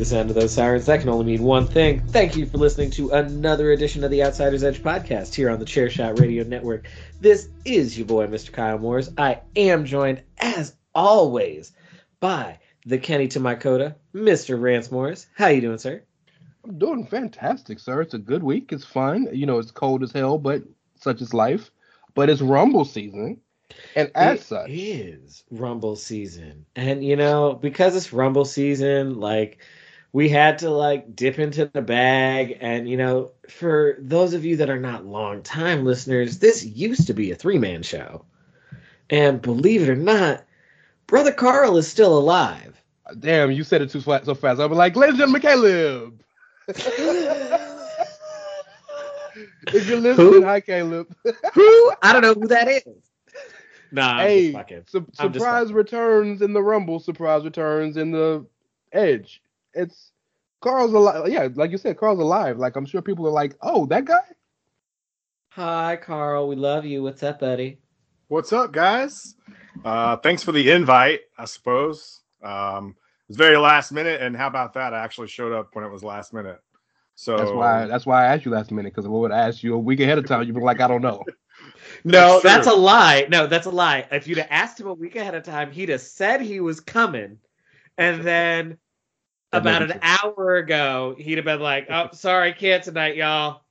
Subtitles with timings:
[0.00, 0.86] The sound of those sirens.
[0.86, 2.00] That can only mean one thing.
[2.06, 5.66] Thank you for listening to another edition of the Outsider's Edge podcast here on the
[5.66, 6.88] Chairshot Radio Network.
[7.20, 8.50] This is your boy, Mr.
[8.50, 9.10] Kyle Moores.
[9.18, 11.72] I am joined, as always,
[12.18, 14.58] by the Kenny to my Kota, Mr.
[14.58, 15.26] Rance Morris.
[15.34, 16.02] How you doing, sir?
[16.64, 18.00] I'm doing fantastic, sir.
[18.00, 18.72] It's a good week.
[18.72, 19.28] It's fun.
[19.34, 20.62] You know, it's cold as hell, but
[20.98, 21.70] such is life.
[22.14, 23.42] But it's Rumble season.
[23.94, 26.64] And as It such, is Rumble season.
[26.74, 29.58] And you know, because it's Rumble season, like
[30.12, 34.56] we had to like dip into the bag and you know, for those of you
[34.56, 38.24] that are not long time listeners, this used to be a three-man show.
[39.08, 40.44] And believe it or not,
[41.06, 42.80] brother Karl is still alive.
[43.18, 44.60] damn, you said it too fast, so fast.
[44.60, 46.22] I'm like, ladies and gentlemen, Caleb.
[46.68, 46.86] if
[49.88, 50.44] you're listening, Who?
[50.44, 51.14] hi, Caleb.
[51.54, 51.92] Who?
[52.02, 52.82] I don't know who that is.
[53.92, 57.00] Nah, I'm hey, su- surprise returns in the Rumble.
[57.00, 58.46] Surprise returns in the
[58.92, 59.42] Edge.
[59.74, 60.12] It's
[60.60, 61.28] Karl's alive.
[61.28, 62.58] Yeah, like you said, Karl's alive.
[62.58, 64.20] Like I'm sure people are like, oh, that guy.
[65.50, 67.02] Hi Carl, we love you.
[67.02, 67.78] What's up, buddy?
[68.28, 69.34] What's up, guys?
[69.84, 72.20] Uh, thanks for the invite, I suppose.
[72.42, 74.94] Um, it was very last minute, and how about that?
[74.94, 76.60] I actually showed up when it was last minute.
[77.16, 77.86] So That's why.
[77.86, 80.00] That's why I asked you last minute because if I would ask you a week
[80.00, 81.24] ahead of time, you'd be like, I don't know.
[82.04, 83.26] No, That's that's, a lie.
[83.28, 84.06] No, that's a lie.
[84.10, 86.80] If you'd have asked him a week ahead of time, he'd have said he was
[86.80, 87.36] coming,
[87.98, 88.89] and then That
[89.52, 93.62] about an hour ago, he'd have been like, "Oh, sorry, can't tonight, y'all."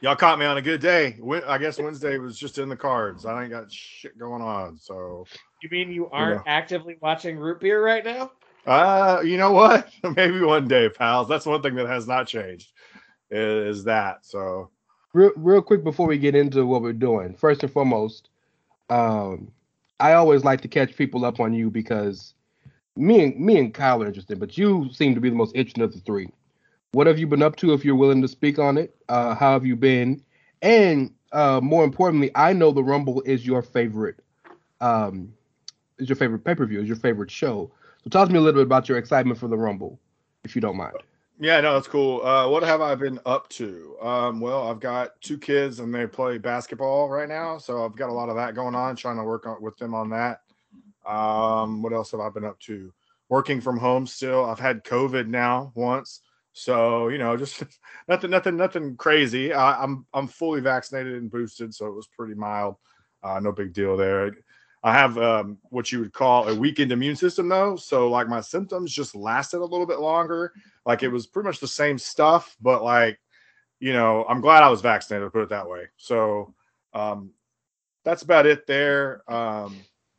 [0.00, 1.18] y'all caught me on a good day.
[1.46, 3.24] I guess Wednesday was just in the cards.
[3.26, 4.78] I ain't got shit going on.
[4.78, 5.26] So,
[5.62, 6.42] You mean you aren't know.
[6.46, 8.30] actively watching root beer right now?
[8.66, 9.88] uh, you know what?
[10.16, 11.28] Maybe one day, pals.
[11.28, 12.72] That's one thing that has not changed.
[13.30, 14.70] Is that so?
[15.12, 18.28] real, real quick before we get into what we're doing, first and foremost,
[18.90, 19.50] um,
[19.98, 22.34] I always like to catch people up on you because
[22.96, 25.84] me and me and Kyle are interested, but you seem to be the most interesting
[25.84, 26.28] of the three.
[26.92, 27.72] What have you been up to?
[27.72, 30.22] If you're willing to speak on it, uh, how have you been?
[30.62, 34.20] And uh, more importantly, I know the Rumble is your favorite,
[34.80, 35.32] um,
[35.98, 37.70] is your favorite pay per view, is your favorite show.
[38.02, 40.00] So talk to me a little bit about your excitement for the Rumble,
[40.44, 40.96] if you don't mind.
[41.38, 42.24] Yeah, no, that's cool.
[42.24, 43.96] Uh, what have I been up to?
[44.00, 48.08] Um, well, I've got two kids and they play basketball right now, so I've got
[48.08, 48.96] a lot of that going on.
[48.96, 50.40] Trying to work on, with them on that.
[51.06, 52.92] Um, what else have I been up to?
[53.28, 54.44] Working from home still.
[54.44, 56.20] I've had COVID now once,
[56.52, 57.62] so you know, just
[58.08, 59.52] nothing, nothing, nothing crazy.
[59.52, 62.76] I, I'm I'm fully vaccinated and boosted, so it was pretty mild.
[63.22, 64.32] Uh, no big deal there.
[64.86, 67.74] I have um, what you would call a weakened immune system, though.
[67.74, 70.52] So, like, my symptoms just lasted a little bit longer.
[70.84, 73.18] Like, it was pretty much the same stuff, but like,
[73.80, 75.32] you know, I'm glad I was vaccinated.
[75.32, 75.86] Put it that way.
[75.96, 76.54] So,
[76.94, 77.32] um,
[78.04, 79.22] that's about it there.
[79.28, 79.76] Um,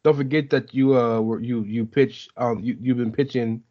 [0.07, 3.61] Don't forget that you uh were you you pitch um you you've been pitching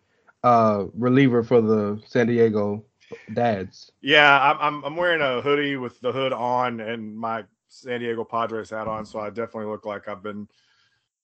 [0.45, 2.85] uh reliever for the San Diego
[3.33, 3.91] Dads.
[4.03, 8.23] yeah, I'm, I'm I'm wearing a hoodie with the hood on and my San Diego
[8.23, 10.47] Padres hat on, so I definitely look like I've been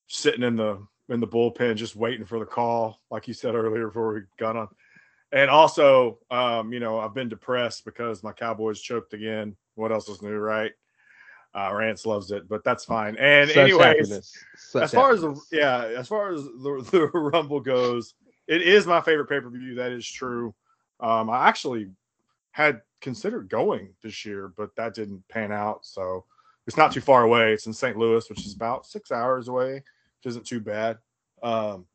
[0.07, 3.89] sitting in the in the bullpen just waiting for the call, like you said earlier
[3.89, 4.67] before we got on.
[5.31, 9.57] And also, um, you know, I've been depressed because my Cowboys choked again.
[9.75, 10.71] What else is new, right?
[11.55, 13.15] Uh, Rance loves it, but that's fine.
[13.17, 14.11] And Such anyways,
[14.73, 18.15] as far as the yeah, as far as the, the Rumble goes,
[18.47, 19.75] it is my favorite pay per view.
[19.75, 20.55] That is true.
[20.99, 21.89] Um, I actually
[22.51, 25.85] had considered going this year, but that didn't pan out.
[25.85, 26.25] So
[26.65, 27.53] it's not too far away.
[27.53, 27.97] It's in St.
[27.97, 30.97] Louis, which is about six hours away, which isn't too bad.
[31.43, 31.85] Um,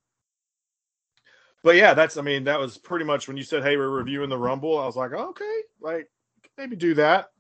[1.65, 4.31] but yeah, that's I mean that was pretty much when you said, "Hey, we're reviewing
[4.31, 6.09] the Rumble." I was like, "Okay, like
[6.57, 7.31] maybe do that."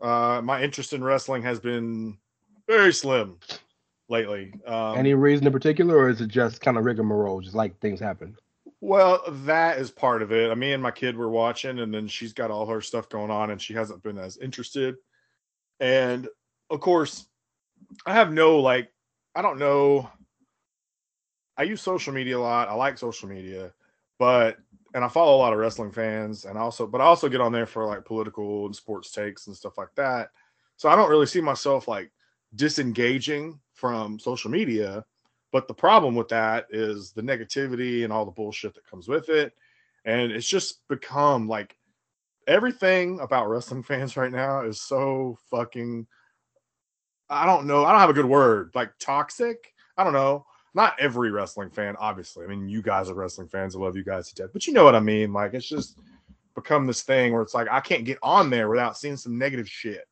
[0.00, 2.16] Uh, my interest in wrestling has been
[2.66, 3.38] very slim
[4.08, 4.54] lately.
[4.66, 8.00] Um, Any reason in particular, or is it just kind of rigmarole, just like things
[8.00, 8.36] happen?
[8.80, 10.56] Well, that is part of it.
[10.56, 13.50] Me and my kid were watching, and then she's got all her stuff going on,
[13.50, 14.96] and she hasn't been as interested.
[15.80, 16.28] And
[16.70, 17.26] of course,
[18.06, 18.90] I have no like,
[19.34, 20.08] I don't know.
[21.56, 22.68] I use social media a lot.
[22.68, 23.72] I like social media,
[24.18, 24.56] but
[24.94, 27.52] and I follow a lot of wrestling fans, and also, but I also get on
[27.52, 30.30] there for like political and sports takes and stuff like that.
[30.76, 32.10] So I don't really see myself like
[32.54, 35.04] disengaging from social media
[35.52, 39.28] but the problem with that is the negativity and all the bullshit that comes with
[39.28, 39.52] it.
[40.04, 41.76] And it's just become like
[42.46, 46.06] everything about wrestling fans right now is so fucking
[47.32, 47.84] I don't know.
[47.84, 48.72] I don't have a good word.
[48.74, 49.72] Like toxic.
[49.96, 50.46] I don't know.
[50.74, 52.44] Not every wrestling fan, obviously.
[52.44, 53.74] I mean, you guys are wrestling fans.
[53.74, 54.50] I love you guys to death.
[54.52, 55.32] But you know what I mean.
[55.32, 55.98] Like it's just
[56.54, 59.68] become this thing where it's like I can't get on there without seeing some negative
[59.68, 60.06] shit.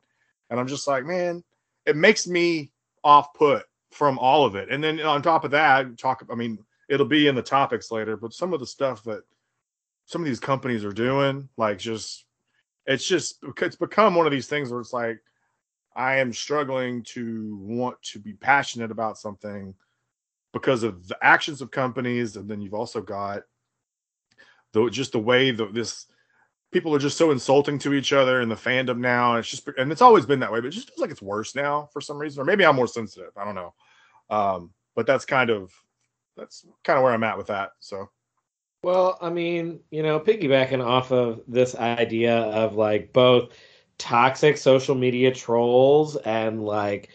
[0.51, 1.45] And I'm just like, man,
[1.87, 2.73] it makes me
[3.05, 4.71] off put from all of it.
[4.71, 6.27] And then on top of that, talk.
[6.31, 6.59] I mean,
[6.89, 9.23] it'll be in the topics later, but some of the stuff that
[10.07, 12.25] some of these companies are doing, like just
[12.87, 15.21] it's just it's become one of these things where it's like
[15.95, 19.75] I am struggling to want to be passionate about something
[20.53, 23.43] because of the actions of companies, and then you've also got
[24.73, 26.07] the just the way that this
[26.71, 29.31] people are just so insulting to each other in the fandom now.
[29.33, 31.23] And It's just and it's always been that way, but it just feels like it's
[31.23, 33.33] worse now for some reason, or maybe I'm more sensitive.
[33.37, 33.75] I don't know.
[34.31, 35.73] Um, but that's kind of
[36.37, 37.71] that's kind of where I'm at with that.
[37.81, 38.11] So.
[38.85, 43.53] Well, I mean, you know, piggybacking off of this idea of like both
[43.99, 47.11] toxic social media trolls and like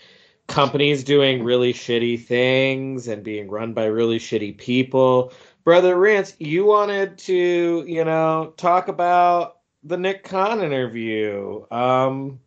[0.48, 5.34] companies doing really shitty things and being run by really shitty people.
[5.64, 11.66] Brother Rance, you wanted to, you know, talk about the Nick Khan interview.
[11.72, 12.40] Um,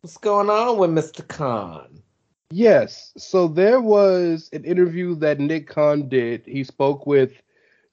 [0.00, 1.26] what's going on with Mr.
[1.26, 2.02] Khan?
[2.50, 3.12] Yes.
[3.16, 6.46] So there was an interview that Nick Khan did.
[6.46, 7.40] He spoke with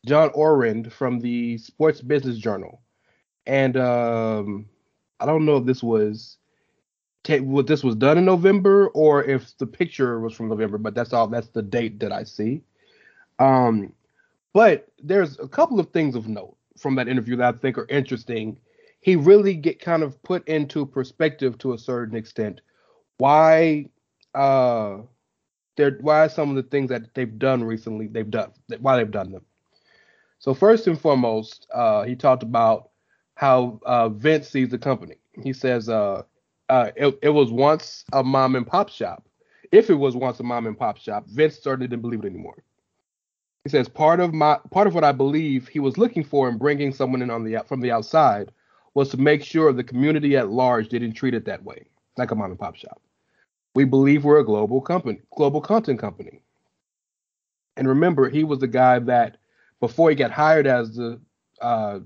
[0.06, 2.82] John Ourand from the Sports Business Journal.
[3.46, 4.68] And um,
[5.20, 6.38] I don't know if this was
[7.30, 11.14] what this was done in November or if the picture was from November, but that's
[11.14, 12.62] all that's the date that I see.
[13.40, 13.94] Um,
[14.54, 17.88] but there's a couple of things of note from that interview that I think are
[17.90, 18.58] interesting.
[19.02, 22.62] He really get kind of put into perspective to a certain extent
[23.18, 23.86] why
[24.34, 24.98] uh
[25.78, 29.32] they're why some of the things that they've done recently they've done why they've done
[29.32, 29.46] them.
[30.40, 32.90] So first and foremost, uh, he talked about
[33.36, 35.16] how uh, Vince sees the company.
[35.44, 36.24] He says uh,
[36.70, 39.28] uh, it, it was once a mom and pop shop.
[39.72, 42.64] If it was once a mom and pop shop, Vince certainly didn't believe it anymore.
[43.64, 46.58] He says part of my part of what I believe he was looking for in
[46.58, 48.52] bringing someone in on the from the outside
[48.94, 51.86] was to make sure the community at large didn't treat it that way,
[52.18, 53.02] like a mom and pop shop.
[53.74, 56.42] We believe we're a global company, global content company.
[57.76, 59.38] And remember, he was the guy that
[59.80, 61.20] before he got hired as the
[61.60, 62.00] uh,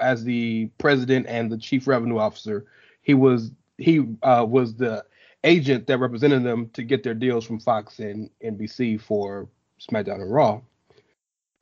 [0.00, 2.66] as the president and the chief revenue officer,
[3.04, 5.04] he was he uh, was the
[5.44, 9.46] agent that represented them to get their deals from Fox and NBC for
[9.78, 10.60] SmackDown and Raw.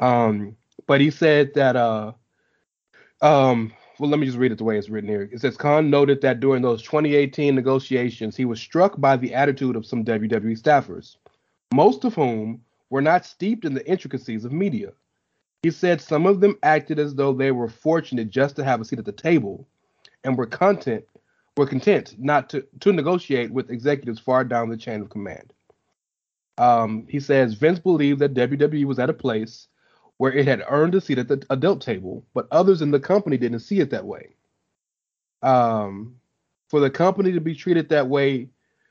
[0.00, 0.56] Um,
[0.86, 2.12] but he said that uh,
[3.20, 5.28] um, well, let me just read it the way it's written here.
[5.30, 9.76] It says Khan noted that during those 2018 negotiations, he was struck by the attitude
[9.76, 11.16] of some WWE staffers,
[11.74, 14.92] most of whom were not steeped in the intricacies of media.
[15.62, 18.84] He said some of them acted as though they were fortunate just to have a
[18.84, 19.66] seat at the table
[20.24, 21.04] and were content
[21.56, 25.52] were content not to, to negotiate with executives far down the chain of command.
[26.58, 29.68] Um, he says Vince believed that WWE was at a place
[30.18, 33.36] where it had earned a seat at the adult table, but others in the company
[33.36, 34.34] didn't see it that way.
[35.42, 36.16] Um,
[36.68, 38.48] for the company to be treated that way,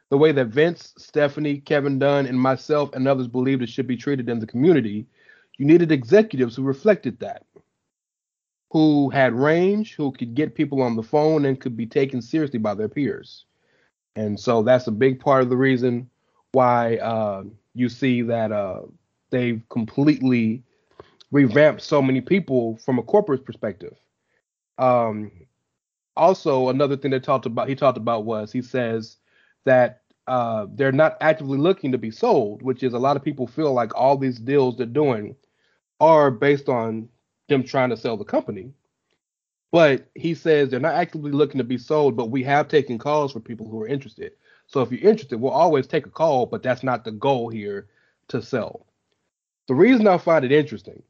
[0.10, 3.96] the way that Vince, Stephanie, Kevin Dunn, and myself and others believed it should be
[3.96, 5.08] treated in the community,
[5.58, 7.46] you needed executives who reflected that,
[8.72, 12.58] who had range, who could get people on the phone and could be taken seriously
[12.58, 13.46] by their peers.
[14.16, 16.10] And so that's a big part of the reason
[16.54, 18.84] why uh, you see that uh,
[19.30, 20.64] they've completely
[21.32, 23.96] revamped so many people from a corporate perspective.
[24.78, 25.32] Um,
[26.16, 29.18] also, another thing that talked about he talked about was he says
[29.66, 33.48] that uh, they're not actively looking to be sold, which is a lot of people
[33.48, 35.36] feel like all these deals they're doing
[36.00, 37.10] are based on
[37.52, 38.74] them trying to sell the company.
[39.72, 43.32] But he says they're not actively looking to be sold, but we have taken calls
[43.32, 44.34] for people who are interested.
[44.68, 47.88] So if you're interested, we'll always take a call, but that's not the goal here
[48.30, 48.86] to sell.
[49.68, 51.04] The reason I find it interesting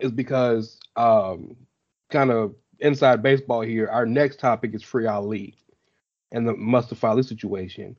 [0.00, 1.56] is because um,
[2.10, 5.56] kind of inside baseball here, our next topic is Free Ali
[6.32, 7.96] and the Mustafa Ali situation.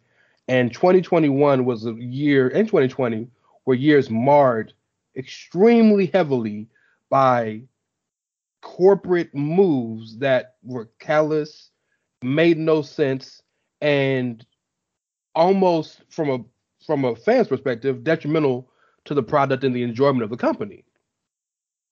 [0.48, 3.28] And 2021 was a year, in 2020,
[3.66, 4.74] were years marred
[5.16, 6.68] extremely heavily
[7.12, 7.62] by
[8.62, 11.70] corporate moves that were callous,
[12.24, 13.44] made no sense,
[13.82, 14.44] and
[15.36, 16.40] almost from a
[16.86, 18.68] from a fan's perspective, detrimental
[19.06, 20.84] to the product and the enjoyment of the company.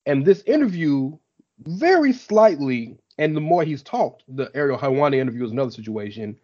[0.07, 1.15] And this interview,
[1.59, 6.35] very slightly, and the more he's talked, the Ariel Helwani interview is another situation,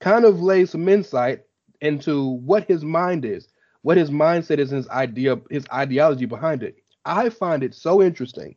[0.00, 1.42] kind of lays some insight
[1.82, 3.48] into what his mind is,
[3.82, 6.79] what his mindset is, his idea, his ideology behind it.
[7.04, 8.56] I find it so interesting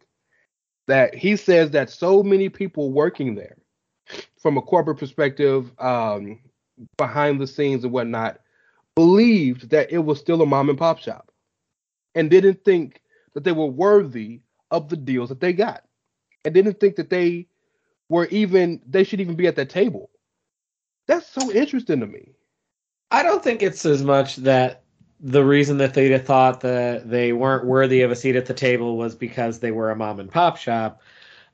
[0.87, 3.57] that he says that so many people working there,
[4.37, 6.39] from a corporate perspective, um,
[6.97, 8.39] behind the scenes and whatnot,
[8.95, 11.31] believed that it was still a mom and pop shop
[12.15, 13.01] and didn't think
[13.33, 15.83] that they were worthy of the deals that they got
[16.45, 17.47] and didn't think that they
[18.09, 20.09] were even they should even be at that table.
[21.07, 22.33] That's so interesting to me.
[23.11, 24.82] I don't think it's as much that
[25.23, 28.97] the reason that they thought that they weren't worthy of a seat at the table
[28.97, 31.01] was because they were a mom and pop shop.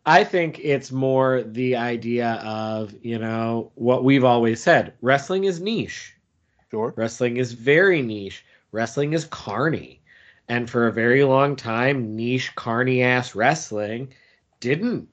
[0.08, 5.62] I think it's more the idea of, you know, what we've always said wrestling is
[5.62, 6.16] niche.
[6.72, 6.94] Sure.
[6.98, 8.44] Wrestling is very niche.
[8.72, 10.02] Wrestling is carny.
[10.48, 14.12] And for a very long time, niche, carny ass wrestling
[14.60, 15.08] didn't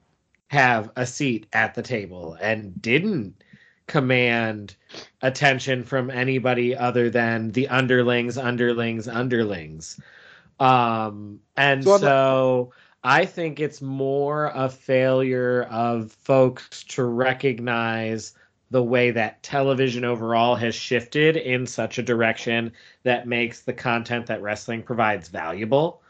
[0.48, 3.42] have a seat at the table and didn't
[3.87, 4.75] command
[5.23, 10.00] attention from anybody other than the underlings, underlings, underlings.
[10.59, 12.73] Um, and so, so
[13.05, 18.35] I think it's more a failure of folks to recognize
[18.71, 22.73] the way that television overall has shifted in such a direction
[23.05, 26.02] that makes the content that wrestling provides valuable.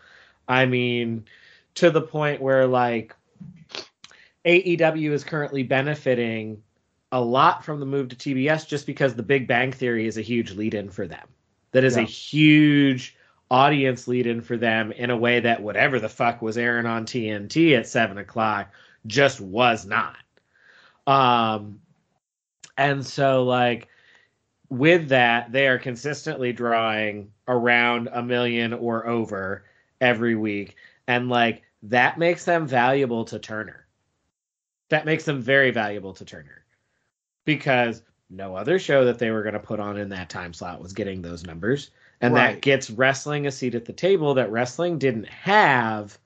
[0.49, 1.27] I mean,
[1.75, 3.15] to the point where like
[4.47, 6.63] AEW is currently benefiting
[7.13, 10.23] a lot from the move to TBS just because the Big Bang Theory is a
[10.23, 11.27] huge lead in for them.
[11.73, 12.03] That is yeah.
[12.03, 13.17] a huge
[13.51, 17.07] audience lead in for them in a way that whatever the fuck was airing on
[17.07, 18.73] TNT at seven o'clock
[19.07, 20.17] just was not.
[21.07, 21.81] Um,
[22.77, 23.89] and so, like,
[24.69, 29.65] with that, they are consistently drawing around a million or over
[30.01, 30.75] every week.
[31.07, 33.87] And, like, that makes them valuable to Turner.
[34.89, 36.66] That makes them very valuable to Turner
[37.47, 40.83] because no other show that they were going to put on in that time slot
[40.83, 41.91] was getting those numbers.
[42.21, 42.55] And right.
[42.55, 46.19] that gets wrestling a seat at the table that wrestling didn't have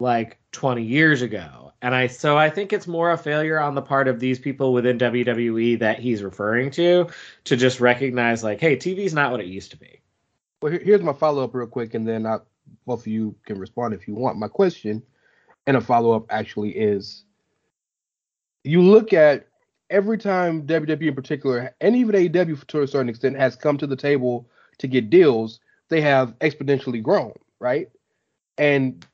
[0.00, 1.72] like 20 years ago.
[1.82, 4.72] And I so I think it's more a failure on the part of these people
[4.72, 7.08] within WWE that he's referring to
[7.44, 10.00] to just recognize like, hey, TV's not what it used to be.
[10.60, 12.38] Well, here's my follow up real quick, and then I,
[12.86, 14.38] both of you can respond if you want.
[14.38, 15.02] My question
[15.66, 17.24] and a follow up actually is:
[18.62, 19.48] you look at
[19.90, 23.86] every time WWE in particular, and even AEW to a certain extent, has come to
[23.86, 27.88] the table to get deals, they have exponentially grown, right?
[28.56, 29.04] And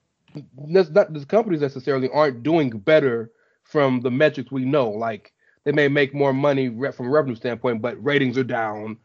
[0.69, 3.33] that's not the companies necessarily aren't doing better
[3.65, 4.91] from the metrics we know.
[4.91, 5.33] Like
[5.65, 8.99] they may make more money from a revenue standpoint, but ratings are down,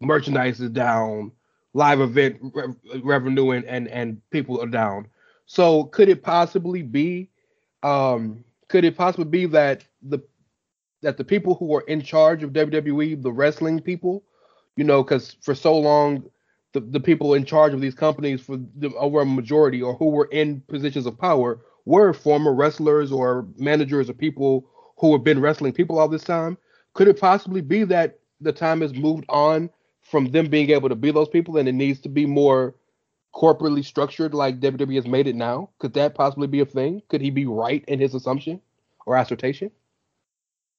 [0.00, 1.32] merchandise is down,
[1.72, 5.06] live event re- revenue and, and and people are down.
[5.46, 7.30] So could it possibly be,
[7.82, 10.20] um, could it possibly be that the
[11.04, 14.24] that the people who are in charge of WWE, the wrestling people,
[14.76, 16.24] you know, because for so long
[16.72, 20.10] the, the people in charge of these companies for the over a majority or who
[20.10, 24.68] were in positions of power were former wrestlers or managers or people
[24.98, 26.58] who have been wrestling people all this time.
[26.94, 29.70] Could it possibly be that the time has moved on
[30.02, 32.74] from them being able to be those people and it needs to be more
[33.34, 35.70] corporately structured like WWE has made it now?
[35.78, 37.02] Could that possibly be a thing?
[37.08, 38.60] Could he be right in his assumption
[39.06, 39.70] or assertion?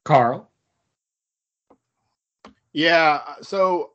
[0.06, 0.50] Karl?
[2.72, 3.92] Yeah, so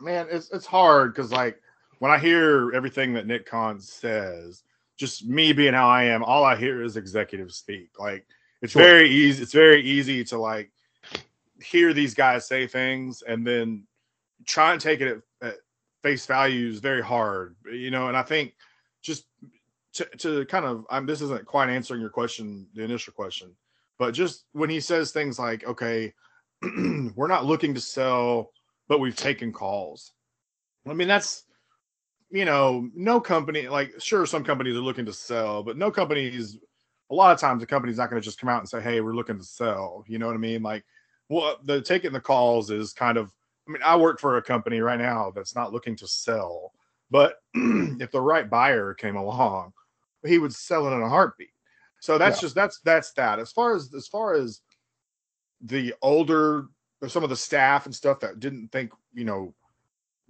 [0.00, 1.60] man, it's it's hard because like
[1.98, 4.62] when I hear everything that Nick Khan says,
[4.96, 7.90] just me being how I am, all I hear is executive speak.
[7.98, 8.26] Like
[8.62, 8.82] it's sure.
[8.82, 9.42] very easy.
[9.42, 10.70] It's very easy to like
[11.62, 13.86] hear these guys say things and then
[14.46, 15.56] try and take it at, at
[16.02, 18.08] face value is very hard, you know.
[18.08, 18.54] And I think
[19.02, 19.24] just
[19.94, 23.54] to, to kind of, I'm this isn't quite answering your question, the initial question,
[24.00, 26.12] but just when he says things like, okay,
[27.14, 28.50] we're not looking to sell
[28.90, 30.12] but we've taken calls.
[30.86, 31.44] I mean, that's
[32.32, 36.58] you know, no company like sure some companies are looking to sell, but no companies
[37.10, 39.00] a lot of times the company's not going to just come out and say, "Hey,
[39.00, 40.62] we're looking to sell." You know what I mean?
[40.62, 40.84] Like,
[41.28, 43.32] well, the taking the calls is kind of.
[43.68, 46.72] I mean, I work for a company right now that's not looking to sell,
[47.10, 49.72] but if the right buyer came along,
[50.26, 51.50] he would sell it in a heartbeat.
[52.00, 52.40] So that's yeah.
[52.40, 53.38] just that's that's that.
[53.38, 54.60] As far as as far as
[55.60, 56.66] the older
[57.06, 59.54] some of the staff and stuff that didn't think you know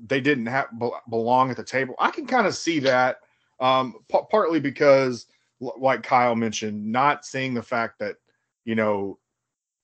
[0.07, 0.69] they didn't have
[1.09, 1.95] belong at the table.
[1.99, 3.21] I can kind of see that
[3.61, 5.27] um, p- partly because
[5.61, 8.17] like Kyle mentioned, not seeing the fact that
[8.65, 9.19] you know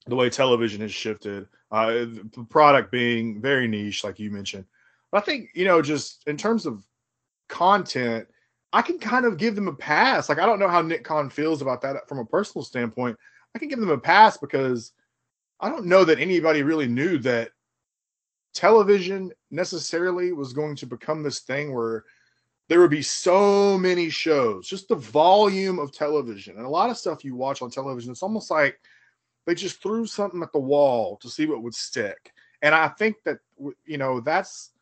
[0.07, 4.64] the way television has shifted, uh, the product being very niche, like you mentioned.
[5.11, 6.83] But I think you know, just in terms of
[7.49, 8.26] content,
[8.76, 10.28] I can kind of give them a pass.
[10.28, 13.16] Like I don't know how Nick Khan feels about that from a personal standpoint.
[13.54, 14.92] I can give them a pass because
[15.59, 17.52] I don't know that anybody really knew that
[18.52, 22.04] television necessarily was going to become this thing where
[22.68, 26.99] there would be so many shows, just the volume of television and a lot of
[26.99, 28.11] stuff you watch on television.
[28.11, 28.78] It's almost like
[29.47, 32.30] they just threw something at the wall to see what would stick.
[32.61, 33.38] And I think that,
[33.87, 34.73] you know, that's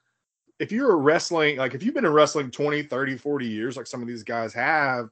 [0.65, 3.87] if you're a wrestling, like if you've been in wrestling 20, 30, 40 years, like
[3.87, 5.11] some of these guys have,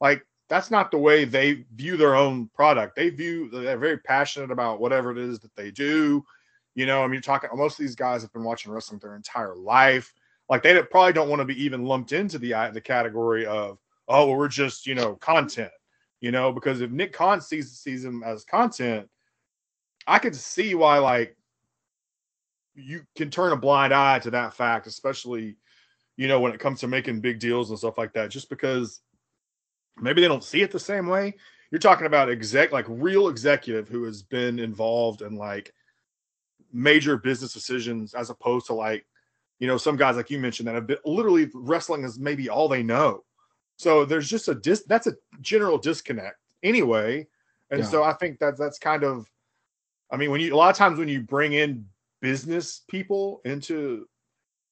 [0.00, 2.96] like that's not the way they view their own product.
[2.96, 6.24] They view, they're very passionate about whatever it is that they do.
[6.74, 9.16] You know, I mean, you're talking, most of these guys have been watching wrestling their
[9.16, 10.12] entire life
[10.48, 13.78] like they probably don't want to be even lumped into the uh, the category of
[14.08, 15.70] oh well we're just you know content
[16.20, 19.08] you know because if Nick Khan sees sees him as content,
[20.06, 21.36] I could see why like
[22.78, 25.56] you can turn a blind eye to that fact, especially
[26.16, 29.00] you know when it comes to making big deals and stuff like that, just because
[29.96, 31.34] maybe they don't see it the same way.
[31.70, 35.72] You're talking about exec like real executive who has been involved in like
[36.72, 39.06] major business decisions as opposed to like
[39.58, 42.68] you know, some guys like you mentioned that have been literally wrestling is maybe all
[42.68, 43.24] they know.
[43.76, 47.26] So there's just a dis that's a general disconnect anyway.
[47.70, 47.86] And yeah.
[47.86, 49.28] so I think that that's kind of
[50.10, 51.86] I mean, when you a lot of times when you bring in
[52.20, 54.06] business people into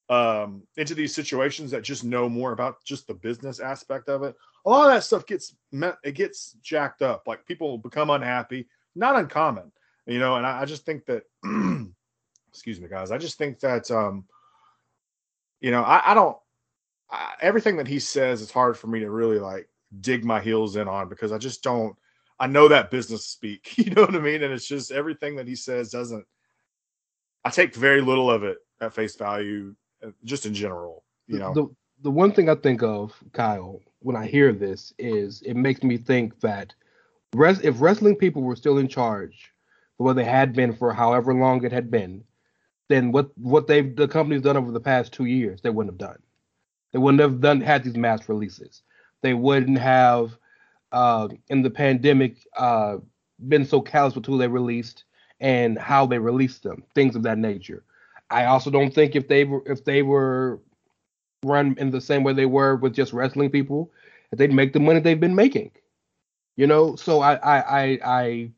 [0.08, 4.36] um into these situations that just know more about just the business aspect of it,
[4.64, 7.24] a lot of that stuff gets met it gets jacked up.
[7.26, 9.72] Like people become unhappy, not uncommon,
[10.06, 11.24] you know, and I, I just think that
[12.48, 14.24] excuse me guys, I just think that um
[15.60, 16.36] you know, I, I don't.
[17.10, 19.68] I, everything that he says, it's hard for me to really like
[20.00, 21.96] dig my heels in on because I just don't.
[22.38, 23.74] I know that business speak.
[23.78, 24.42] You know what I mean?
[24.42, 26.24] And it's just everything that he says doesn't.
[27.46, 31.04] I take very little of it at face value, uh, just in general.
[31.28, 31.68] You know, the
[32.02, 35.96] the one thing I think of, Kyle, when I hear this is it makes me
[35.96, 36.74] think that
[37.34, 39.52] res- if wrestling people were still in charge,
[39.96, 42.24] the way they had been for however long it had been,
[42.88, 46.10] then what what they've the company's done over the past two years they wouldn't have
[46.10, 46.20] done.
[46.92, 48.82] They wouldn't have done had these mass releases.
[49.22, 50.36] They wouldn't have
[50.90, 52.96] uh, in the pandemic uh,
[53.46, 55.04] been so callous with who they released
[55.40, 57.84] and how they released them, things of that nature.
[58.30, 60.60] I also don't think if they were if they were
[61.44, 63.92] run in the same way they were with just wrestling people,
[64.30, 65.70] that they'd make the money they've been making.
[66.56, 68.50] You know, so I I I, I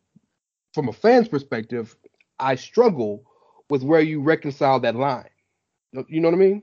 [0.72, 1.96] from a fan's perspective,
[2.38, 3.24] I struggle
[3.68, 5.28] with where you reconcile that line.
[6.08, 6.62] You know what I mean?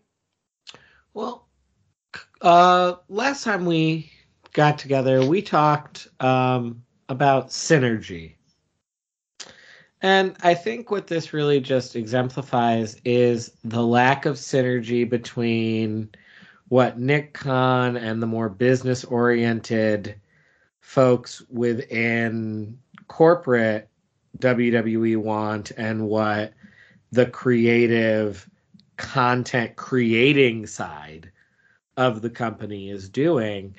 [1.14, 1.48] Well,
[2.42, 4.12] uh, last time we
[4.54, 8.35] got together, we talked um, about synergy.
[10.02, 16.10] And I think what this really just exemplifies is the lack of synergy between
[16.68, 20.16] what Nick Khan and the more business oriented
[20.82, 22.78] folks within
[23.08, 23.90] corporate
[24.40, 26.54] WWE want and what
[27.12, 28.50] the creative
[28.98, 31.32] content creating side
[31.98, 33.76] of the company is doing.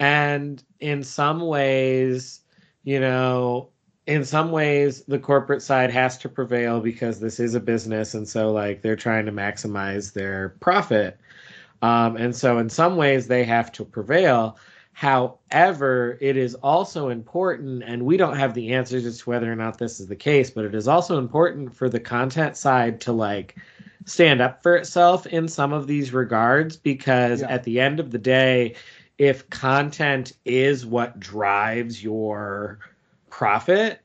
[0.00, 2.40] And in some ways,
[2.82, 3.70] you know,
[4.06, 8.28] in some ways the corporate side has to prevail because this is a business and
[8.28, 11.18] so like they're trying to maximize their profit.
[11.82, 14.58] Um, and so in some ways they have to prevail.
[14.92, 19.56] However, it is also important, and we don't have the answers as to whether or
[19.56, 23.12] not this is the case, but it is also important for the content side to
[23.12, 23.56] like
[24.04, 27.48] stand up for itself in some of these regards because yeah.
[27.48, 28.76] at the end of the day,
[29.18, 32.78] if content is what drives your
[33.34, 34.00] profit,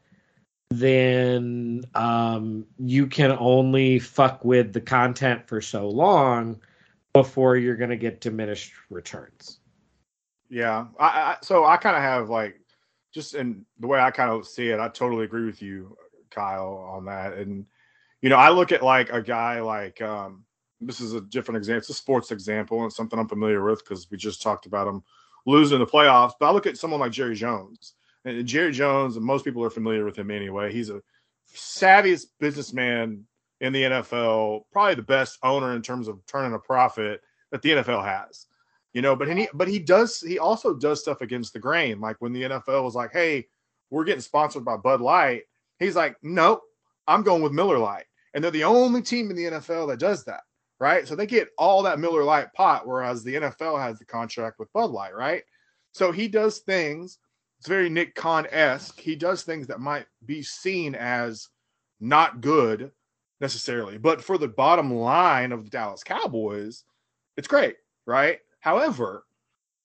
[0.71, 6.59] then um, you can only fuck with the content for so long
[7.13, 9.59] before you're going to get diminished returns.
[10.49, 12.59] Yeah, I, I so I kind of have like
[13.13, 15.95] just in the way I kind of see it, I totally agree with you,
[16.31, 17.33] Kyle, on that.
[17.33, 17.67] And
[18.23, 20.43] you know, I look at like a guy like um,
[20.81, 24.09] this is a different example, it's a sports example, and something I'm familiar with because
[24.09, 25.03] we just talked about him
[25.45, 26.33] losing the playoffs.
[26.39, 27.93] But I look at someone like Jerry Jones,
[28.25, 30.71] and Jerry Jones, most people are familiar with him anyway.
[30.71, 31.01] He's a
[31.55, 33.25] savviest businessman
[33.61, 37.71] in the NFL, probably the best owner in terms of turning a profit that the
[37.71, 38.47] NFL has
[38.93, 39.15] you know.
[39.15, 41.99] But he but he does he also does stuff against the grain.
[41.99, 43.47] Like when the NFL was like, "Hey,
[43.89, 45.43] we're getting sponsored by Bud Light,"
[45.79, 46.61] he's like, "Nope,
[47.07, 50.23] I'm going with Miller Lite," and they're the only team in the NFL that does
[50.25, 50.41] that,
[50.79, 51.07] right?
[51.07, 54.71] So they get all that Miller Lite pot, whereas the NFL has the contract with
[54.73, 55.43] Bud Light, right?
[55.91, 57.17] So he does things.
[57.59, 58.99] It's very Nick Khan esque.
[58.99, 61.49] He does things that might be seen as
[61.99, 62.91] not good
[63.41, 66.83] necessarily, but for the bottom line of the Dallas Cowboys,
[67.35, 68.39] it's great, right?
[68.61, 69.25] However,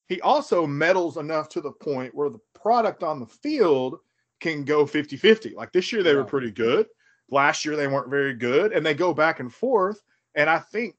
[0.08, 3.98] he also meddles enough to the point where the product on the field
[4.40, 5.54] can go 50 50.
[5.54, 6.86] Like this year, they were pretty good.
[7.30, 10.00] Last year, they weren't very good, and they go back and forth.
[10.34, 10.94] And I think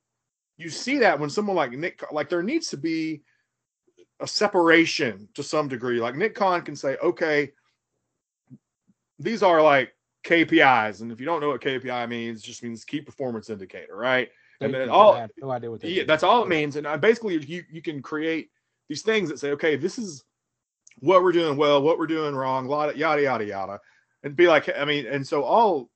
[0.58, 3.22] you see that when someone like Nick, like there needs to be
[4.20, 6.00] a separation to some degree.
[6.00, 7.52] Like Nick Khan can say, okay,
[9.20, 9.94] these are like
[10.26, 11.02] KPIs.
[11.02, 14.30] And if you don't know what KPI means, it just means key performance indicator, right?
[14.62, 16.76] And then all- I have no idea what that Yeah, that's all it means.
[16.76, 18.50] And uh, basically, you you can create
[18.88, 20.24] these things that say, okay, this is
[21.00, 23.80] what we're doing well, what we're doing wrong, yada yada yada,
[24.24, 25.90] and be like, I mean, and so all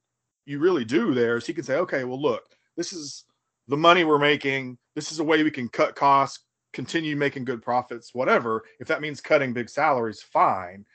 [0.45, 2.43] you really do there is he can say, okay, well, look,
[2.75, 3.23] this is
[3.67, 4.77] the money we're making.
[4.95, 8.63] This is a way we can cut costs, continue making good profits, whatever.
[8.79, 10.85] If that means cutting big salaries, fine.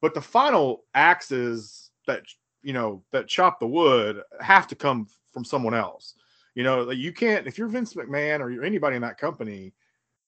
[0.00, 2.22] But the final axes that
[2.62, 6.14] you know that chop the wood have to come from someone else.
[6.54, 9.72] You know, like you can't if you're Vince McMahon or you're anybody in that company,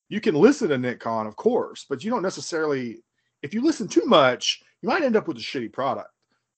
[0.09, 3.03] you can listen to Nick Khan, of course, but you don't necessarily.
[3.43, 6.11] If you listen too much, you might end up with a shitty product.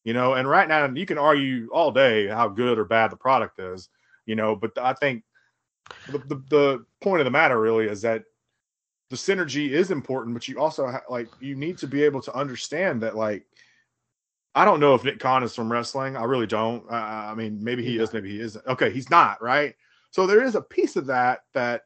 [0.05, 3.17] You know, and right now you can argue all day how good or bad the
[3.17, 3.89] product is.
[4.27, 5.25] You know, but I think
[6.11, 8.25] the the, the point of the matter really is that
[9.11, 12.35] the synergy is important, but you also ha- like you need to be able to
[12.35, 13.47] understand that like
[14.55, 16.17] I don't know if Nick Khan is from wrestling.
[16.17, 16.85] I really don't.
[16.91, 18.67] Uh, I mean, maybe he He's is, maybe he isn't.
[18.67, 19.75] Okay, he's not, right?
[20.11, 21.83] So there is a piece of that that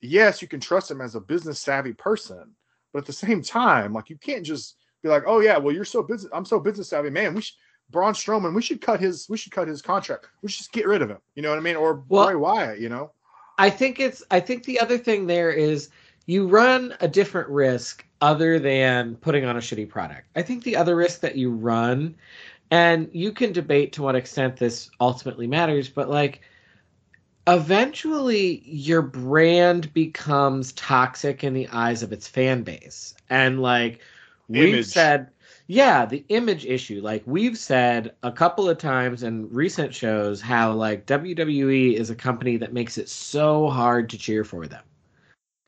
[0.00, 2.54] yes, you can trust him as a business savvy person,
[2.92, 5.84] but at the same time, like you can't just be like, oh yeah, well you're
[5.84, 7.34] so business, I'm so business savvy, man.
[7.34, 7.56] We should
[7.90, 10.26] Braun Strowman, we should cut his, we should cut his contract.
[10.42, 11.18] We should just get rid of him.
[11.34, 11.76] You know what I mean?
[11.76, 12.78] Or Well- Bray Wyatt.
[12.80, 13.12] You know?
[13.58, 15.88] I think it's I think the other thing there is
[16.26, 20.26] you run a different risk other than putting on a shitty product.
[20.36, 22.14] I think the other risk that you run
[22.70, 26.40] and you can debate to what extent this ultimately matters, but like
[27.46, 33.14] eventually your brand becomes toxic in the eyes of its fan base.
[33.30, 34.00] And like
[34.48, 34.86] we've Image.
[34.86, 35.28] said
[35.66, 37.00] yeah, the image issue.
[37.02, 42.14] Like we've said a couple of times in recent shows how like WWE is a
[42.14, 44.82] company that makes it so hard to cheer for them.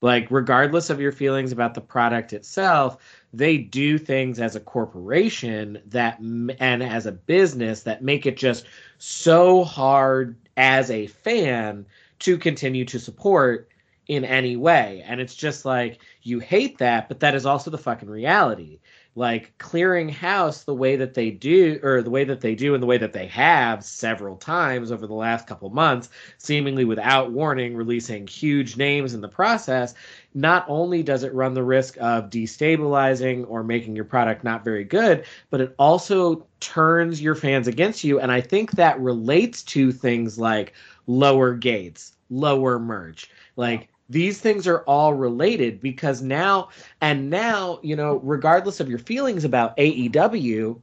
[0.00, 2.98] Like regardless of your feelings about the product itself,
[3.32, 8.66] they do things as a corporation that and as a business that make it just
[8.98, 11.84] so hard as a fan
[12.20, 13.68] to continue to support
[14.06, 15.02] in any way.
[15.06, 18.78] And it's just like you hate that, but that is also the fucking reality
[19.18, 22.82] like clearing house the way that they do or the way that they do and
[22.82, 27.74] the way that they have several times over the last couple months seemingly without warning
[27.74, 29.94] releasing huge names in the process
[30.34, 34.84] not only does it run the risk of destabilizing or making your product not very
[34.84, 38.20] good but it also turns your fans against you.
[38.20, 40.74] And i think that relates to things like
[41.08, 46.68] lower gates lower merch like these things are all related because now
[47.00, 50.80] and now, you know, regardless of your feelings about AEW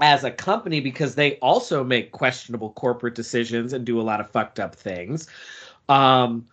[0.00, 4.28] as a company, because they also make questionable corporate decisions and do a lot of
[4.28, 5.28] fucked up things,
[5.88, 6.46] um,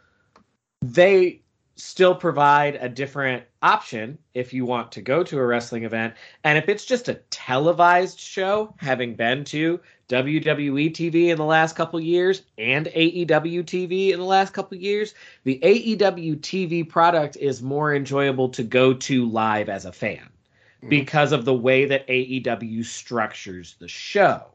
[0.82, 1.42] they
[1.80, 6.14] still provide a different option if you want to go to a wrestling event.
[6.44, 11.76] And if it's just a televised show, having been to WWE TV in the last
[11.76, 15.14] couple years and AEW TV in the last couple years,
[15.46, 20.28] the AEW TV product is more enjoyable to go to live as a fan
[20.84, 20.90] Mhm.
[20.90, 24.48] because of the way that AEW structures the show.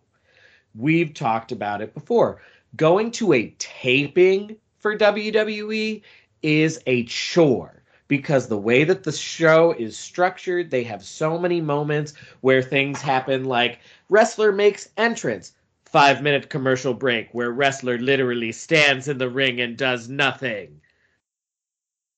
[0.75, 2.41] We've talked about it before.
[2.77, 6.03] Going to a taping for WWE
[6.45, 11.61] is a chore because the way that the show is structured, they have so many
[11.61, 13.81] moments where things happen like
[14.11, 15.55] wrestler makes entrance,
[15.87, 20.81] five minute commercial break where wrestler literally stands in the ring and does nothing.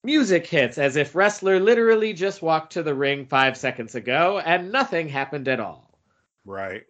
[0.02, 4.72] Music hits as if wrestler literally just walked to the ring five seconds ago and
[4.72, 5.98] nothing happened at all.
[6.44, 6.82] Right.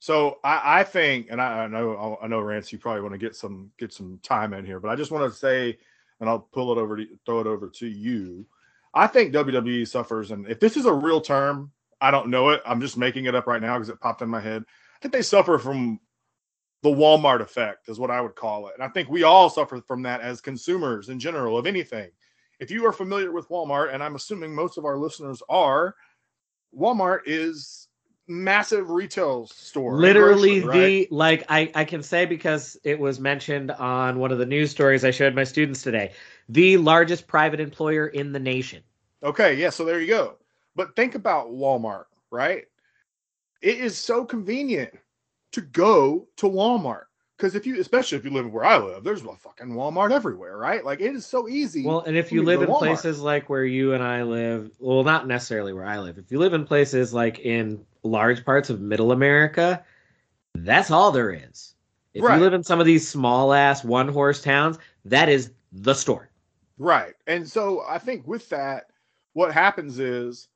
[0.00, 3.18] So I, I think, and I, I know, I know, Rance, you probably want to
[3.18, 5.78] get some get some time in here, but I just want to say,
[6.20, 8.46] and I'll pull it over to throw it over to you.
[8.94, 12.62] I think WWE suffers, and if this is a real term, I don't know it.
[12.64, 14.62] I'm just making it up right now because it popped in my head.
[14.62, 16.00] I think they suffer from
[16.82, 19.80] the Walmart effect, is what I would call it, and I think we all suffer
[19.86, 22.10] from that as consumers in general of anything.
[22.60, 25.94] If you are familiar with Walmart, and I'm assuming most of our listeners are,
[26.76, 27.87] Walmart is
[28.28, 29.96] massive retail store.
[29.96, 30.80] Literally right?
[30.80, 34.70] the like I, I can say because it was mentioned on one of the news
[34.70, 36.12] stories I showed my students today,
[36.48, 38.82] the largest private employer in the nation.
[39.22, 40.36] Okay, yeah, so there you go.
[40.76, 42.64] But think about Walmart, right?
[43.62, 44.92] It is so convenient
[45.52, 47.04] to go to Walmart
[47.36, 50.56] because if you, especially if you live where I live, there's a fucking Walmart everywhere,
[50.56, 50.84] right?
[50.84, 51.84] Like it is so easy.
[51.84, 52.78] Well, and if you live in Walmart.
[52.78, 56.18] places like where you and I live, well, not necessarily where I live.
[56.18, 59.84] If you live in places like in large parts of Middle America,
[60.54, 61.74] that's all there is.
[62.14, 62.36] If Right.
[62.36, 66.30] you live in some of these small ass one horse towns, that is the store.
[66.78, 67.14] Right.
[67.26, 68.86] And so I think with that,
[69.34, 70.48] what happens is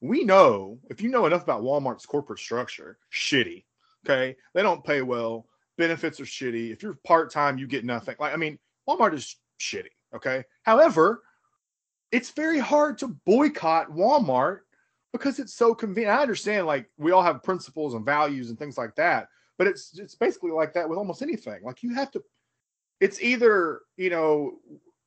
[0.00, 3.64] we know if you know enough about Walmart's corporate structure, shitty.
[4.04, 4.36] Okay.
[4.54, 5.46] They don't pay well.
[5.76, 6.72] Benefits are shitty.
[6.72, 8.16] If you're part time, you get nothing.
[8.18, 9.90] Like, I mean, Walmart is shitty.
[10.14, 10.44] Okay.
[10.62, 11.22] However,
[12.12, 14.60] it's very hard to boycott Walmart
[15.16, 16.18] because it's so convenient.
[16.18, 19.98] I understand, like, we all have principles and values and things like that, but it's
[19.98, 21.62] it's basically like that with almost anything.
[21.62, 22.22] Like, you have to,
[23.00, 24.58] it's either, you know,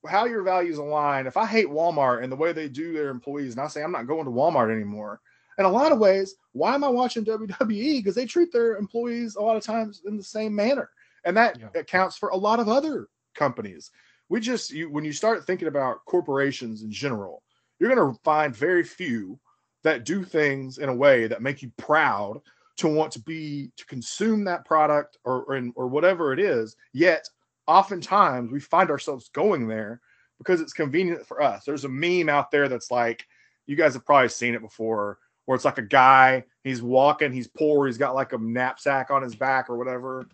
[0.07, 1.27] how your values align.
[1.27, 3.91] If I hate Walmart and the way they do their employees, and I say I'm
[3.91, 5.19] not going to Walmart anymore,
[5.57, 7.97] in a lot of ways, why am I watching WWE?
[7.99, 10.89] Because they treat their employees a lot of times in the same manner,
[11.25, 11.69] and that Yeah.
[11.75, 13.91] accounts for a lot of other companies.
[14.29, 17.43] We just you, when you start thinking about corporations in general,
[17.79, 19.39] you're going to find very few
[19.83, 22.41] that do things in a way that make you proud
[22.77, 26.75] to want to be to consume that product or or, or whatever it is.
[26.93, 27.27] Yet
[27.67, 30.01] oftentimes we find ourselves going there
[30.39, 31.63] because it's convenient for us.
[31.65, 33.25] There's a meme out there that's like,
[33.67, 37.47] you guys have probably seen it before, where it's like a guy, he's walking, he's
[37.47, 40.27] poor, he's got like a knapsack on his back or whatever.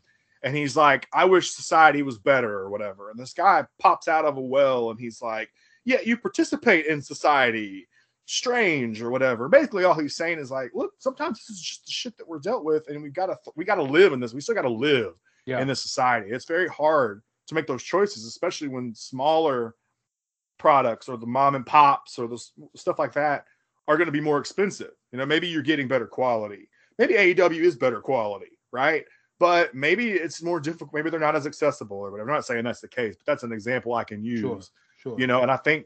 [0.44, 3.10] And he's like, I wish society was better or whatever.
[3.10, 5.50] And this guy pops out of a well and he's like,
[5.84, 7.88] Yeah, you participate in society,
[8.26, 9.48] strange or whatever.
[9.48, 12.40] Basically, all he's saying is like, Look, sometimes this is just the shit that we're
[12.40, 14.34] dealt with, and we gotta we gotta live in this.
[14.34, 15.14] We still gotta live
[15.46, 15.62] Yeah.
[15.62, 16.32] in this society.
[16.32, 19.76] It's very hard to make those choices, especially when smaller
[20.58, 22.40] products or the mom and pops or the
[22.76, 23.46] stuff like that
[23.88, 24.92] are going to be more expensive.
[25.12, 26.70] You know, maybe you're getting better quality.
[26.98, 29.06] Maybe AEW is better quality, right?
[29.38, 30.94] But maybe it's more difficult.
[30.94, 32.30] Maybe they're not as accessible or whatever.
[32.30, 34.40] I'm not saying that's the case, but that's an example I can use.
[34.40, 34.60] Sure.
[34.98, 35.20] Sure.
[35.20, 35.86] You know, and I think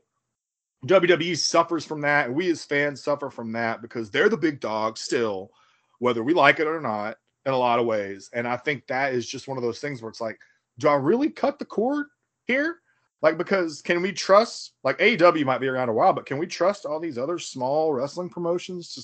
[0.85, 4.59] WWE suffers from that, and we as fans suffer from that because they're the big
[4.59, 5.51] dog still,
[5.99, 8.29] whether we like it or not, in a lot of ways.
[8.33, 10.39] And I think that is just one of those things where it's like,
[10.77, 12.07] do I really cut the cord
[12.45, 12.77] here?
[13.21, 16.47] Like, because can we trust, like AEW might be around a while, but can we
[16.47, 19.01] trust all these other small wrestling promotions to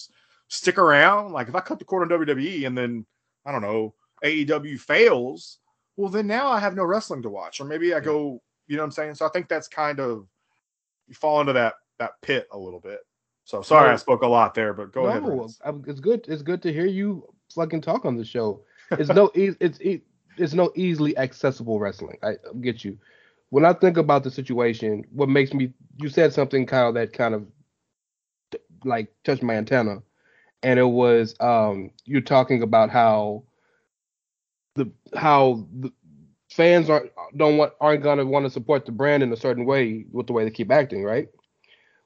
[0.47, 1.33] stick around?
[1.33, 3.05] Like, if I cut the cord on WWE and then,
[3.45, 5.59] I don't know, AEW fails,
[5.97, 7.59] well, then now I have no wrestling to watch.
[7.59, 9.15] Or maybe I go, you know what I'm saying?
[9.15, 10.27] So I think that's kind of,
[11.07, 12.99] you fall into that that pit a little bit.
[13.45, 15.23] So sorry I spoke a lot there, but go ahead.
[15.23, 15.47] no.
[15.63, 16.25] I'm- it's good.
[16.27, 18.61] It's good to hear you fucking talk on the show.
[18.91, 20.03] It's no, it's e-
[20.37, 22.17] it's no easily accessible wrestling.
[22.21, 22.97] I get you.
[23.49, 27.33] When I think about the situation, what makes me you said something, Kyle, that kind
[27.33, 27.47] of
[28.83, 30.03] like touched my antenna,
[30.63, 33.43] and it was um you're talking about how
[34.75, 35.91] the how the
[36.55, 40.05] fans aren't don't want aren't gonna want to support the brand in a certain way
[40.11, 41.27] with the way they keep acting, right?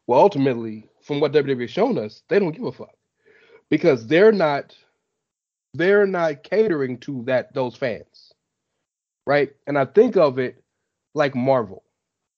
[0.08, 2.96] Well, ultimately, from what WWE has shown us, they don't give a fuck
[3.70, 4.76] because they're not
[5.76, 8.34] they're not catering to that those fans,
[9.28, 9.52] right?
[9.68, 10.64] And I think of it
[11.14, 11.84] like Marvel,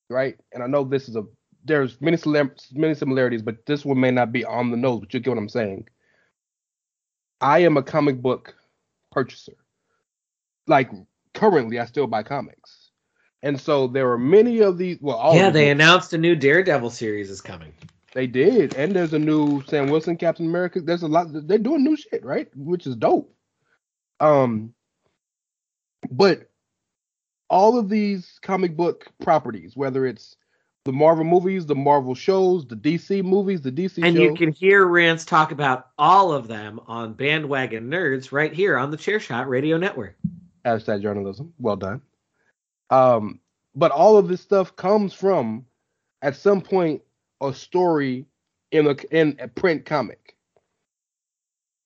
[0.10, 0.38] right?
[0.52, 1.24] And I know this is a
[1.63, 2.17] there's many
[2.74, 5.38] many similarities, but this one may not be on the nose, but you get what
[5.38, 5.88] I'm saying.
[7.39, 8.54] I am a comic book
[9.12, 9.56] purchaser.
[10.67, 10.91] Like
[11.42, 12.92] currently, I still buy comics,
[13.42, 15.00] and so there are many of these.
[15.02, 17.74] Well, all yeah, they announced a new Daredevil series is coming.
[18.14, 20.82] they did, and there's a new Sam Wilson Captain America.
[20.82, 21.28] There's a lot.
[21.32, 22.48] They're doing new shit, right?
[22.56, 23.34] Which is dope.
[24.20, 24.76] Um,
[26.12, 26.48] but
[27.50, 30.36] all of these comic book properties, whether it's
[30.86, 34.86] the Marvel movies, the Marvel shows, the DC movies, the DC And you can hear
[34.86, 39.78] Rance talk about all of them on Bandwagon Nerds right here on the Chairshot Radio
[39.78, 40.16] Network.
[40.65, 41.54] Hashtag journalism.
[41.60, 42.02] Well done.
[42.89, 43.39] Um,
[43.76, 45.65] but all of this stuff comes from,
[46.21, 47.02] at some point,
[47.41, 48.26] a story
[48.71, 50.36] in a in a print comic.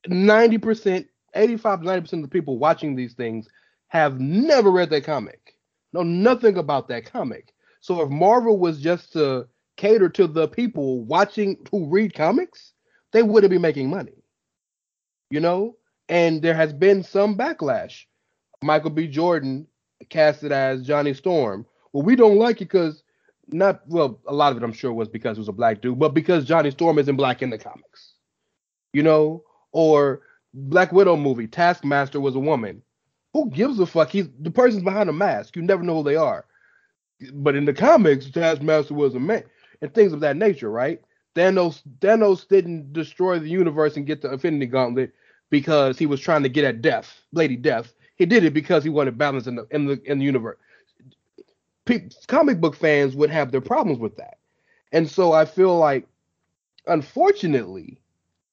[0.08, 3.48] Ninety percent, eighty-five ninety percent of the people watching these things
[3.88, 5.56] have never read that comic,
[5.94, 7.54] know nothing about that comic.
[7.82, 12.74] So if Marvel was just to cater to the people watching who read comics,
[13.14, 14.24] they wouldn't be making money.
[15.30, 15.78] You know,
[16.10, 18.06] and there has been some backlash.
[18.66, 19.08] Michael B.
[19.08, 19.68] Jordan
[20.10, 21.66] casted as Johnny Storm.
[21.94, 23.04] Well, we don't like it because
[23.48, 26.00] not well, a lot of it I'm sure was because it was a black dude,
[26.00, 28.14] but because Johnny Storm isn't black in the comics.
[28.92, 30.22] You know, or
[30.54, 32.82] Black Widow movie, Taskmaster was a woman.
[33.34, 34.10] Who gives a fuck?
[34.10, 35.56] He's the person's behind a mask.
[35.56, 36.46] You never know who they are.
[37.34, 39.44] But in the comics, Taskmaster was a man,
[39.82, 41.02] and things of that nature, right?
[41.36, 45.14] Thanos Thanos didn't destroy the universe and get the Infinity Gauntlet
[45.50, 47.94] because he was trying to get at death, Lady Death.
[48.16, 50.58] He did it because he wanted balance in the in the in the universe.
[52.28, 54.38] Comic book fans would have their problems with that,
[54.92, 56.08] and so I feel like,
[56.88, 58.00] unfortunately,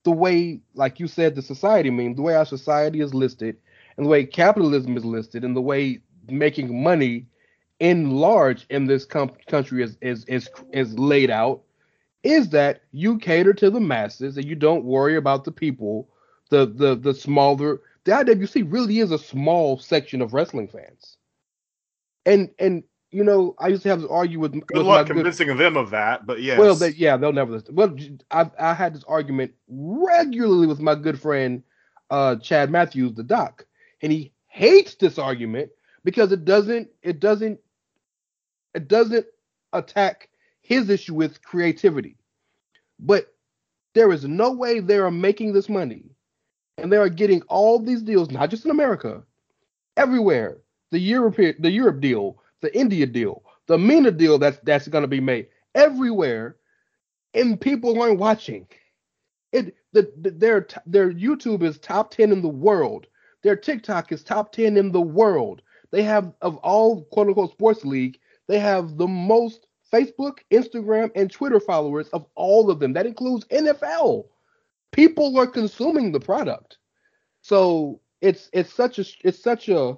[0.04, 3.56] the way, like you said, the society meme, the way our society is listed,
[3.96, 7.26] and the way capitalism is listed, and the way making money
[7.80, 11.62] in large in this com- country is, is is is laid out,
[12.22, 16.08] is that you cater to the masses and you don't worry about the people,
[16.50, 17.80] the the the smaller.
[18.04, 21.16] The IWC really is a small section of wrestling fans,
[22.26, 24.52] and and you know, I used to have to argue with.
[24.52, 26.58] Good with luck convincing them of that, but yes.
[26.58, 27.74] Well, they, yeah, they'll never listen.
[27.74, 27.96] Well,
[28.30, 31.62] I I had this argument regularly with my good friend
[32.10, 33.66] uh, Chad Matthews, the doc,
[34.02, 35.70] and he hates this argument
[36.04, 37.58] because it doesn't it doesn't
[38.74, 39.26] it doesn't
[39.72, 40.28] attack
[40.60, 42.16] his issue with creativity.
[42.98, 43.26] But
[43.94, 46.04] there is no way they are making this money,
[46.78, 49.22] and they are getting all these deals, not just in America,
[49.96, 50.58] everywhere.
[50.90, 55.08] The Europe the Europe deal, the India deal, the MENA deal that's that's going to
[55.08, 56.56] be made everywhere,
[57.34, 58.66] and people aren't watching.
[59.52, 63.06] It the, the their their YouTube is top ten in the world.
[63.42, 65.62] Their TikTok is top ten in the world.
[65.90, 71.30] They have of all quote unquote sports league, they have the most Facebook, Instagram, and
[71.30, 72.92] Twitter followers of all of them.
[72.92, 74.26] That includes NFL.
[74.92, 76.78] People are consuming the product.
[77.42, 79.96] So it's it's such a it's such a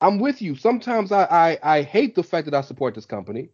[0.00, 0.54] I'm with you.
[0.54, 3.50] Sometimes I, I I hate the fact that I support this company.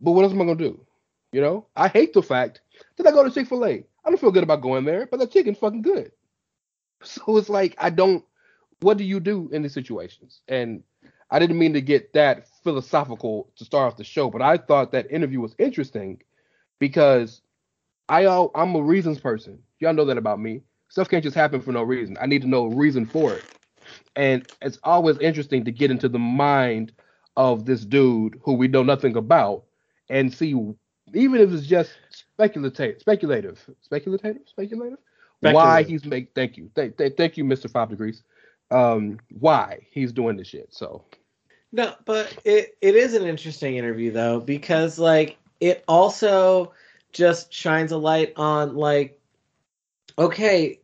[0.00, 0.86] But what else am I gonna do?
[1.32, 2.60] You know, I hate the fact
[2.96, 3.84] that I go to Chick-fil-A.
[4.04, 6.12] I don't feel good about going there, but the chicken's fucking good.
[7.02, 8.22] So it's like I don't
[8.80, 10.42] what do you do in these situations?
[10.48, 10.82] And
[11.30, 14.92] I didn't mean to get that philosophical to start off the show, but I thought
[14.92, 16.22] that interview was interesting
[16.78, 17.40] because
[18.10, 19.58] I I'm a reasons person.
[19.78, 20.62] Y'all know that about me.
[20.88, 22.18] Stuff can't just happen for no reason.
[22.20, 23.44] I need to know a reason for it.
[24.16, 26.92] And it's always interesting to get into the mind
[27.36, 29.62] of this dude who we know nothing about
[30.10, 30.48] and see
[31.14, 34.98] even if it's just speculative speculative speculative speculative
[35.40, 38.22] why he's make thank you thank, thank, thank you mr five degrees
[38.72, 41.04] um why he's doing this shit so
[41.72, 46.72] no but it it is an interesting interview though because like it also
[47.12, 49.20] just shines a light on like
[50.18, 50.80] okay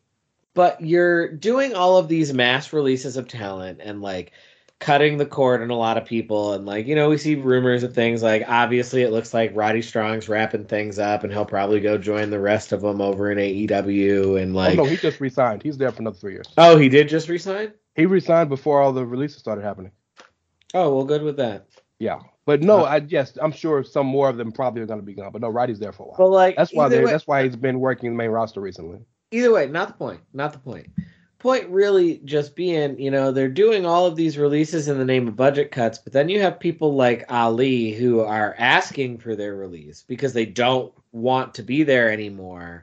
[0.57, 4.33] but you're doing all of these mass releases of talent and like
[4.79, 6.55] cutting the cord on a lot of people.
[6.55, 9.83] And like you know we see rumors of things like obviously it looks like Roddy
[9.83, 13.39] Strong's wrapping things up and he'll probably go join the rest of them over in
[13.39, 15.63] AEW and like oh, no he just resigned.
[15.63, 16.49] He's there for another three years.
[16.57, 17.73] Oh he did just resign?
[17.95, 19.93] He resigned before all the releases started happening.
[20.75, 21.69] Oh well good with that.
[21.99, 25.01] Yeah but no uh, I yes I'm sure some more of them probably are going
[25.01, 27.05] to be gone but no Roddy's there for a while but like that's why they
[27.05, 30.55] that's why he's been working the main roster recently either way not the point not
[30.55, 30.89] the point
[31.47, 35.29] point really just being, you know, they're doing all of these releases in the name
[35.29, 39.55] of budget cuts, but then you have people like Ali who are asking for their
[39.55, 42.83] release because they don't want to be there anymore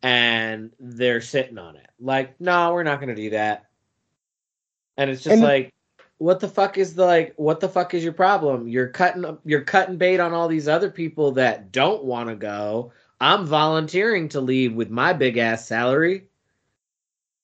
[0.00, 1.90] and they're sitting on it.
[1.98, 3.64] Like, no, we're not going to do that.
[4.96, 5.73] And it's just and like
[6.24, 8.66] what the fuck is the like what the fuck is your problem?
[8.66, 12.92] You're cutting you're cutting bait on all these other people that don't want to go.
[13.20, 16.28] I'm volunteering to leave with my big ass salary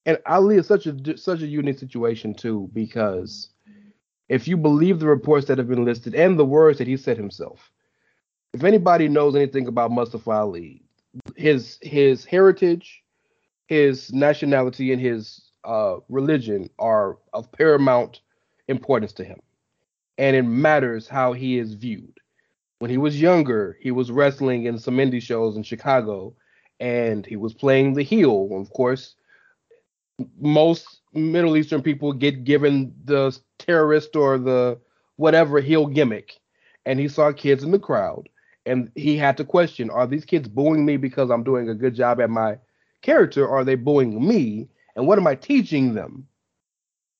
[0.06, 3.50] and Ali is such a such a unique situation too because
[4.30, 7.18] if you believe the reports that have been listed and the words that he said
[7.18, 7.70] himself,
[8.54, 10.82] if anybody knows anything about Mustafa Ali,
[11.36, 13.02] his his heritage,
[13.66, 18.22] his nationality, and his uh, religion are of paramount
[18.70, 19.40] importance to him,
[20.18, 22.18] and it matters how he is viewed.
[22.78, 26.34] When he was younger, he was wrestling in some indie shows in Chicago,
[26.78, 28.48] and he was playing the heel.
[28.52, 29.16] Of course,
[30.40, 34.78] most Middle Eastern people get given the terrorist or the
[35.16, 36.38] whatever heel gimmick.
[36.86, 38.28] And he saw kids in the crowd
[38.66, 41.94] and he had to question are these kids booing me because I'm doing a good
[41.94, 42.58] job at my
[43.02, 44.68] character or are they booing me?
[44.96, 46.26] And what am I teaching them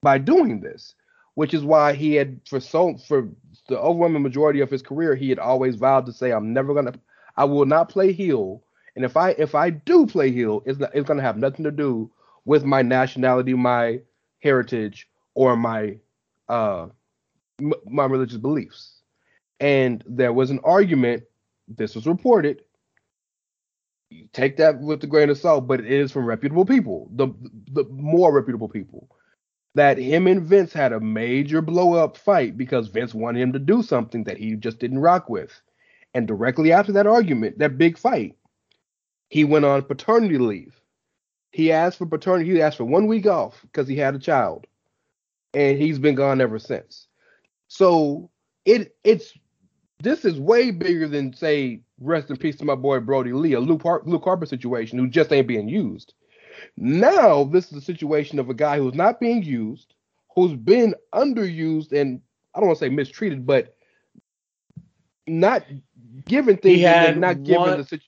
[0.03, 0.94] by doing this?
[1.34, 3.28] Which is why he had for so for
[3.68, 6.94] the overwhelming majority of his career, he had always vowed to say, I'm never gonna
[7.36, 8.62] I will not play heel.
[8.96, 11.70] And if I if I do play heel, it's not, it's gonna have nothing to
[11.70, 12.10] do
[12.44, 14.00] with my nationality, my
[14.40, 15.98] heritage, or my
[16.48, 16.88] uh,
[17.60, 19.02] m- my religious beliefs.
[19.60, 21.24] And there was an argument.
[21.68, 22.62] This was reported.
[24.10, 27.28] You take that with a grain of salt, but it is from reputable people, the
[27.72, 29.08] the more reputable people.
[29.74, 33.58] That him and Vince had a major blow up fight because Vince wanted him to
[33.58, 35.60] do something that he just didn't rock with.
[36.12, 38.36] And directly after that argument, that big fight,
[39.28, 40.80] he went on paternity leave.
[41.52, 42.50] He asked for paternity.
[42.50, 44.66] He asked for one week off because he had a child,
[45.54, 47.06] and he's been gone ever since.
[47.68, 48.30] So
[48.64, 49.32] it it's
[50.00, 53.60] this is way bigger than say rest in peace to my boy Brodie Lee, a
[53.60, 56.14] Luke, Har- Luke Harper situation who just ain't being used.
[56.76, 59.94] Now this is a situation of a guy who's not being used,
[60.34, 62.20] who's been underused and
[62.54, 63.76] I don't want to say mistreated, but
[65.26, 65.64] not
[66.26, 68.06] given things He had not given one- the situation.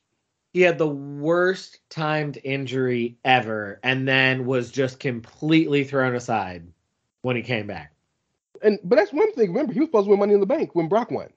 [0.52, 6.66] He had the worst timed injury ever, and then was just completely thrown aside
[7.22, 7.94] when he came back.
[8.62, 9.48] And but that's one thing.
[9.48, 11.30] Remember, he was supposed to win Money in the Bank when Brock won.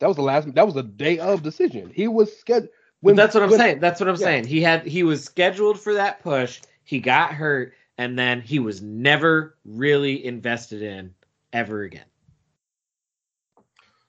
[0.00, 0.52] That was the last.
[0.54, 1.90] That was the day of decision.
[1.94, 2.70] He was scheduled.
[3.04, 3.80] But that's what I'm when- saying.
[3.80, 4.24] That's what I'm yeah.
[4.24, 4.46] saying.
[4.46, 6.60] He had he was scheduled for that push.
[6.84, 11.14] He got hurt, and then he was never really invested in
[11.52, 12.04] ever again.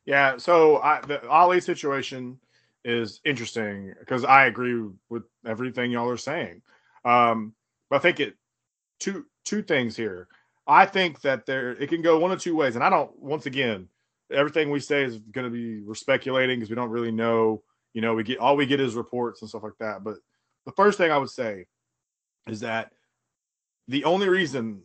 [0.06, 2.40] Yeah, so I, the Ali situation
[2.84, 6.62] is interesting because I agree with everything y'all are saying.
[7.04, 7.54] Um,
[7.90, 8.36] but I think it
[9.00, 10.28] two two things here.
[10.68, 13.18] I think that there it can go one of two ways, and I don't.
[13.20, 13.88] Once again,
[14.32, 17.62] everything we say is going to be we're speculating because we don't really know.
[17.96, 20.04] You know, we get all we get is reports and stuff like that.
[20.04, 20.18] But
[20.66, 21.66] the first thing I would say
[22.48, 22.92] is that
[23.88, 24.82] the only reason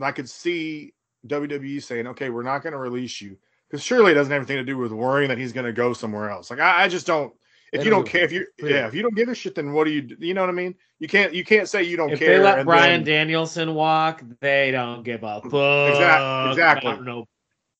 [0.00, 0.92] I could see
[1.26, 3.38] WWE saying, "Okay, we're not going to release you,"
[3.70, 5.92] because surely it doesn't have anything to do with worrying that he's going to go
[5.92, 6.50] somewhere else.
[6.50, 7.32] Like I, I just don't.
[7.72, 9.72] If They you don't care, if you yeah, if you don't give a shit, then
[9.72, 10.16] what do you?
[10.18, 10.74] You know what I mean?
[10.98, 12.38] You can't you can't say you don't If care.
[12.38, 16.50] they let Bryan then- Danielson walk, they don't give a fuck.
[16.50, 16.90] exactly.
[16.90, 17.24] about No,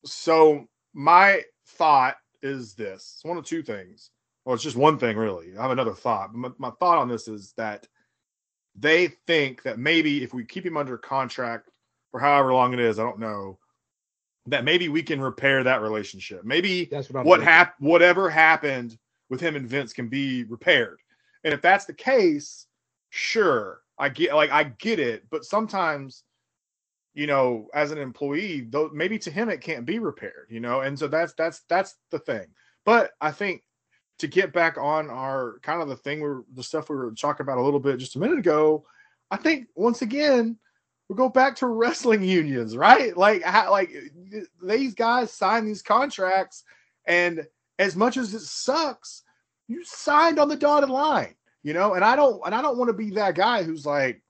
[0.05, 4.09] so my thought is this: it's one of two things.
[4.45, 5.57] Well, it's just one thing really.
[5.57, 6.33] I have another thought.
[6.33, 7.87] My, my thought on this is that
[8.75, 11.69] they think that maybe if we keep him under contract
[12.11, 13.59] for however long it is, I don't know,
[14.47, 16.43] that maybe we can repair that relationship.
[16.43, 18.97] Maybe That's what what hap- whatever happened
[19.29, 20.99] with him and Vince can be repaired.
[21.43, 22.67] And if that's the case,
[23.09, 26.23] sure, I get like I get it, but sometimes
[27.13, 30.81] you know, as an employee, though maybe to him it can't be repaired, you know,
[30.81, 32.47] and so that's that's that's the thing.
[32.85, 33.61] But I think
[34.19, 37.43] to get back on our kind of the thing we're the stuff we were talking
[37.43, 38.85] about a little bit just a minute ago,
[39.31, 40.57] I think once again
[41.09, 43.15] we go back to wrestling unions, right?
[43.15, 43.91] Like how, like
[44.61, 46.63] these guys sign these contracts,
[47.05, 47.45] and
[47.79, 49.23] as much as it sucks,
[49.67, 51.93] you signed on the dotted line, you know.
[51.93, 54.21] And I don't and I don't want to be that guy who's like,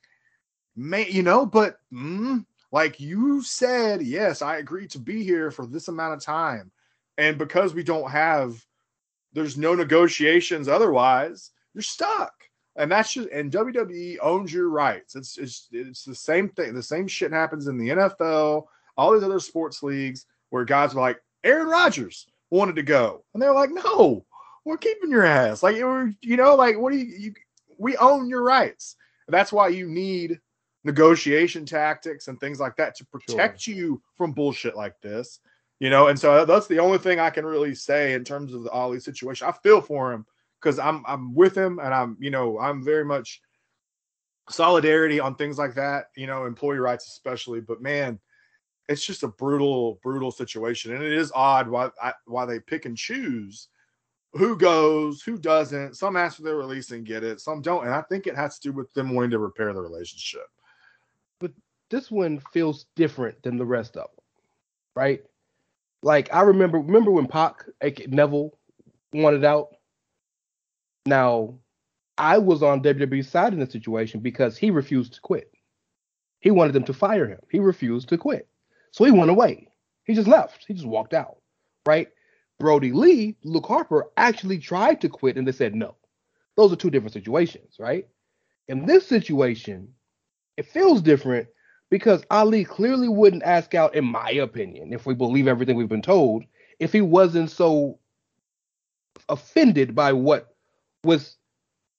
[0.75, 5.65] man, you know, but mm, like you said, yes, I agreed to be here for
[5.65, 6.71] this amount of time,
[7.17, 8.65] and because we don't have,
[9.33, 12.33] there's no negotiations otherwise, you're stuck.
[12.75, 15.15] And that's just and WWE owns your rights.
[15.15, 16.73] It's it's it's the same thing.
[16.73, 18.65] The same shit happens in the NFL,
[18.97, 23.41] all these other sports leagues where guys are like Aaron Rodgers wanted to go, and
[23.41, 24.25] they're like, no,
[24.65, 25.61] we're keeping your ass.
[25.61, 27.33] Like we're, you know, like what do you, you
[27.77, 28.95] we own your rights.
[29.27, 30.39] That's why you need
[30.83, 35.39] negotiation tactics and things like that to protect you from bullshit like this.
[35.79, 38.53] You know, and so uh, that's the only thing I can really say in terms
[38.53, 39.47] of the Ali situation.
[39.47, 40.25] I feel for him
[40.61, 43.41] because I'm I'm with him and I'm you know I'm very much
[44.49, 46.05] solidarity on things like that.
[46.15, 47.59] You know, employee rights especially.
[47.59, 48.19] But man,
[48.87, 52.85] it's just a brutal brutal situation, and it is odd why I, why they pick
[52.85, 53.67] and choose
[54.33, 55.95] who goes, who doesn't.
[55.95, 58.57] Some ask for their release and get it, some don't, and I think it has
[58.59, 60.47] to do with them wanting to repair the relationship.
[61.39, 61.51] But
[61.89, 64.25] this one feels different than the rest of them,
[64.95, 65.23] right?
[66.03, 68.51] Like I remember, remember when Pac aka Neville
[69.13, 69.69] wanted out.
[71.05, 71.55] Now,
[72.17, 75.51] I was on WWE's side in the situation because he refused to quit.
[76.39, 77.39] He wanted them to fire him.
[77.49, 78.47] He refused to quit,
[78.91, 79.69] so he went away.
[80.03, 80.65] He just left.
[80.67, 81.37] He just walked out,
[81.85, 82.09] right?
[82.59, 85.95] Brodie Lee, Luke Harper actually tried to quit, and they said no.
[86.55, 88.07] Those are two different situations, right?
[88.67, 89.87] In this situation,
[90.57, 91.47] it feels different
[91.93, 96.01] because Ali clearly wouldn't ask out, in my opinion, if we believe everything we've been
[96.01, 96.43] told,
[96.79, 97.99] if he wasn't so
[99.29, 100.55] offended by what
[101.03, 101.37] was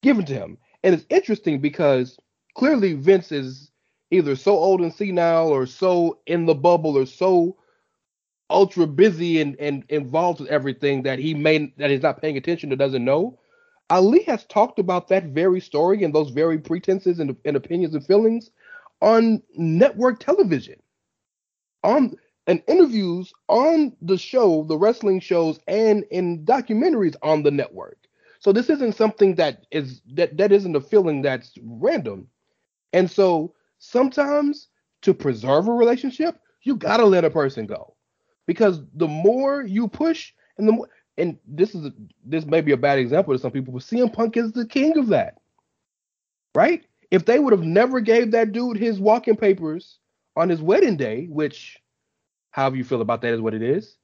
[0.03, 0.57] given to him.
[0.83, 2.19] And it's interesting because
[2.55, 3.71] clearly Vince is
[4.11, 7.55] either so old and senile or so in the bubble or so
[8.49, 12.73] ultra busy and, and involved with everything that he may that he's not paying attention
[12.73, 13.39] or doesn't know.
[13.89, 18.05] Ali has talked about that very story and those very pretenses and, and opinions and
[18.05, 18.51] feelings
[19.05, 20.81] on network television,
[21.83, 22.15] on
[22.47, 27.97] and interviews on the show, the wrestling shows, and in documentaries on the network.
[28.39, 32.27] So this isn't something that is that that isn't a feeling that's random.
[32.93, 34.67] And so sometimes
[35.03, 37.95] to preserve a relationship, you gotta let a person go,
[38.47, 41.93] because the more you push and the more and this is a,
[42.25, 44.97] this may be a bad example to some people, but CM Punk is the king
[44.97, 45.35] of that,
[46.55, 46.85] right?
[47.15, 49.99] If they would have never gave that dude his walking papers
[50.35, 51.81] on his wedding day, which,
[52.51, 53.95] however you feel about that is what it is,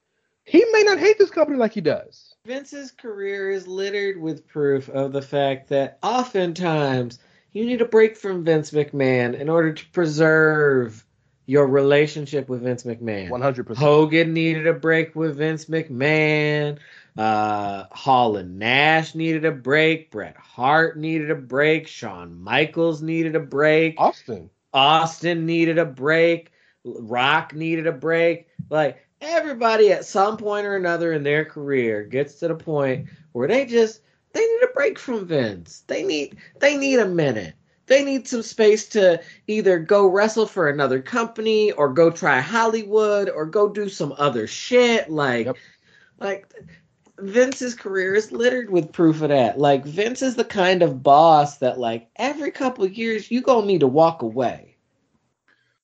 [0.44, 2.34] he may not hate this company like he does.
[2.46, 7.18] Vince's career is littered with proof of the fact that oftentimes
[7.52, 11.04] you need a break from Vince McMahon in order to preserve
[11.44, 13.28] your relationship with Vince McMahon.
[13.28, 13.76] 100%.
[13.76, 16.78] Hogan needed a break with Vince McMahon.
[17.16, 20.10] Uh, Hall and Nash needed a break.
[20.10, 21.86] Bret Hart needed a break.
[21.86, 23.96] Shawn Michaels needed a break.
[23.98, 24.48] Austin.
[24.72, 26.52] Austin needed a break.
[26.84, 28.48] Rock needed a break.
[28.70, 33.46] Like everybody at some point or another in their career gets to the point where
[33.46, 34.00] they just
[34.32, 35.80] they need a break from Vince.
[35.86, 37.54] They need they need a minute.
[37.86, 43.28] They need some space to either go wrestle for another company or go try Hollywood
[43.28, 45.10] or go do some other shit.
[45.10, 45.56] Like Yep.
[46.18, 46.54] like
[47.22, 49.58] Vince's career is littered with proof of that.
[49.58, 53.66] Like Vince is the kind of boss that like every couple of years you gonna
[53.66, 54.76] need to walk away.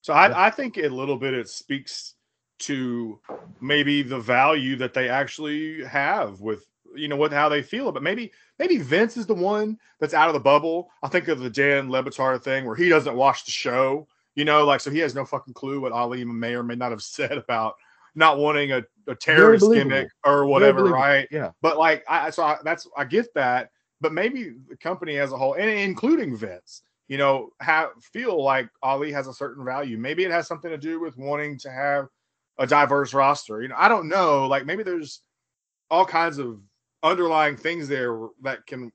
[0.00, 2.14] So I, I think a little bit it speaks
[2.60, 3.20] to
[3.60, 6.64] maybe the value that they actually have with
[6.94, 10.28] you know what how they feel but maybe maybe Vince is the one that's out
[10.28, 10.90] of the bubble.
[11.02, 14.44] I think of the Dan Le Batard thing where he doesn't watch the show, you
[14.44, 17.02] know, like so he has no fucking clue what Ali may or may not have
[17.02, 17.76] said about
[18.14, 21.26] not wanting a, a terrorist gimmick or whatever, right?
[21.30, 21.50] Yeah.
[21.62, 25.36] But like I so I, that's I get that, but maybe the company as a
[25.36, 29.98] whole, and including Vince, you know, have feel like Ali has a certain value.
[29.98, 32.06] Maybe it has something to do with wanting to have
[32.58, 33.62] a diverse roster.
[33.62, 34.46] You know, I don't know.
[34.46, 35.22] Like maybe there's
[35.90, 36.60] all kinds of
[37.02, 38.92] underlying things there that can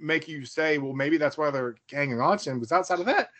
[0.00, 2.58] make you say, well, maybe that's why they're hanging on to him.
[2.58, 3.30] Because outside of that,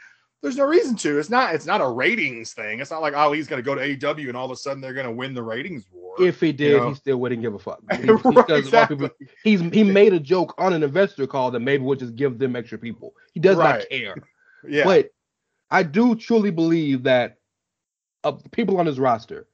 [0.43, 1.19] there's no reason to.
[1.19, 1.55] It's not.
[1.55, 2.81] It's not a ratings thing.
[2.81, 4.81] It's not like oh, Ali's going to go to AEW and all of a sudden
[4.81, 6.15] they're going to win the ratings war.
[6.19, 6.89] If he did, know.
[6.91, 7.81] he still wouldn't give a fuck.
[8.01, 9.09] He, Right, because a lot of exactly.
[9.09, 12.39] people- he's he made a joke on an investor call that maybe we'll just give
[12.39, 13.15] them extra people.
[13.33, 13.79] He does Right.
[13.81, 14.15] not care.
[14.69, 14.85] Yeah.
[14.85, 15.11] But
[15.71, 17.37] I do truly believe that
[18.25, 19.47] of the people on his roster,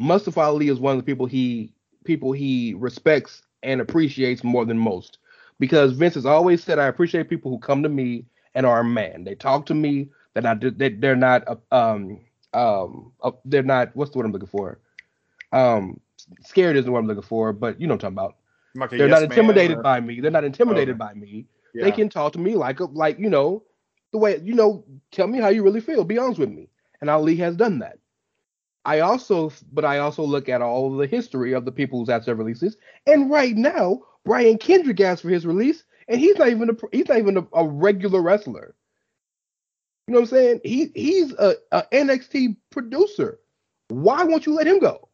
[0.00, 1.72] Mustafa Ali is one of the people he
[2.04, 5.18] people he respects and appreciates more than most.
[5.60, 8.24] Because Vince has always said, I appreciate people who come to me
[8.54, 9.24] and are a man.
[9.24, 10.08] They talk to me.
[10.40, 10.78] They're not.
[10.78, 11.44] They, they're not.
[11.48, 12.20] uh, Um.
[12.54, 13.12] Um.
[13.22, 13.94] uh, They're not.
[13.94, 14.78] What's the word I'm looking for?
[15.52, 16.00] Um.
[16.42, 18.36] Scared isn't what I'm looking for, but you know what I'm talking about.
[18.74, 20.20] Like They're yes not intimidated or- by me.
[20.20, 21.84] They're not intimidated by me Yeah.
[21.84, 23.62] they can talk to me like a, like you know
[24.12, 26.68] the way you know tell me how you really feel be honest with me
[27.00, 27.98] and ali has done that
[28.84, 32.24] i also but i also look at all the history of the people who's had
[32.24, 32.76] their releases
[33.06, 37.08] and right now brian kendrick asked for his release and he's not even a he's
[37.08, 38.74] not even a, a regular wrestler
[40.08, 43.40] you know what i'm saying he he's a, a nxt producer
[43.90, 45.08] why won't you let him go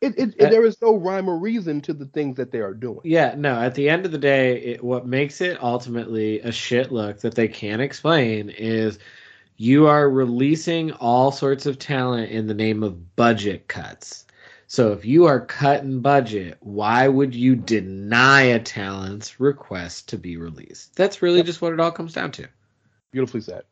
[0.00, 2.74] it, it, it- there is no rhyme or reason to the things that they are
[2.74, 6.52] doing Yeah, no, at the end of the day, it, what makes it ultimately a
[6.52, 9.00] shit look that they can't explain is
[9.56, 14.26] you are releasing all sorts of talent in the name of budget cuts.
[14.68, 20.36] So if you are cutting budget, why would you deny a talent's request to be
[20.36, 20.96] released?
[20.96, 22.48] That's really just what it all comes down to.
[23.12, 23.64] beautifully said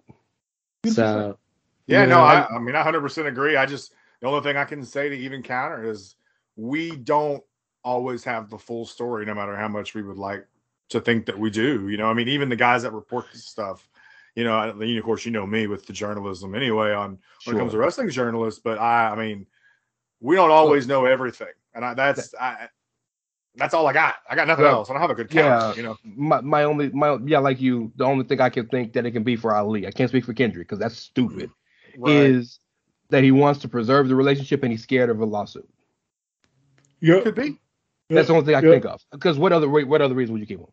[0.86, 1.30] Beautifully said.
[1.32, 1.38] So
[1.86, 3.56] Yeah, you no, I, I mean, I 100% agree.
[3.56, 6.16] I just, the only thing I can say to even counter is
[6.56, 7.42] we don't
[7.84, 10.46] always have the full story, no matter how much we would like
[10.88, 11.88] to think that we do.
[11.88, 13.88] You know, I mean, even the guys that report this stuff,
[14.34, 17.58] you know, I- of course, you know me with the journalism anyway on when it
[17.58, 19.46] comes to wrestling journalists, but I, I mean,
[20.20, 21.52] we don't always know everything.
[21.74, 22.68] And I, that's, I,
[23.56, 24.16] that's all I got.
[24.28, 24.72] I got nothing Yeah.
[24.72, 24.90] else.
[24.90, 25.74] I don't have a good counter, Yeah.
[25.76, 25.96] you know.
[26.04, 29.12] my my only my yeah like you the only thing I can think that it
[29.12, 31.52] can be for Ali I can't speak for Kendrick because that's stupid mm,
[31.98, 32.30] Right.
[32.30, 32.58] is
[33.10, 35.68] that he wants to preserve the relationship and he's scared of a lawsuit.
[37.00, 37.58] Yeah, Could be.
[38.08, 38.74] That's the only thing I can Yeah.
[38.74, 39.00] think of.
[39.12, 40.66] Because what other what other reason would you keep him?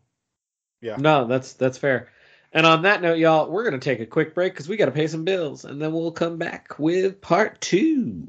[0.80, 0.96] Yeah.
[0.98, 2.08] No, that's that's fair.
[2.52, 4.92] And on that note, y'all, we're gonna take a quick break because we got to
[4.92, 8.28] pay some bills, and then we'll come back with part two.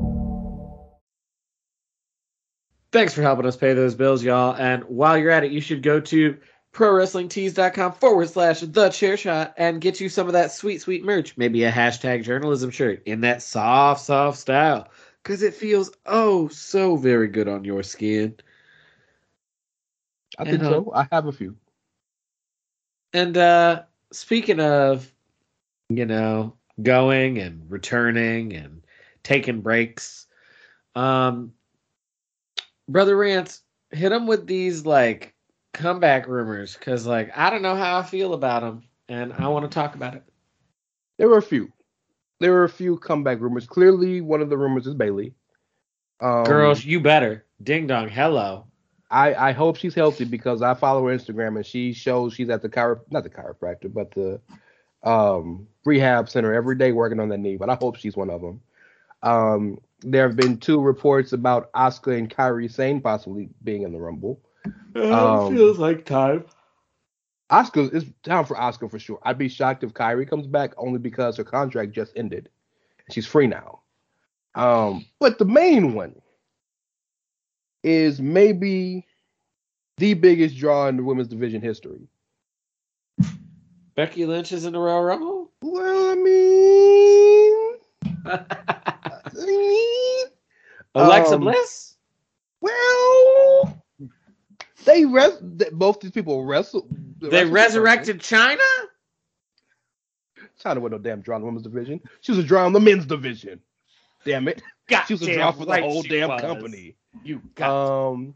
[2.91, 4.55] Thanks for helping us pay those bills, y'all.
[4.55, 6.37] And while you're at it, you should go to
[6.73, 11.37] prowrestlingtees.com forward slash the chair shot and get you some of that sweet, sweet merch.
[11.37, 14.89] Maybe a hashtag journalism shirt in that soft, soft style.
[15.23, 18.35] Because it feels oh so very good on your skin.
[20.37, 20.91] I think And, uh, so.
[20.93, 21.55] I have a few.
[23.13, 25.13] And uh speaking of,
[25.89, 28.81] you know, going and returning and
[29.23, 30.27] taking breaks,
[30.95, 31.53] um
[32.91, 33.61] Brother Rance,
[33.91, 35.33] hit him with these like
[35.73, 39.69] comeback rumors because like I don't know how I feel about them and I want
[39.69, 40.23] to talk about it.
[41.17, 41.71] There were a few.
[42.39, 43.67] There were a few comeback rumors.
[43.67, 45.33] Clearly, one of the rumors is Bayley.
[46.19, 47.45] Um, Girls, you better.
[47.63, 48.65] Ding dong, hello.
[49.11, 52.61] I, I hope she's healthy because I follow her Instagram and she shows she's at
[52.61, 54.39] the chiro not the chiropractor but the
[55.03, 57.57] um rehab center every day working on that knee.
[57.57, 58.61] But I hope she's one of them.
[59.23, 63.99] Um, there have been two reports about Asuka and Kairi Sane possibly being in the
[63.99, 64.41] Rumble.
[64.95, 66.45] Um, feels like time.
[67.51, 69.19] Asuka is down for Asuka for sure.
[69.23, 72.49] I'd be shocked if Kairi comes back only because her contract just ended.
[73.05, 73.81] And she's free now.
[74.55, 76.15] Um, but the main one
[77.83, 79.05] is maybe
[79.97, 82.07] the biggest draw in the women's division history.
[83.95, 85.51] Becky Lynch is in the Royal Rumble.
[85.61, 87.75] Well, I mean,
[90.95, 91.95] Alexa Um, Bliss.
[92.59, 93.83] well,
[94.85, 96.87] they res- th- both these people wrestle.
[97.19, 98.57] They resurrected Chyna.
[100.63, 102.01] Chyna with no damn draw in the women's division.
[102.21, 103.59] She was a draw in the men's division.
[104.25, 104.61] Damn it.
[104.87, 106.41] God She was a draw for the right whole damn was.
[106.41, 106.95] company.
[107.23, 108.35] You got Um,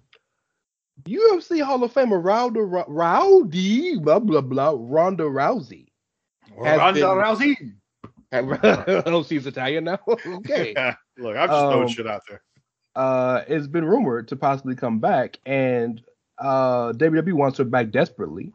[1.04, 5.88] UFC Hall of Famer Ronda Rou- Rowdy blah blah blah Ronda Rousey.
[6.56, 7.56] Ronda been- Rousey.
[9.06, 10.00] oh, she's Italian now.
[10.08, 10.74] okay.
[11.18, 12.42] Look, I'm just throwing Um, shit out there.
[12.96, 16.02] Uh, it's been rumored to possibly come back, and
[16.38, 18.52] uh, WWE wants her back desperately.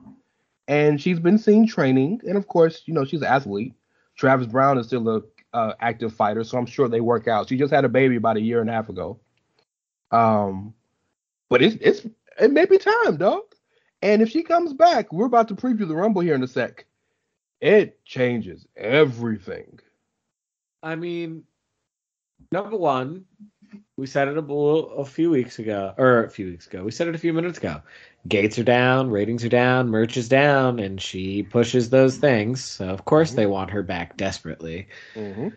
[0.69, 3.75] And she's been seen training, and of course, you know she's an athlete.
[4.17, 7.49] Travis Browne is still a uh, active fighter, so I'm sure they work out.
[7.49, 9.19] She just had a baby about a year and a half ago.
[10.11, 10.75] Um,
[11.49, 12.07] but it's it's
[12.41, 13.43] it may be time, dog.
[14.03, 16.87] And if she comes back, we're about to preview the Rumble here in a sec.
[17.61, 19.79] It changes everything.
[20.83, 21.45] I mean,
[22.53, 23.25] number one,
[23.97, 26.83] we said it a, a few weeks ago, or a few weeks ago.
[26.83, 27.83] We said it a few minutes ago.
[28.29, 32.63] Gates are down, ratings are down, merch is down, and she pushes those things.
[32.63, 34.89] So of course they want her back desperately.
[35.15, 35.49] Mm-hmm.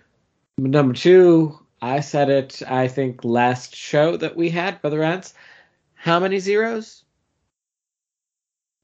[0.57, 2.61] Number two, I said it.
[2.67, 5.33] I think last show that we had, Brother Rance.
[5.95, 7.02] How many zeros?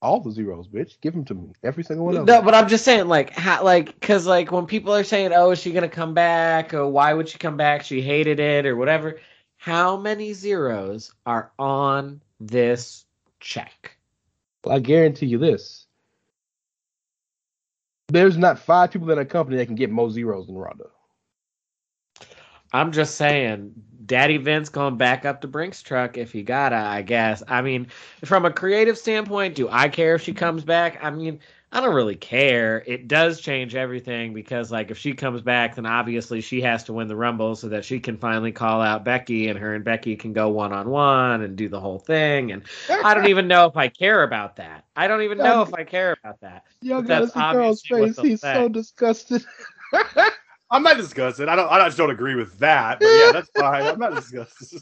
[0.02, 1.00] All the zeros, bitch.
[1.02, 1.52] Give them to me.
[1.64, 2.36] Every single one of them.
[2.36, 5.52] No, but I'm just saying, like, how, like, cause like when people are saying, "Oh,
[5.52, 8.78] is she gonna come back?" or "Why would she come back?" She hated it, or
[8.78, 9.20] whatever.
[9.58, 13.06] How many zeros are on this
[13.42, 13.98] check?
[14.70, 15.86] I guarantee you this.
[18.08, 20.86] There's not five people in a company that can get more zeros than Ronda.
[22.72, 23.74] I'm just saying,
[24.10, 27.44] Daddy Vince going back up to Brink's truck if he gotta, I guess.
[27.48, 27.86] I mean,
[28.26, 30.98] from a creative standpoint, do I care if she comes back?
[31.02, 31.40] I mean,
[31.72, 32.84] I don't really care.
[32.88, 36.94] It does change everything because, like, if she comes back, then obviously she has to
[36.94, 40.16] win the Rumble so that she can finally call out Becky and her and Becky
[40.16, 42.52] can go one on one and do the whole thing.
[42.52, 44.86] And I don't even know if I care about that.
[44.96, 46.64] I don't even know if I care about that.
[46.84, 48.20] Gotta that's obviously face.
[48.20, 48.56] He's say.
[48.56, 49.46] so disgusted.
[50.72, 51.50] I'm not disgusted.
[51.50, 51.70] I don't.
[51.70, 53.00] I just don't agree with that.
[53.00, 53.84] But yeah, that's fine.
[53.84, 54.82] I'm not disgusted.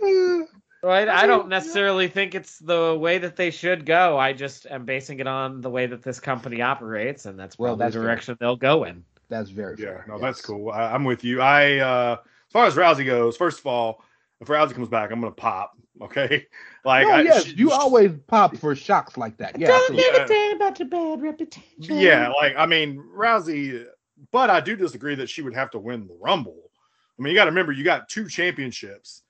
[0.84, 1.06] Right?
[1.08, 4.18] I don't necessarily think it's the way that they should go.
[4.18, 7.70] I just am basing it on the way that this company operates, and that's Well,
[7.76, 8.06] probably that's the fair.
[8.08, 9.04] direction they'll go in.
[9.28, 10.04] That's very yeah, fair.
[10.08, 10.22] no, yes.
[10.22, 10.70] that's cool.
[10.70, 11.40] I, I'm with you.
[11.40, 14.02] I uh as far as Rousey goes, first of all,
[14.40, 15.70] if Rousey comes back, I'm gonna pop.
[16.00, 16.46] Okay,
[16.84, 19.56] like No, I, yes, she- you always pop for shocks like that.
[19.60, 20.04] Yeah, Don't absolutely.
[20.04, 20.18] Yeah.
[20.18, 21.96] anything about your bad reputation.
[21.96, 23.86] Yeah, like I mean Rousey,
[24.30, 26.70] but I do disagree that she would have to win the Rumble.
[27.18, 29.22] I mean, you got to remember you got two championships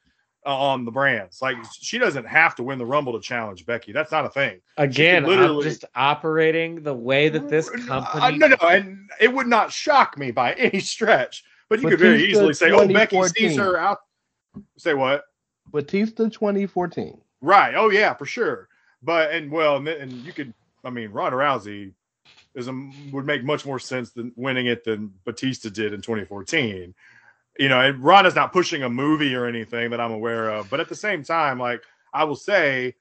[0.47, 1.41] uh, on the brands.
[1.43, 3.93] Like she doesn't have to win the Rumble to challenge Becky.
[3.93, 4.61] That's not a thing.
[4.77, 8.39] Again, literally- I'm just operating the way that this Uh, company.
[8.39, 11.45] no, no, and it would not shock me by any stretch.
[11.69, 13.49] But you But could very easily say, "Oh, Becky 2014.
[13.51, 13.99] sees her out."
[14.77, 15.25] Say what?
[15.71, 17.19] Batista 2014.
[17.41, 17.75] Right.
[17.75, 18.69] Oh yeah, for sure.
[19.03, 20.53] But and well, and, and you could.
[20.85, 21.93] I mean, Ronda Rousey
[22.55, 26.95] is a, would make much more sense than winning it than Batista did in 2014.
[27.59, 30.71] You know, and Ronda's not pushing a movie or anything that I'm aware of.
[30.71, 31.83] But at the same time, like
[32.15, 32.95] I will say,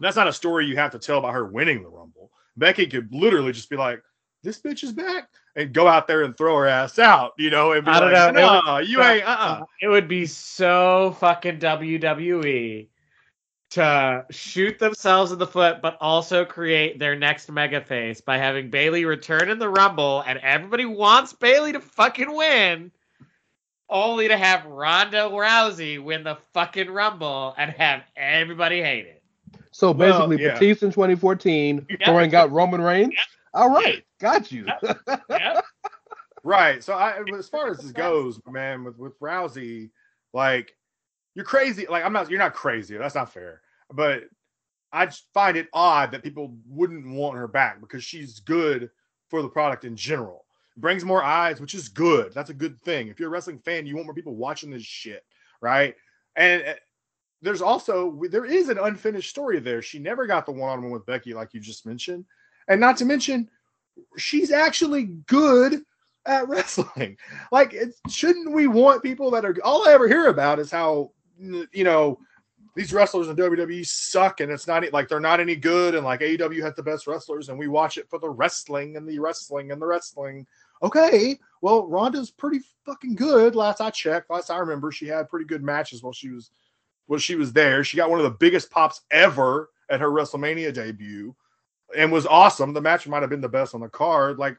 [0.00, 2.30] that's not a story you have to tell about her winning the Rumble.
[2.56, 4.02] Becky could literally just be like,
[4.42, 7.32] "This bitch is back," and go out there and throw her ass out.
[7.38, 8.60] You know, and be I don't like, know.
[8.66, 9.36] "No, you ain't." Uh.
[9.38, 12.88] uh It would be so fucking WWE
[13.70, 18.68] to shoot themselves in the foot, but also create their next mega face by having
[18.70, 22.90] Bayley return in the Rumble, and everybody wants Bayley to fucking win,
[23.88, 29.22] only to have Ronda Rousey win the fucking Rumble and have everybody hate it.
[29.70, 30.54] So Well, basically, yeah.
[30.54, 32.06] Batista in 2014 Yeah.
[32.06, 33.14] throwing out Roman Reigns.
[33.54, 34.66] All right, got you.
[35.28, 35.64] Yep.
[36.42, 36.82] Right.
[36.82, 39.90] So I, as far as this goes, man, with with Rousey,
[40.32, 40.74] like
[41.34, 41.86] you're crazy.
[41.88, 42.30] Like I'm not.
[42.30, 42.96] You're not crazy.
[42.96, 43.60] That's not fair.
[43.92, 44.24] But
[44.92, 48.90] I find it odd that people wouldn't want her back because she's good
[49.28, 50.44] for the product in general.
[50.76, 52.32] Brings more eyes, which is good.
[52.32, 53.08] That's a good thing.
[53.08, 55.24] If you're a wrestling fan, you want more people watching this shit,
[55.60, 55.94] right?
[56.36, 56.74] And uh,
[57.42, 59.82] there's also there is an unfinished story there.
[59.82, 62.24] She never got the one-on-one with Becky, like you just mentioned,
[62.68, 63.48] and not to mention,
[64.16, 65.82] she's actually good
[66.26, 67.16] at wrestling.
[67.52, 67.74] Like,
[68.08, 71.12] shouldn't we want people that are all I ever hear about is how
[71.72, 72.18] you know
[72.76, 76.20] these wrestlers in WWE suck and it's not like they're not any good and like
[76.20, 79.72] AEW has the best wrestlers and we watch it for the wrestling and the wrestling
[79.72, 80.46] and the wrestling.
[80.82, 83.54] Okay, well Ronda's pretty fucking good.
[83.54, 86.50] Last I checked, last I remember, she had pretty good matches while she was
[87.06, 87.82] while she was there.
[87.82, 91.34] She got one of the biggest pops ever at her WrestleMania debut
[91.96, 92.72] and was awesome.
[92.72, 94.38] The match might have been the best on the card.
[94.38, 94.56] Like,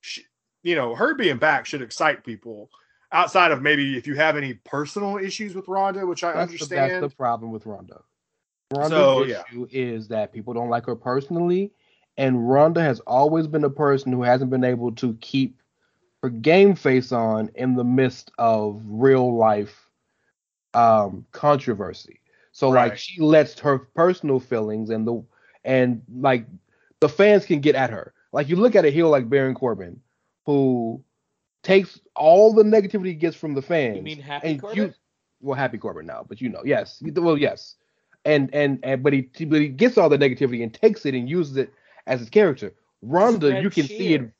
[0.00, 0.22] she,
[0.62, 2.70] you know, her being back should excite people
[3.12, 6.54] outside of maybe if you have any personal issues with Ronda, which I That's the,
[6.54, 7.04] understand.
[7.04, 8.02] that's the problem with Ronda.
[8.72, 9.42] Ronda's So, yeah.
[9.48, 11.72] issue is that people don't like her personally,
[12.16, 15.60] and Ronda has always been a person who hasn't been able to keep
[16.22, 19.90] her game face on in the midst of real life
[20.74, 22.20] um, controversy.
[22.52, 25.22] So like she lets her personal feelings and the
[25.64, 26.46] and like
[27.00, 28.12] the fans can get at her.
[28.32, 30.00] Like you look at a heel like Baron Corbin,
[30.46, 31.02] who
[31.62, 33.96] takes all the negativity he gets from the fans.
[33.96, 34.94] You mean Happy and Corbin?
[35.40, 37.76] well, Happy Corbin now, but you know, yes, well, yes,
[38.24, 41.28] and and and but he but he gets all the negativity and takes it and
[41.28, 41.72] uses it
[42.06, 42.74] as his character.
[43.02, 44.30] Ronda, Spread you can see it,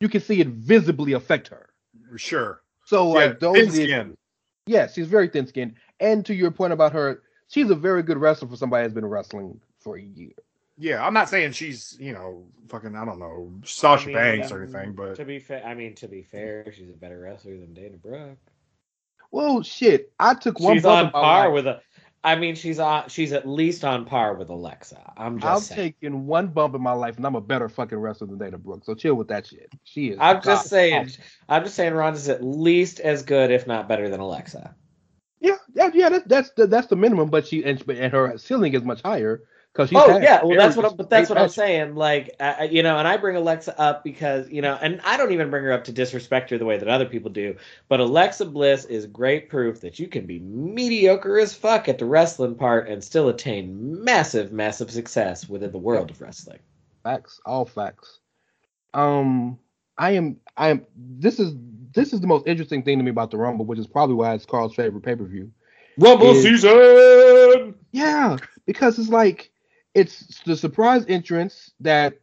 [0.00, 1.70] you can see it visibly affect her.
[2.16, 2.62] Sure.
[2.84, 4.16] So Yeah, like those thin the skin.
[4.66, 5.74] Yes, she's very thin skinned.
[5.98, 9.06] And to your point about her, she's a very good wrestler for somebody that's been
[9.06, 10.32] wrestling for a year.
[10.82, 14.50] Yeah, I'm not saying she's, you know, fucking, I don't know, Sasha I mean, Banks
[14.50, 17.20] or um, anything, but To be fair, I mean, to be fair, she's a better
[17.20, 18.38] wrestler than Dana Brooke.
[19.30, 21.54] Well, shit, I took one She's bump on in my par life.
[21.54, 21.80] with a.
[22.24, 23.08] I mean, she's on.
[23.08, 25.12] She's at least on par with Alexa.
[25.16, 25.94] I'm just I've saying.
[26.00, 28.84] taken one bump in my life, and I'm a better fucking wrestler than Dana Brooke.
[28.84, 29.70] So chill with that shit.
[29.84, 30.18] She is.
[30.20, 30.94] I'm just God saying.
[30.94, 31.24] awful.
[31.48, 31.94] I'm just saying.
[31.94, 34.74] Ronda's at least as good, if not better, than Alexa.
[35.40, 36.08] Yeah, yeah, yeah.
[36.08, 39.42] That, that's the that's the minimum, but she and, and her ceiling is much higher
[39.72, 40.84] because oh yeah, well that's what.
[40.84, 41.94] I'm, but that's great what I'm saying.
[41.94, 45.32] Like, uh, you know, and I bring Alexa up because you know, and I don't
[45.32, 47.56] even bring her up to disrespect her the way that other people do.
[47.88, 52.04] But Alexa Bliss is great proof that you can be mediocre as fuck at the
[52.04, 56.58] wrestling part and still attain massive, massive success within the world of wrestling.
[57.02, 58.18] Facts, all facts.
[58.92, 59.58] Um,
[59.96, 60.86] I am, I am.
[60.96, 61.54] This is
[61.94, 64.34] this is the most interesting thing to me about the Rumble, which is probably why
[64.34, 65.50] it's Karl's favorite pay per view.
[65.96, 67.74] Rumble Is- season.
[67.92, 69.51] Yeah, because it's like
[69.94, 72.14] it's the surprise entrants that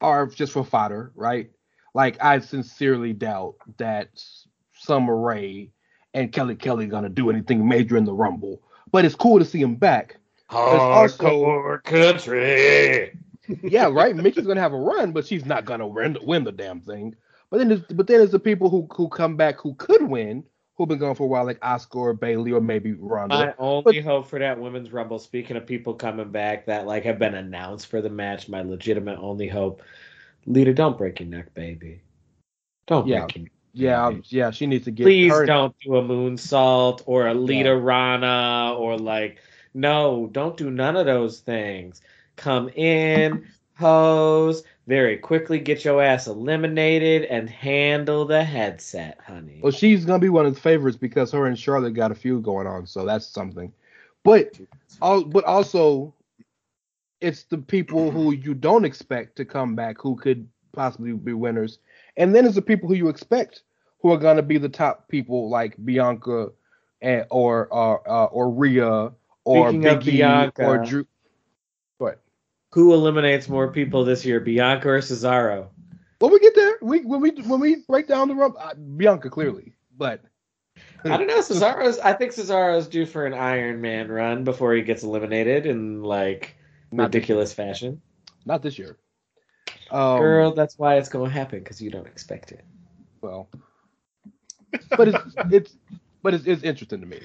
[0.00, 1.50] are just for fodder, right?
[1.94, 4.08] Like I sincerely doubt that
[4.74, 5.70] Summer Rae
[6.14, 8.62] and Kelly Kelly gonna do anything major in the Rumble,
[8.92, 10.16] but it's cool to see him back.
[10.50, 13.12] also- Hardcore country.
[13.62, 14.14] yeah, right.
[14.16, 17.14] Mickie's gonna have a run, but she's not gonna win, win the damn thing.
[17.50, 20.44] But then, there's, but then there's the people who who come back who could win,
[20.78, 23.34] who've been gone for a while, like Asuka or Bayley or maybe Ronda.
[23.34, 27.18] My only hope for that women's rumble, speaking of people coming back that like have
[27.18, 29.82] been announced for the match, my legitimate only hope,
[30.46, 32.00] Lita, don't break your neck, baby.
[32.86, 33.20] Don't Yeah.
[33.20, 33.52] break your neck.
[33.74, 34.22] yeah, baby.
[34.28, 35.04] yeah, she needs to get.
[35.04, 37.80] Please her- don't do a moonsault or a Lita Yeah.
[37.80, 39.38] Rana or like
[39.74, 42.00] no, don't do none of those things.
[42.36, 49.60] Come in, pose, very quickly get your ass eliminated and handle the headset, honey.
[49.62, 52.42] Well, she's gonna be one of the favorites because her and Charlotte got a feud
[52.42, 53.70] going on, so that's something.
[54.24, 54.58] But
[55.02, 56.14] all, but also,
[57.20, 61.80] it's the people who you don't expect to come back who could possibly be winners,
[62.16, 63.64] and then it's the people who you expect
[64.00, 66.48] who are gonna be the top people like Bianca,
[67.02, 69.12] and or or uh, or Rhea
[69.44, 70.64] or Speaking Biggie Bianca.
[70.64, 71.06] or Drew.
[72.70, 72.80] What?
[72.80, 75.68] Who eliminates more people this year, Bianca or Cesaro?
[76.18, 79.30] When we get there, we when we when we break down the rumble, uh, Bianca
[79.30, 80.20] clearly, but
[81.04, 81.38] I don't know.
[81.40, 81.98] Cesaro's.
[82.00, 86.56] I think Cesaro's due for an Iron Man run before he gets eliminated in like
[86.92, 88.02] Not ridiculous fashion.
[88.44, 88.98] not this year.
[89.90, 92.64] Um, Girl, that's why it's gonna happen because you don't expect it.
[93.22, 93.48] well,
[94.96, 95.18] but it's
[95.52, 95.76] it's
[96.22, 97.20] but it's, it's interesting to me.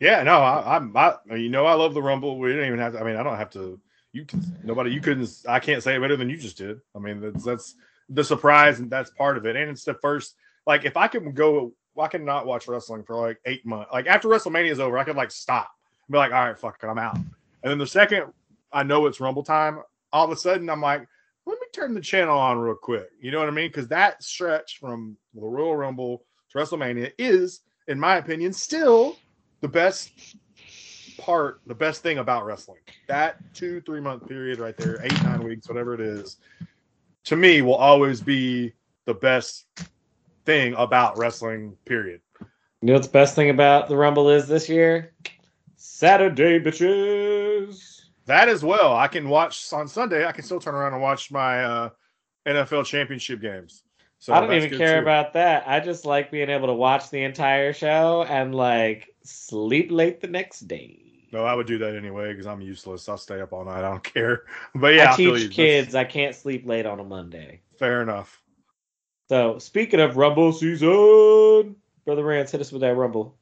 [0.00, 0.96] Yeah, no, I, I'm.
[0.96, 2.38] I, you know, I love the Rumble.
[2.38, 2.94] We didn't even have.
[2.94, 3.78] To, I mean, I don't have to.
[4.12, 4.42] You can.
[4.64, 4.90] Nobody.
[4.90, 5.28] You couldn't.
[5.48, 6.80] I can't say it better than you just did.
[6.96, 7.74] I mean, that's that's
[8.08, 9.56] the surprise, and that's part of it.
[9.56, 10.34] And it's the first.
[10.66, 13.90] Like, if I can go, I can not watch wrestling for like eight months.
[13.92, 15.70] Like after WrestleMania is over, I could like stop.
[16.10, 17.16] Be like, all right, fuck it, I'm out.
[17.16, 18.32] And then the second
[18.72, 19.80] I know it's Rumble time,
[20.12, 21.06] all of a sudden I'm like,
[21.46, 23.08] let me turn the channel on real quick.
[23.20, 23.68] You know what I mean?
[23.68, 29.16] Because that stretch from the Royal Rumble to WrestleMania is, in my opinion, still
[29.60, 30.36] the best
[31.18, 32.80] part, the best thing about wrestling.
[33.08, 36.38] That two, three month period right there, eight, nine weeks, whatever it is,
[37.24, 38.72] to me will always be
[39.04, 39.66] the best
[40.44, 42.20] thing about wrestling, period.
[42.40, 45.12] You know what's the best thing about the Rumble is this year?
[45.76, 48.00] Saturday, bitches.
[48.26, 48.96] That as well.
[48.96, 50.24] I can watch on Sunday.
[50.24, 51.90] I can still turn around and watch my uh,
[52.46, 53.82] NFL championship games.
[54.18, 55.02] So I don't even care too.
[55.02, 55.64] about that.
[55.66, 60.28] I just like being able to watch the entire show and like sleep late the
[60.28, 61.10] next day.
[61.32, 63.08] No, I would do that anyway because I'm useless.
[63.08, 63.84] I'll stay up all night.
[63.84, 64.44] I don't care.
[64.74, 67.60] But yeah, I feel teach That's kids I can't sleep late on a Monday.
[67.78, 68.42] Fair enough.
[69.28, 73.36] So speaking of Rumble season, Brother Rance, hit us with that Rumble.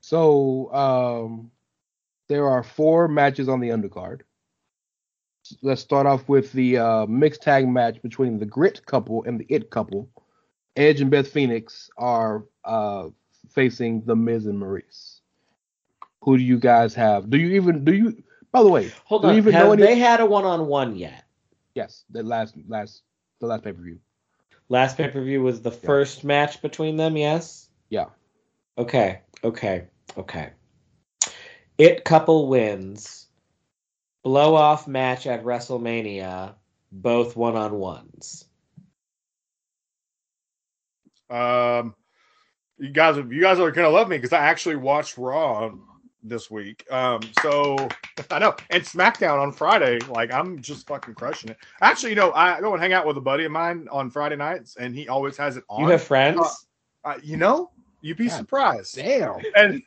[0.00, 1.50] So um,
[2.28, 4.20] there are four matches on the undercard.
[5.62, 9.46] Let's start off with the uh, mixed tag match between the Grit couple and the
[9.48, 10.08] It couple.
[10.76, 13.08] Edge and Beth Phoenix are uh,
[13.50, 15.20] facing the Miz and Maryse.
[16.22, 17.30] Who do you guys have?
[17.30, 18.22] Do you even do you?
[18.52, 21.24] By the way, Hold on, even have they had a one-on-one yet?
[21.74, 23.02] Yes, the last last
[23.38, 23.98] the last pay per view.
[24.68, 27.16] Last pay per view was the first match between them.
[27.16, 27.68] Yes.
[27.88, 28.06] Yeah.
[28.78, 29.20] Okay.
[29.42, 29.86] Okay.
[30.16, 30.50] Okay.
[31.78, 33.26] It couple wins.
[34.22, 36.54] Blow off match at WrestleMania.
[36.92, 38.44] Both one on ones.
[41.30, 41.94] Um,
[42.80, 45.70] you guys, you guys are gonna love me because I actually watched Raw
[46.22, 46.84] this week.
[46.90, 47.76] Um, so
[48.30, 49.98] I know, and SmackDown on Friday.
[50.08, 51.58] Like I'm just fucking crushing it.
[51.82, 54.36] Actually, you know, I go and hang out with a buddy of mine on Friday
[54.36, 55.80] nights, and he always has it on.
[55.82, 56.66] You have friends?
[57.04, 57.70] Uh, you know,
[58.00, 58.96] you'd be God surprised.
[58.96, 59.40] Damn.
[59.54, 59.82] and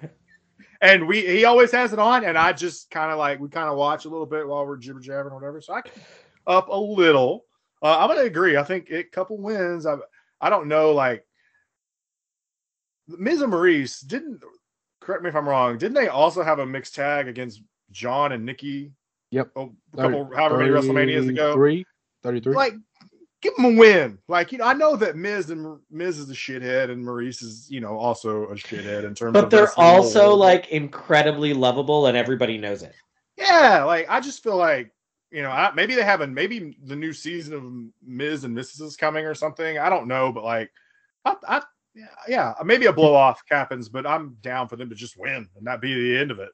[0.82, 3.70] and we he always has it on, and I just kind of like we kind
[3.70, 5.62] of watch a little bit while we're jibber jabbering or whatever.
[5.62, 5.92] So I can
[6.46, 7.46] up a little.
[7.82, 8.56] Uh, I'm gonna agree.
[8.56, 9.86] I think a couple wins.
[9.86, 9.96] I
[10.40, 11.26] I don't know like
[13.18, 14.42] Miz and Maryse didn't
[15.02, 15.78] correct me if I'm wrong.
[15.78, 17.62] Didn't they also have a mixed tag against
[17.92, 18.92] John and Nikki?
[19.32, 19.52] Yep.
[19.56, 21.54] Oh, a couple however many WrestleManias ago.
[21.54, 21.86] 33?
[22.24, 22.54] 33?
[22.56, 22.74] Like
[23.44, 24.18] give them a win.
[24.28, 27.68] Like you know, I know that Miz and Miz is a shithead, and Maryse is
[27.70, 29.30] you know also a shithead in terms.
[29.30, 30.38] Of But of they're also lore.
[30.38, 32.96] like incredibly lovable and everybody knows it.
[33.38, 34.92] Yeah, like I just feel like
[35.32, 36.34] you know I, maybe they haven't.
[36.34, 37.64] Maybe the new season of
[38.08, 38.82] Miz and Mrs.
[38.82, 39.78] is coming or something.
[39.78, 40.72] I don't know, but like,
[41.26, 41.62] I, I
[41.96, 45.48] yeah, yeah, maybe a blow off happens, but I'm down for them to just win
[45.56, 46.50] and that be the end of it.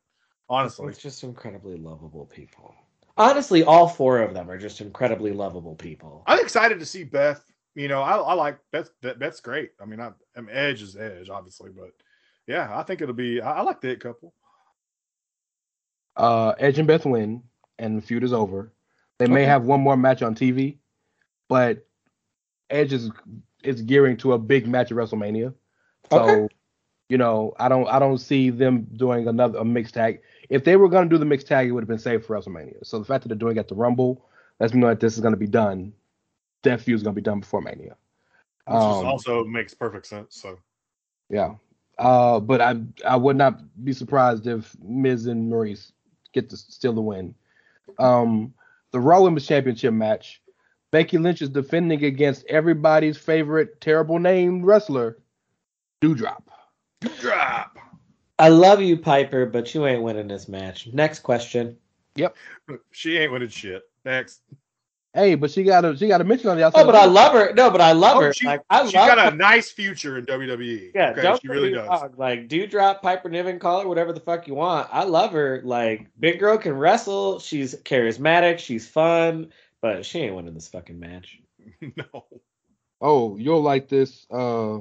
[0.49, 2.73] Honestly, It's just incredibly lovable people.
[3.17, 6.23] Honestly, all four of them are just incredibly lovable people.
[6.25, 7.43] I'm excited to see Beth.
[7.75, 8.89] You know, I, I like Beth.
[9.01, 9.71] Beth- Beth's great.
[9.81, 11.91] I mean, I, I mean, Edge is Edge, obviously, but
[12.47, 13.41] yeah, I think it'll be.
[13.41, 14.33] I, I like the it couple.
[16.15, 17.43] uh, Edge and Beth win,
[17.77, 18.73] and the feud is over.
[19.19, 20.77] They may have one more match on TV,
[21.47, 21.85] but
[22.69, 23.11] Edge is
[23.63, 25.53] is gearing to a big match at WrestleMania.
[26.11, 26.55] So, Okay.
[27.09, 30.21] you know, I don't I don't see them doing another a mixed tag.
[30.49, 32.85] If they were gonna do the mixed tag, it would have been saved for WrestleMania.
[32.85, 34.25] So the fact that they're doing it at the Rumble
[34.59, 35.93] lets me know that this is gonna be done.
[36.63, 37.95] That feud is gonna be done before Mania.
[38.67, 40.35] Which Um, also makes perfect sense.
[40.35, 40.57] So
[41.29, 41.55] Yeah.
[41.97, 45.91] Uh, but I I would not be surprised if Miz and Maryse
[46.31, 47.35] get to steal the win.
[47.97, 48.53] Um,
[48.91, 50.41] the Raw Women's Championship match.
[50.91, 55.17] Becky Lynch is defending against everybody's favorite terrible named wrestler,
[56.01, 56.41] Doudrop.
[57.19, 57.77] drop.
[58.39, 60.87] I love you, Piper, but you ain't winning this match.
[60.93, 61.77] Next question.
[62.15, 62.35] Yep.
[62.91, 63.83] She ain't winning shit.
[64.05, 64.41] Next.
[65.15, 66.83] Hey, but she got a she got a mention on the outside.
[66.83, 67.51] Oh, but I love her.
[67.55, 68.31] No, but I love Oh, her.
[68.33, 69.33] she, like I she's love got her.
[69.33, 70.91] a nice future in WWE.
[70.93, 71.87] Yeah, okay, she really does.
[71.87, 72.13] wrong.
[72.17, 74.87] Like Doudrop, Piper Niven, call her whatever the fuck you want.
[74.91, 75.61] I love her.
[75.63, 77.39] Like big girl can wrestle.
[77.39, 78.59] She's charismatic.
[78.59, 79.51] She's fun,
[79.81, 81.39] but she ain't winning this fucking match.
[81.81, 82.25] no.
[83.01, 84.25] Oh, you'll like this.
[84.29, 84.79] Uh,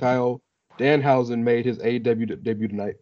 [0.00, 0.40] Kyle
[0.78, 1.94] Danhausen made his AW
[2.42, 2.96] debut tonight.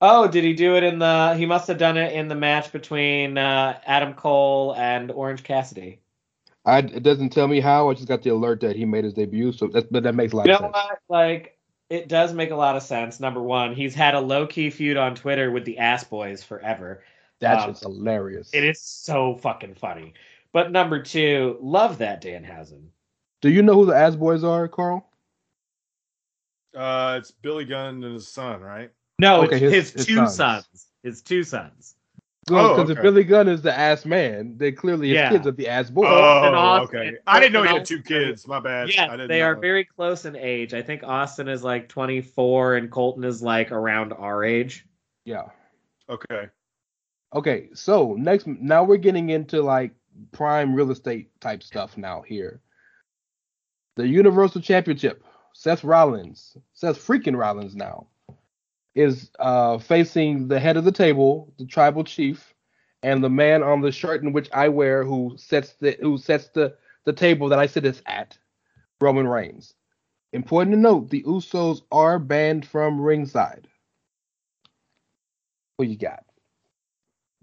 [0.00, 1.34] Oh, did he do it in the?
[1.36, 6.00] He must have done it in the match between uh, Adam Cole and Orange Cassidy.
[6.64, 7.88] I it doesn't tell me how.
[7.90, 9.52] I just got the alert that he made his debut.
[9.52, 10.74] So that but that makes a lot You of know sense.
[10.76, 10.98] what?
[11.08, 11.58] Like,
[11.90, 13.18] it does make a lot of sense.
[13.20, 17.02] Number one, he's had a low key feud on Twitter with the Ass Boys forever.
[17.40, 18.50] That's Um, just hilarious.
[18.52, 20.14] It is so fucking funny.
[20.52, 22.86] But number two, love that Dan Danhausen.
[23.40, 25.08] Do you know who the Ass Boys are, Karl?
[26.76, 28.90] Uh, it's Billy Gunn and his son, right?
[29.18, 30.34] No, Okay, it's his- his, his two sons.
[30.36, 30.86] sons.
[31.02, 31.94] His two sons.
[32.50, 33.02] Well, Oh, because if.
[33.02, 35.30] Billy Gunn is the ass man, then clearly his Yeah.
[35.30, 36.06] kids are the ass boys.
[36.08, 36.14] Oh,
[36.54, 37.16] Austin- okay.
[37.26, 38.46] I didn't know he had two kids.
[38.46, 38.88] My bad.
[38.98, 39.46] I didn't they know.
[39.46, 40.72] are very close in age.
[40.72, 44.86] I think Austin is like 24 and Colten is like around our age.
[45.24, 45.44] yeah.
[46.08, 46.48] Okay.
[47.34, 49.92] Okay, so next now we're getting into like
[50.32, 52.60] prime real estate type stuff now here.
[53.96, 58.06] The Universal Championship, Seth Rollins, Seth freaking Rollins now,
[58.94, 62.54] is uh facing the head of the table, the tribal chief,
[63.02, 66.48] and the man on the shirt in which I wear who sets the who sets
[66.48, 68.38] the the table that I sit at,
[69.00, 69.74] Roman Reigns.
[70.32, 73.66] Important to note, the Usos are banned from ringside.
[75.78, 76.24] Who you got?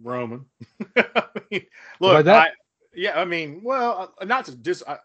[0.01, 0.45] Roman.
[0.95, 1.65] I mean,
[1.99, 2.35] look, Like that?
[2.35, 2.49] I,
[2.95, 4.83] yeah, I mean, well, uh, not to dis.
[4.87, 4.97] I,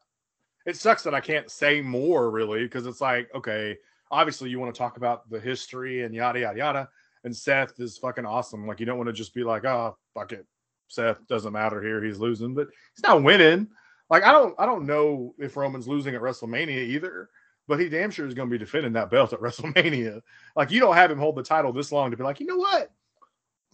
[0.67, 3.77] it sucks that I can't say more really because it's like, okay,
[4.11, 6.89] obviously you want to talk about the history and yada yada yada,
[7.25, 8.67] and Seth is fucking awesome.
[8.67, 10.47] Like you don't want to just be like, oh, fuck it,
[10.89, 13.69] Seth doesn't matter here, he's losing, but he's not winning.
[14.09, 17.31] Like I don't, I don't know if Roman's losing at WrestleMania either.
[17.69, 20.23] But he damn sure is going to be defending that belt at WrestleMania.
[20.57, 22.57] Like you don't have him hold the title this long to be like, you know
[22.57, 22.91] what?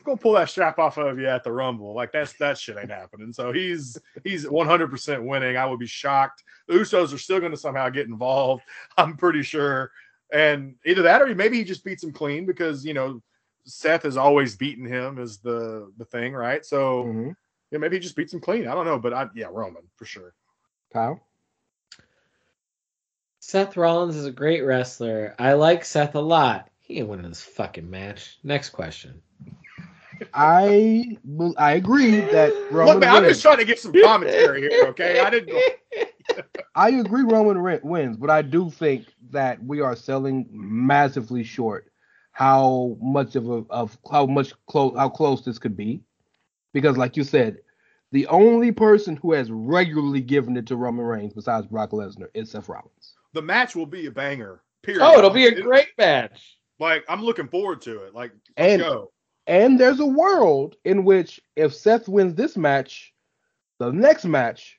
[0.06, 1.92] I'm gonna pull that strap off of you at the Rumble.
[1.92, 3.32] Like that's that shit ain't happening.
[3.32, 5.56] So he's he's 100% winning.
[5.56, 6.44] I would be shocked.
[6.68, 8.62] The Usos are still going to somehow get involved.
[8.96, 9.90] I'm pretty sure.
[10.32, 13.20] And either that or maybe he just beats him clean because you know
[13.64, 16.64] Seth has always beaten him is the the thing, right?
[16.64, 17.36] So Mhm.
[17.72, 18.68] yeah, maybe he just beats him clean.
[18.68, 20.34] I don't know, but I yeah, Roman for sure.
[20.92, 21.20] Kyle?
[23.40, 25.34] Seth Rollins is a great wrestler.
[25.36, 26.70] I like Seth a lot.
[26.80, 28.38] He ain't winning this fucking match.
[28.44, 29.20] Next question.
[30.34, 31.16] I
[31.56, 33.34] I agree that Roman Look, man, I'm wins.
[33.34, 35.20] just trying to get some commentary here, okay?
[35.20, 35.52] I didn't.
[36.74, 41.90] I agree Roman ri- wins, but I do think that we are selling massively short
[42.32, 46.02] how much of a of how much close how close this could be.
[46.72, 47.58] Because like you said,
[48.12, 52.50] the only person who has regularly given it to Roman Reigns besides Brock Lesnar is
[52.50, 53.14] Seth Rollins.
[53.32, 54.62] The match will be a banger.
[54.82, 55.02] Period.
[55.02, 56.58] Oh, it'll be a great match.
[56.78, 58.14] Like I'm looking forward to it.
[58.14, 59.12] Like And- go.
[59.46, 63.12] And there's a world in which if Seth wins this match,
[63.78, 64.78] the next match,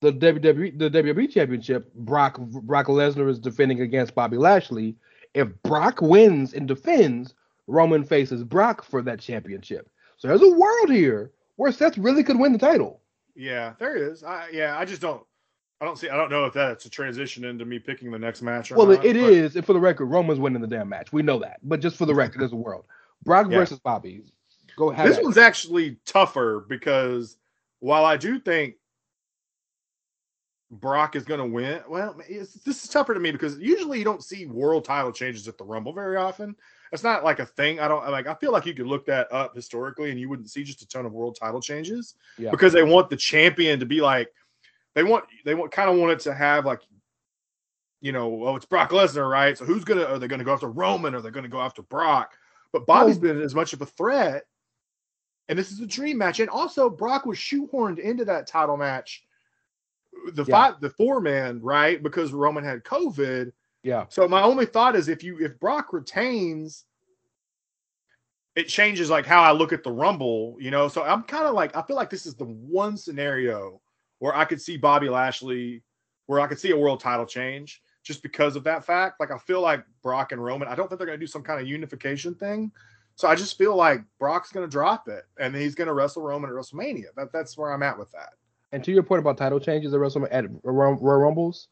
[0.00, 4.96] the WWE the WWE Championship, Brock Brock Lesnar is defending against Bobby Lashley.
[5.34, 7.34] If Brock wins and defends,
[7.66, 9.88] Roman faces Brock for that championship.
[10.16, 13.00] So there's a world here where Seth really could win the title.
[13.34, 14.22] Yeah, there is.
[14.24, 15.22] I yeah, I just don't.
[15.80, 16.08] I don't see.
[16.08, 18.86] I don't know if that's a transition into me picking the next match or Well,
[18.86, 19.04] not.
[19.04, 21.12] it but- is, and for the record, Roman's winning the damn match.
[21.12, 21.58] We know that.
[21.62, 22.86] But just for the record, there's a world.
[23.24, 23.58] Brock Yeah.
[23.58, 24.22] versus Bobby.
[24.76, 25.08] Go ahead.
[25.08, 27.36] This one's actually tougher because
[27.80, 28.74] while I do think
[30.70, 34.04] Brock is going to win, well, it's, this is tougher to me because usually you
[34.04, 36.56] don't see world title changes at the Rumble very often.
[36.92, 37.78] It's not like a thing.
[37.80, 38.26] I don't like.
[38.26, 40.88] I feel like you could look that up historically, and you wouldn't see just a
[40.88, 42.50] ton of world title changes Yeah.
[42.50, 44.28] because they want the champion to be like
[44.94, 46.80] they want they want kind of want it to have like
[48.00, 50.68] you know oh it's Brock Lesnar right so who's gonna are they gonna go after
[50.68, 52.32] Roman or are they gonna go after Brock
[52.72, 54.46] but Bobby's Well- been as much of a threat
[55.48, 59.24] and this is a dream match and also Brock was shoehorned into that title match
[60.32, 60.52] the Yeah.
[60.72, 63.52] five the four man right because Roman had COVID
[63.82, 64.06] yeah.
[64.08, 66.86] so my only thought is if you if Brock retains,
[68.56, 70.88] it changes like how I look at the Rumble, you know.
[70.88, 73.80] So I'm kind of like I feel like this is the one scenario
[74.18, 75.82] where I could see Bobby Lashley,
[76.24, 79.18] where I could see a world title change just because of that fact.
[79.18, 81.60] Like I feel like Brock and Roman, I don't think they're gonna do some kind
[81.60, 82.70] of unification thing.
[83.16, 86.54] So I just feel like Brock's gonna drop it and he's gonna wrestle Roman at
[86.56, 87.06] WrestleMania.
[87.16, 88.30] That that's where I'm at with that.
[88.70, 91.68] And to your point about title changes at WrestleMania at Royal Rumbles,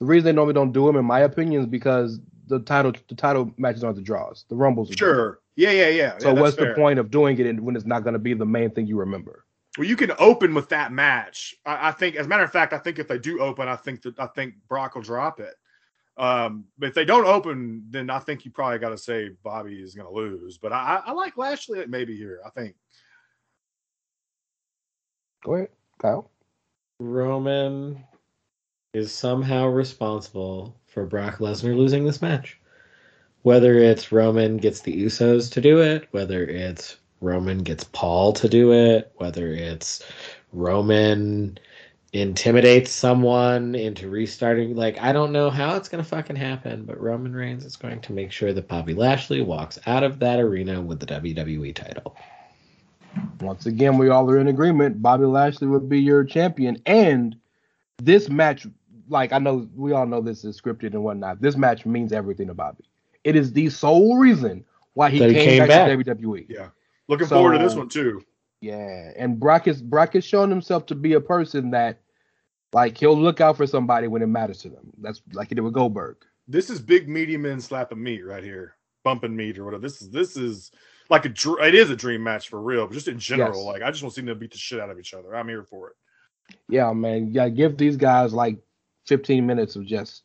[0.00, 3.14] the reason they normally don't do them, in my opinion, is because the title the
[3.14, 4.44] title matches aren't the draws.
[4.50, 4.88] The Rumbles.
[4.88, 5.14] Are the draws.
[5.16, 5.38] Sure.
[5.56, 6.18] Yeah, yeah, yeah.
[6.18, 6.68] So Yeah, what's fair.
[6.68, 8.98] the point of doing it when it's not going to be the main thing you
[8.98, 9.44] remember?
[9.78, 11.54] Well, you can open with that match.
[11.64, 13.76] I, I think, as a matter of fact, I think if they do open, I
[13.76, 15.54] think that I think Brock will drop it.
[16.20, 19.76] Um, but if they don't open, then I think you probably got to say Bobby
[19.76, 20.58] is going to lose.
[20.58, 22.40] But I, I like Lashley maybe here.
[22.44, 22.74] I think.
[25.42, 26.30] Go ahead, Kyle.
[26.98, 28.04] Roman
[28.92, 32.60] is somehow responsible for Brock Lesnar losing this match.
[33.40, 38.46] Whether it's Roman gets the Usos to do it, whether it's Roman gets Paul to
[38.46, 40.04] do it, whether it's
[40.52, 41.58] Roman
[42.12, 44.74] intimidates someone into restarting.
[44.74, 48.00] Like, I don't know how it's going to fucking happen, but Roman Reigns is going
[48.00, 52.16] to make sure that Bobby Lashley walks out of that arena with the WWE title.
[53.40, 55.00] Once again, we all are in agreement.
[55.02, 56.80] Bobby Lashley would be your champion.
[56.86, 57.36] And
[57.98, 58.66] this match,
[59.08, 61.40] like I know we all know this is scripted and whatnot.
[61.40, 62.84] This match means everything to Bobby.
[63.24, 66.04] It is the sole reason why he, That he came, came back, back.
[66.06, 66.46] to WWE.
[66.48, 66.68] Yeah.
[67.08, 68.24] Looking forward to this uh, one too.
[68.60, 72.00] Yeah, and Brock is Brock has shown himself to be a person that,
[72.72, 74.90] like, he'll look out for somebody when it matters to them.
[74.98, 76.16] That's like he did with Goldberg.
[76.46, 79.80] This is big meaty men slapping meat right here, bumping meat or whatever.
[79.82, 80.72] This is this is
[81.08, 83.66] like a dr- it is a dream match for real, but just in general, Yes.
[83.66, 85.34] like I just want to see them beat the shit out of each other.
[85.34, 85.96] I'm here for it.
[86.68, 88.58] Yeah, man, yeah, give these guys like
[89.06, 90.24] 15 minutes of just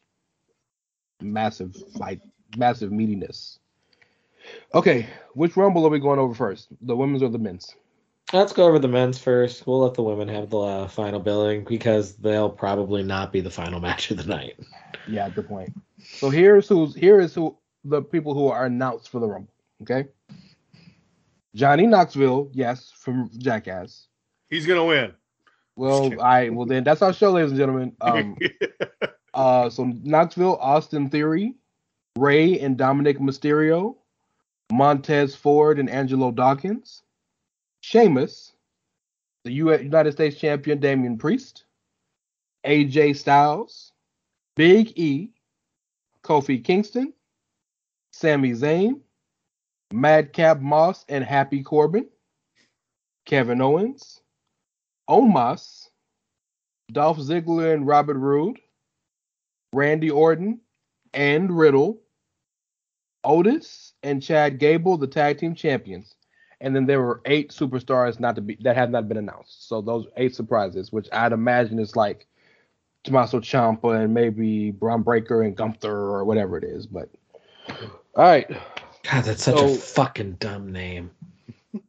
[1.21, 2.19] massive, like
[2.57, 3.59] massive meatiness.
[4.73, 6.67] Okay, which Rumble are we going over first?
[6.81, 7.75] The women's or the men's?
[8.33, 9.67] Let's go over the men's first.
[9.67, 13.51] We'll let the women have the uh, final billing because they'll probably not be the
[13.51, 14.59] final match of the night.
[15.07, 15.71] Yeah, good point.
[15.99, 19.53] So here's who's here is who the people who are announced for the Rumble.
[19.83, 20.05] Okay,
[21.53, 24.07] Johnny Knoxville, yes, from Jackass.
[24.49, 25.13] He's gonna win.
[25.75, 27.95] Well, I well then that's our show, ladies and gentlemen.
[28.01, 28.37] Um,
[29.33, 31.55] uh, so Knoxville, Austin Theory,
[32.17, 33.97] Rey and Dominic Mysterio,
[34.71, 37.03] Montez Ford and Angelo Dawkins,
[37.85, 38.53] Sheamus,
[39.43, 41.65] the United States champion Damian Priest,
[42.65, 43.91] AJ Styles,
[44.55, 45.29] Big E,
[46.23, 47.13] Kofi Kingston,
[48.11, 49.01] Sami Zayn,
[49.93, 52.07] Madcap Moss and Happy Corbin,
[53.27, 54.19] Kevin Owens,
[55.07, 55.89] Omos,
[56.91, 58.57] Dolph Ziggler and Robert Roode,
[59.73, 60.59] Randy Orton
[61.13, 62.01] and Riddle,
[63.23, 66.14] Otis and Chad Gable, the tag team champions.
[66.61, 69.67] And then there were eight superstars not to be that have not been announced.
[69.67, 72.27] So those eight surprises, which I'd imagine is like
[73.03, 76.87] Tommaso Ciampa and maybe Bron Breakker and Gunther or whatever it is.
[76.87, 77.09] But
[78.15, 78.47] all right,
[79.03, 81.11] God, that's such So- a fucking dumb name.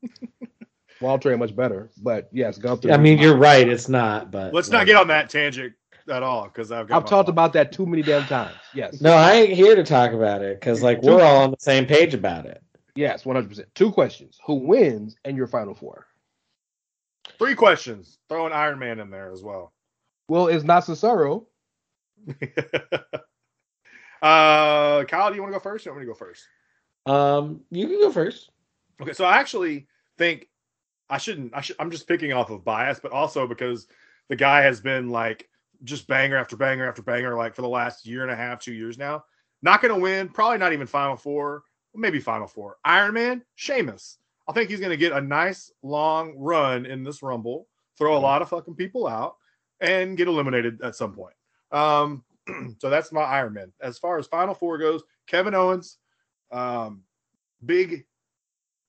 [1.01, 1.91] Walter ain't much better.
[2.03, 2.91] But yes, Gunther.
[2.91, 3.69] I mean, you're right.
[3.69, 5.75] It's not, but Let's not get on that tangent
[6.09, 7.29] at all because I've got I've talked thoughts.
[7.29, 8.55] about that too many damn times.
[8.75, 9.01] Yes.
[9.01, 11.85] No, I ain't here to talk about it because like we're all on the same
[11.87, 12.63] page about it.
[12.97, 13.67] Yes, 100%.
[13.75, 14.39] Two questions.
[14.47, 16.07] Who wins and your final four?
[17.39, 18.19] three questions.
[18.29, 19.73] Throw an Iron Man in there as well.
[20.29, 21.47] Well, it's not Cesaro.
[24.23, 25.87] uh, Kyle, do you want to go first?
[25.87, 26.45] Or you want me to go first?
[27.07, 28.51] Um, you can go first.
[29.01, 29.87] Okay, so I actually
[30.19, 30.49] think
[31.09, 31.55] I shouldn't.
[31.55, 31.77] I should.
[31.79, 33.87] I'm just picking off of bias, but also because
[34.29, 35.49] the guy has been like
[35.85, 38.73] just banger after banger after banger, like for the last year and a half, two
[38.73, 39.25] years now.
[39.63, 40.29] Not going to win.
[40.29, 41.63] Probably not even Final Four.
[41.97, 42.77] Maybe Final Four.
[42.85, 44.19] Iron Man, Sheamus.
[44.49, 47.67] I think he's going to get a nice long run in this Rumble.
[47.99, 49.37] Throw a lot of fucking people out
[49.81, 51.35] and get eliminated at some point.
[51.73, 52.25] Um,
[52.79, 53.73] so that's my Iron Man.
[53.81, 55.99] As far as Final Four goes, Kevin Owens,
[56.53, 57.03] um,
[57.65, 58.05] Big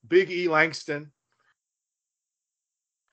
[0.07, 1.11] Big E Langston.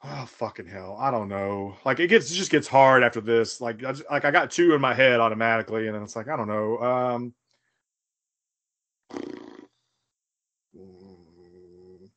[0.03, 0.99] Oh fucking hell!
[1.01, 1.77] I don't know.
[1.85, 3.61] Like it gets it just gets hard after this.
[3.61, 6.29] Like I just, like I got two in my head automatically, and then it's like
[6.29, 6.79] I don't know.
[6.79, 7.35] Um,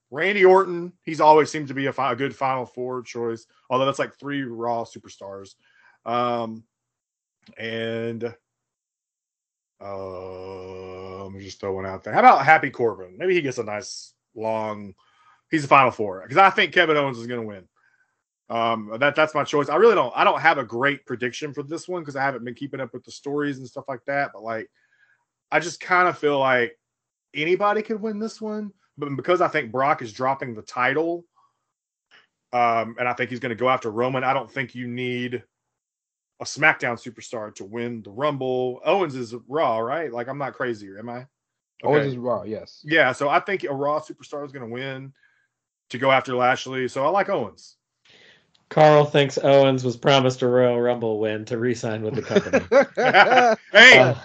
[0.09, 0.93] Randy Orton.
[1.03, 3.45] He's always seemed to be a, fi- a good Final Four choice.
[3.69, 5.55] Although that's like three Raw superstars.
[6.05, 6.63] Um,
[7.57, 8.23] and
[9.83, 12.13] uh, let me just throw one out there.
[12.13, 13.17] How about Happy Corbin?
[13.17, 14.93] Maybe he gets a nice long.
[15.49, 17.67] He's the final four because I think Kevin Owens is going to win.
[18.49, 19.69] Um, that that's my choice.
[19.69, 20.13] I really don't.
[20.15, 22.93] I don't have a great prediction for this one because I haven't been keeping up
[22.93, 24.31] with the stories and stuff like that.
[24.33, 24.69] But like,
[25.51, 26.77] I just kind of feel like
[27.33, 28.71] anybody could win this one.
[28.97, 31.25] But because I think Brock is dropping the title,
[32.53, 35.43] um, and I think he's going to go after Roman, I don't think you need
[36.39, 38.81] a SmackDown superstar to win the Rumble.
[38.85, 40.11] Owens is Raw, right?
[40.11, 41.25] Like I'm not crazy, am I?
[41.83, 42.81] Owens is Raw, yes.
[42.83, 45.13] Yeah, so I think a Raw superstar is going to win
[45.89, 46.87] to go after Lashley.
[46.87, 47.75] So I like Owens.
[48.69, 52.65] Karl thinks Owens was promised a Royal Rumble win to re-sign with the company.
[53.71, 54.15] hey, Uh,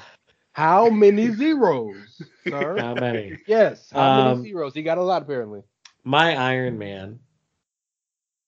[0.52, 2.76] How many zeros, sir?
[2.78, 3.38] how many?
[3.46, 4.74] yes, how Um, many zeros?
[4.74, 5.62] He got a lot apparently.
[6.04, 7.20] My Iron Man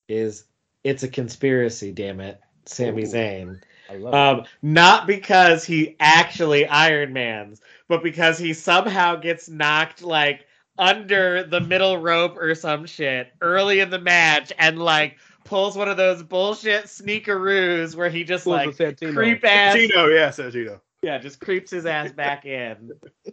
[0.09, 0.45] is
[0.83, 3.07] it's a conspiracy, damn it, Sami Ooh.
[3.07, 3.61] Zayn.
[3.89, 10.03] I love Um, not because he actually Iron Mans, but because he somehow gets knocked
[10.03, 10.47] like
[10.79, 15.89] under the middle rope or some shit early in the match and like pulls one
[15.89, 19.15] of those bullshit sneakeroos where he just Pulls a like Santino.
[19.15, 20.81] creep ass Tino, yeah, Santino.
[21.05, 22.91] Yeah just creeps his ass back in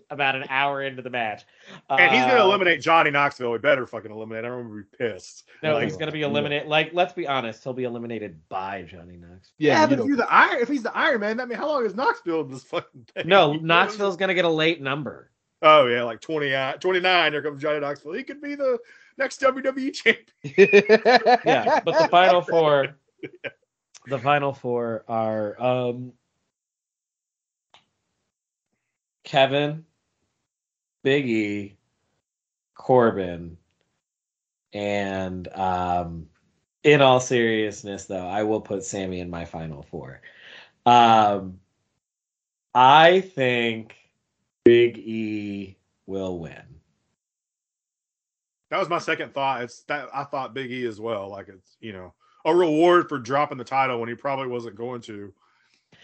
[0.10, 1.44] about an hour into the match
[1.90, 3.54] And he's gonna Uh, eliminate Johnny Knoxville.
[3.54, 4.46] He better fucking eliminate.
[4.46, 5.48] I'm gonna be pissed.
[5.64, 9.18] no Like, he's gonna be eliminated like let's be honest he'll be eliminated by johnny
[9.18, 9.40] Knoxville.
[9.58, 10.06] yeah, Yeah, but if know.
[10.06, 12.52] you're the Iron, if he's the Iron Man, that mean how long is Knoxville in
[12.52, 13.28] this fucking thing?
[13.28, 15.30] no knoxville's gonna get a late number
[15.64, 17.32] Oh yeah, like 20, uh, 29.
[17.32, 18.14] There comes Johnny Knoxville.
[18.14, 18.80] He could be the
[19.20, 20.26] next WWE champion.
[21.46, 22.96] yeah but the final four
[24.08, 26.14] the final four are um
[29.32, 29.86] kevin
[31.04, 31.78] big e
[32.76, 33.56] corbin
[34.74, 36.28] and um
[36.84, 40.20] in all seriousness though i will put Sami in my final four
[40.86, 41.62] um
[42.76, 43.96] i think
[44.66, 45.78] big e
[46.08, 46.66] will win
[48.70, 49.62] That was my second thought.
[49.62, 51.30] It's that I thought Big E as well.
[51.30, 52.14] Like it's you know
[52.44, 55.34] a reward for dropping the title when he probably wasn't going to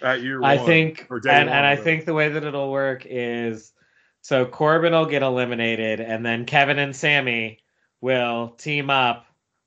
[0.01, 1.83] at year I one, think, or day and, one, and I whatever.
[1.83, 3.73] think the way that it'll work is
[4.21, 7.59] so Corbin will get eliminated, and then Kevin and Sami
[8.01, 9.25] will team up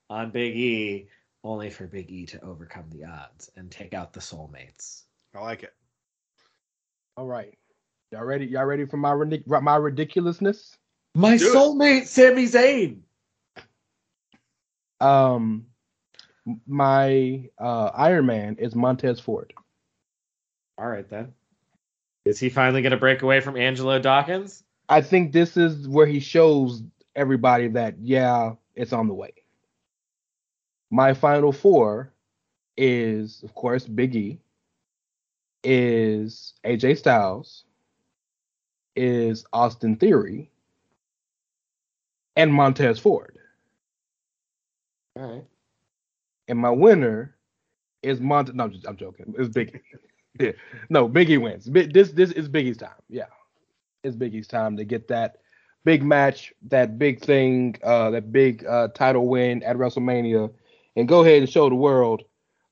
[0.09, 1.07] on Big E,
[1.43, 5.03] only for Big E to overcome the odds and take out the soulmates.
[5.35, 5.73] I like it.
[7.17, 7.57] All right.
[8.11, 8.45] Y'all ready?
[8.45, 10.77] Y'all ready for my ridic- my ridiculousness?
[11.15, 11.55] My Do it.
[11.55, 12.99] soulmate, Sami Zayn.
[14.99, 15.65] Um,
[16.67, 19.53] my uh, Iron Man is Montez Ford.
[20.81, 21.33] All right then.
[22.25, 24.63] Is he finally going to break away from Angelo Dawkins?
[24.89, 26.81] I think this is where he shows
[27.15, 29.31] everybody that yeah, it's on the way.
[30.89, 32.11] My final four
[32.75, 34.39] is of course Big E,
[35.63, 37.63] is AJ Styles,
[38.95, 40.49] is Austin Theory,
[42.35, 43.37] and Montez Ford.
[45.15, 45.45] All right.
[46.47, 47.35] And my winner
[48.01, 48.55] is Montez.
[48.55, 49.35] No, I'm, just, I'm joking.
[49.37, 49.79] It's Biggie.
[50.39, 50.51] yeah.
[50.89, 51.65] No, Biggie wins.
[51.65, 52.89] This this is Big E's time.
[53.09, 53.25] Yeah,
[54.03, 55.37] it's Big E's time to get that
[55.83, 60.51] big match, that big thing, uh, that big uh, title win at WrestleMania,
[60.95, 62.23] and go ahead and show the world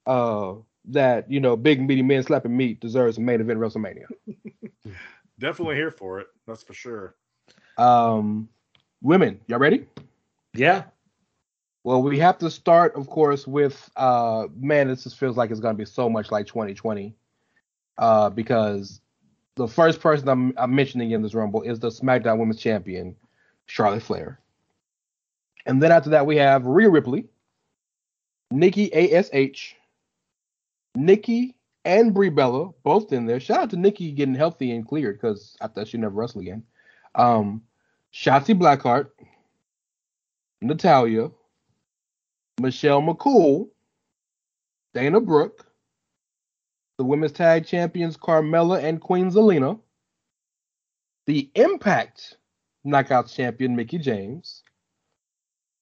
[0.05, 0.53] uh,
[0.85, 4.05] that you know big meaty men slapping meat deserves a main event at WrestleMania.
[5.39, 6.27] Definitely here for it.
[6.47, 7.15] That's for sure.
[7.77, 8.49] Um,
[9.01, 9.85] women, y'all ready?
[10.53, 10.83] Yeah.
[11.85, 15.59] Well, we have to start, of course, with uh man, this just feels like it's
[15.59, 17.15] gonna be so much like 2020.
[17.99, 19.01] Uh, because
[19.55, 23.15] the first person I'm, I'm mentioning in this rumble is the SmackDown Women's Champion,
[23.65, 24.39] Charlotte Flair.
[25.65, 27.25] And then after that, we have Rhea Ripley,
[28.51, 29.75] Nikki ASH,
[30.95, 33.39] Nikki and Brie Bella, both in there.
[33.39, 36.63] Shout out to Nikki getting healthy and cleared because I thought she'd never wrestle again.
[37.15, 37.61] Um,
[38.13, 39.09] Shotzi Blackheart,
[40.61, 41.31] Natalya,
[42.61, 43.69] Michelle McCool,
[44.93, 45.65] Dana Brooke,
[46.99, 49.79] the women's tag champions Carmella and Queen Zelina,
[51.27, 52.35] the Impact
[52.85, 54.63] Knockouts champion Mickie James,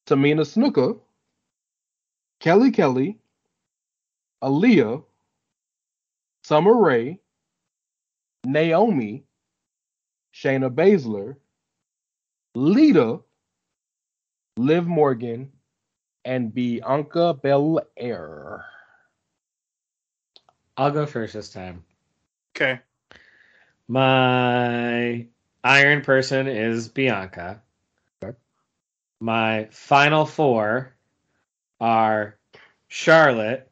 [0.05, 0.99] Tamina Snuka,
[2.39, 3.17] Kelly Kelly,
[4.43, 5.03] Aliyah,
[6.43, 7.19] Summer Rae,
[8.45, 9.23] Naomi,
[10.35, 11.35] Shayna Baszler,
[12.53, 13.21] Lita,
[14.55, 15.51] Liv Morgan,
[16.25, 18.63] and Bianca Belair.
[20.77, 21.83] I'll go first this time.
[22.55, 22.79] Okay.
[23.87, 25.25] My
[25.63, 27.61] iron person is Bianca.
[29.19, 30.93] My final four
[31.79, 32.37] are
[32.87, 33.71] Charlotte,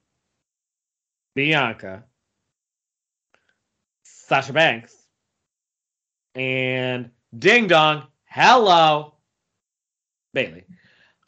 [1.35, 2.03] Bianca,
[4.01, 4.95] Sasha Banks,
[6.33, 8.07] and Ding Dong.
[8.25, 9.13] Hello,
[10.33, 10.63] Bayley.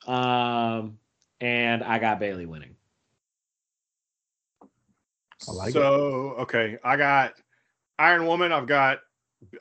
[0.07, 0.97] Um,
[1.39, 2.76] and I got Bayley winning.
[5.47, 5.73] I like it.
[5.73, 7.33] so okay, I got
[7.99, 8.51] Iron Woman.
[8.51, 8.99] I've got.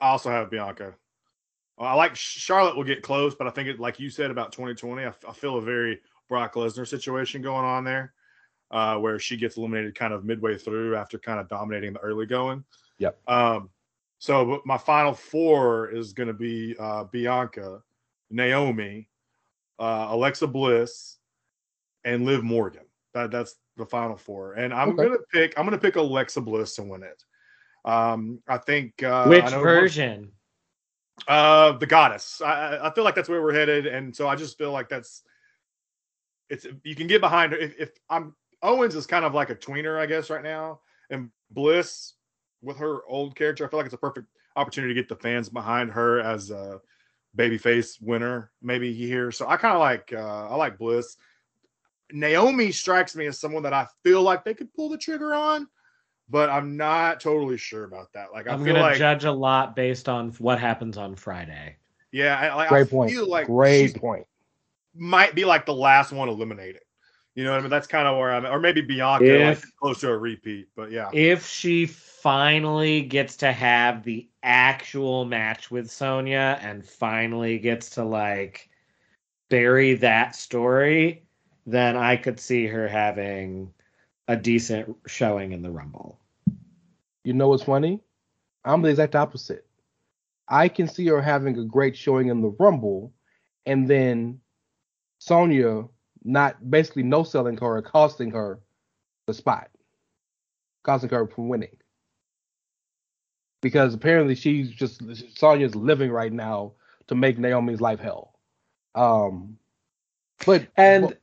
[0.00, 0.94] I also have Bianca.
[1.78, 5.04] I like Charlotte will get close, but I think it, like you said about 2020,
[5.04, 8.14] I, I feel a very Brock Lesnar situation going on there,
[8.70, 12.24] uh, where she gets eliminated kind of midway through after kind of dominating the early
[12.24, 12.64] going.
[12.98, 13.18] Yep.
[13.28, 13.68] Um,
[14.18, 17.82] so but my final four is going to be uh, Bianca,
[18.30, 19.08] Naomi,
[19.78, 21.18] uh, Alexa Bliss,
[22.04, 22.86] and Liv Morgan.
[23.12, 25.04] That that's the final four, and I'm Okay.
[25.04, 25.58] gonna pick.
[25.58, 27.22] I'm gonna pick Alexa Bliss to win it.
[27.84, 29.02] Um, I think.
[29.02, 30.32] Uh, Which I know- version?
[31.28, 32.40] uh, the goddess.
[32.40, 34.88] I, I- I feel like that's where we're headed, and so I just feel like
[34.88, 35.22] that's.
[36.48, 37.58] It's you can get behind her.
[37.58, 40.80] If, if I'm Owens is kind of like a tweener, I guess, right now,
[41.10, 42.14] and Bliss
[42.62, 45.48] with her old character, I feel like it's a perfect opportunity to get the fans
[45.48, 46.80] behind her as a
[47.36, 49.30] babyface winner, maybe here.
[49.30, 51.16] So I kind of like uh, I like Bliss.
[52.12, 55.68] Naomi strikes me as someone that I feel like they could pull the trigger on,
[56.28, 58.32] but I'm not totally sure about that.
[58.32, 61.76] Like I I'm feel gonna like judge a lot based on what happens on Friday.
[62.12, 63.10] yeah, I, like, Great I point.
[63.10, 64.26] feel like Great she's point.
[64.94, 66.82] might be like the last one eliminated.
[67.34, 67.70] You know what I mean?
[67.70, 70.68] That's kind of where I'm, or maybe Bianca, like close to a repeat.
[70.74, 77.58] But yeah, If she finally gets to have the actual match with Sonya and finally
[77.58, 78.70] gets to like
[79.50, 81.25] bury that story,
[81.66, 83.72] then I could see her having
[84.28, 86.18] a decent showing in the Rumble.
[87.24, 88.00] You know what's funny?
[88.64, 89.66] I'm the exact opposite.
[90.48, 93.12] I can see her having a great showing in the Rumble,
[93.66, 94.40] and then
[95.18, 95.84] Sonya
[96.24, 98.60] not basically no selling her costing her
[99.26, 99.68] the spot,
[100.84, 101.76] costing her from winning.
[103.60, 105.02] Because apparently she's just
[105.36, 106.72] Sonya's living right now
[107.08, 108.38] to make Naomi's life hell.
[108.94, 109.58] Um,
[110.44, 111.16] but And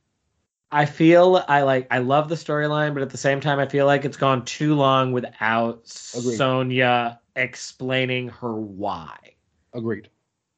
[0.73, 3.85] I feel I like I love the storyline, but at the same time I feel
[3.85, 6.37] like it's gone too long without Agreed.
[6.37, 9.35] Sonya explaining her why.
[9.73, 10.09] agreed,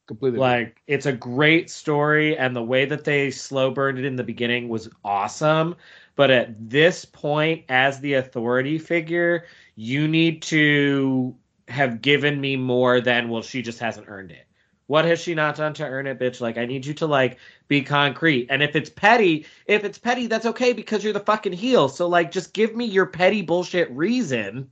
[0.08, 0.40] completely.
[0.40, 4.24] Like it's a great story, and the way that they slow burned it in the
[4.24, 5.76] beginning was awesome.
[6.16, 11.36] But at this point, as the authority figure, you need to
[11.68, 14.45] have given me more than well, she just hasn't earned it.
[14.88, 16.42] What has she not done to earn it, bitch?
[16.42, 17.38] Like I need you to like
[17.68, 18.48] be concrete.
[18.50, 21.90] And if it's petty, if it's petty, that's okay because you're the fucking heel.
[21.90, 24.72] So like just give me your petty bullshit reason.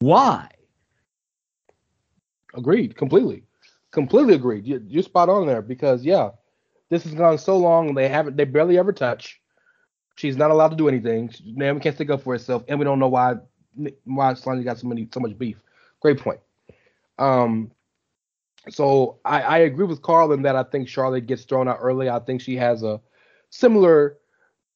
[0.00, 0.48] Why?
[2.54, 3.44] Agreed, completely,
[3.92, 4.66] completely agreed.
[4.66, 6.30] You, you're spot on there because yeah,
[6.90, 9.40] this has gone so long and they haven't, they barely ever touch.
[10.16, 11.34] She's not allowed to do anything.
[11.44, 13.34] Naomi can't stick up for herself, and we don't know why
[14.04, 15.60] why Sonya got so many so much beef.
[16.00, 16.40] Great point.
[17.18, 17.70] Um,
[18.68, 22.08] so I, I agree with Karl in that I think Charlotte gets thrown out early.
[22.08, 23.00] I think she has a
[23.50, 24.18] similar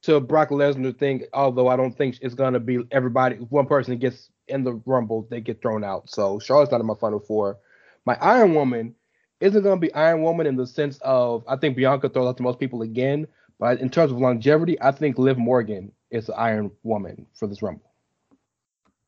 [0.03, 3.37] to Brock Lesnar thing, although I don't think it's gonna be everybody.
[3.37, 6.09] If one person gets in the Rumble, they get thrown out.
[6.09, 7.59] So Charlotte's not in my final four.
[8.07, 8.95] My Iron Woman
[9.41, 12.43] isn't gonna be Iron Woman in the sense of I think Bianca throws out the
[12.43, 13.27] most people again,
[13.59, 17.63] but in terms of longevity, I think Liv Morgan is the Iron Woman for this
[17.63, 17.91] Rumble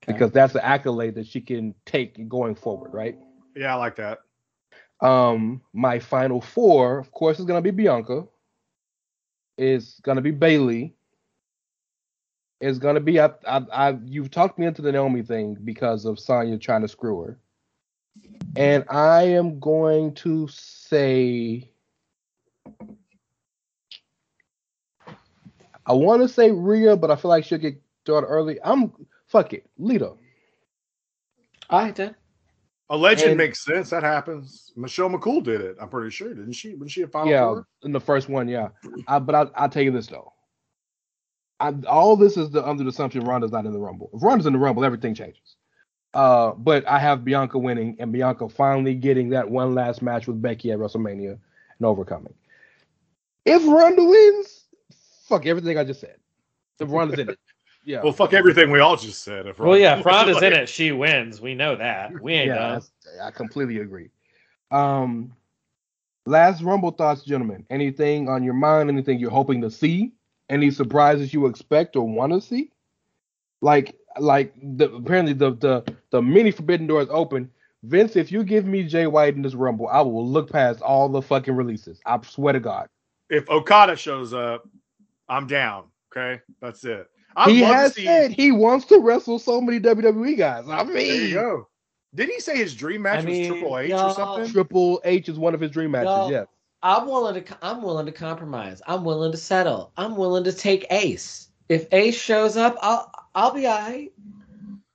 [0.06, 3.16] because that's the accolade that she can take going forward, right?
[3.54, 4.20] yeah, I like that.
[5.02, 8.24] Um, my final four, of course, is gonna be Bianca.
[9.58, 10.94] Is gonna be Bayley.
[12.60, 16.20] Is gonna be I, I, I you've talked me into the Naomi thing because of
[16.20, 17.38] Sonya trying to screw her,
[18.56, 21.68] and I am going to say
[25.84, 28.58] I want to say Rhea, but I feel like she'll get thrown early.
[28.62, 28.92] I'm
[29.26, 30.12] fuck it, Lita.
[31.68, 32.14] I did.
[32.92, 33.88] A legend And- makes sense.
[33.88, 34.70] That happens.
[34.76, 35.76] Michelle McCool did it.
[35.80, 36.74] I'm pretty sure, didn't she?
[36.74, 37.66] Was she a final yeah, four?
[37.84, 38.68] in the first one, yeah.
[39.08, 40.34] I, but I, I'll tell you this though.
[41.58, 44.10] I, all this is the under the assumption Ronda's not in the Rumble.
[44.12, 45.56] If Ronda's in the Rumble, everything changes.
[46.12, 50.42] Uh, but I have Bianca winning and Bianca finally getting that one last match with
[50.42, 51.38] Becky at WrestleMania
[51.78, 52.34] and overcoming.
[53.46, 54.64] If Ronda wins,
[55.28, 56.16] fuck everything I just said.
[56.78, 57.38] If Ronda's in it,
[57.84, 58.02] yeah.
[58.02, 59.46] Well, fuck everything we all just said.
[59.46, 61.40] If Well, yeah, if Ronda- Ronda's in it, she wins.
[61.40, 62.20] We know that.
[62.20, 62.80] We ain't yeah,
[63.22, 64.10] I completely agree.
[64.70, 65.32] Um,
[66.26, 67.66] last Rumble thoughts, gentlemen.
[67.70, 68.88] Anything on your mind?
[68.88, 70.12] Anything you're hoping to see?
[70.48, 72.70] Any surprises you expect or want to see?
[73.60, 77.50] Like, like the apparently the the the mini forbidden doors open.
[77.84, 81.08] Vince, if you give me Jay White in this Rumble, I will look past all
[81.08, 82.00] the fucking releases.
[82.06, 82.88] I swear to God.
[83.28, 84.68] If Okada shows up,
[85.28, 85.84] I'm down.
[86.14, 87.08] Okay, that's it.
[87.36, 90.64] I'd he has see- said he wants to wrestle so many WWE guys.
[90.68, 91.68] I There you mean, go.
[92.14, 94.52] Did he say his dream match I mean, was Triple H y'all- or something?
[94.52, 96.06] Triple H is one of his dream matches.
[96.06, 96.46] Y'all- yes.
[96.82, 97.58] I'm willing to.
[97.62, 98.82] I'm willing to compromise.
[98.88, 99.92] I'm willing to settle.
[99.96, 101.48] I'm willing to take Ace.
[101.68, 104.12] If Ace shows up, I'll I'll be alright.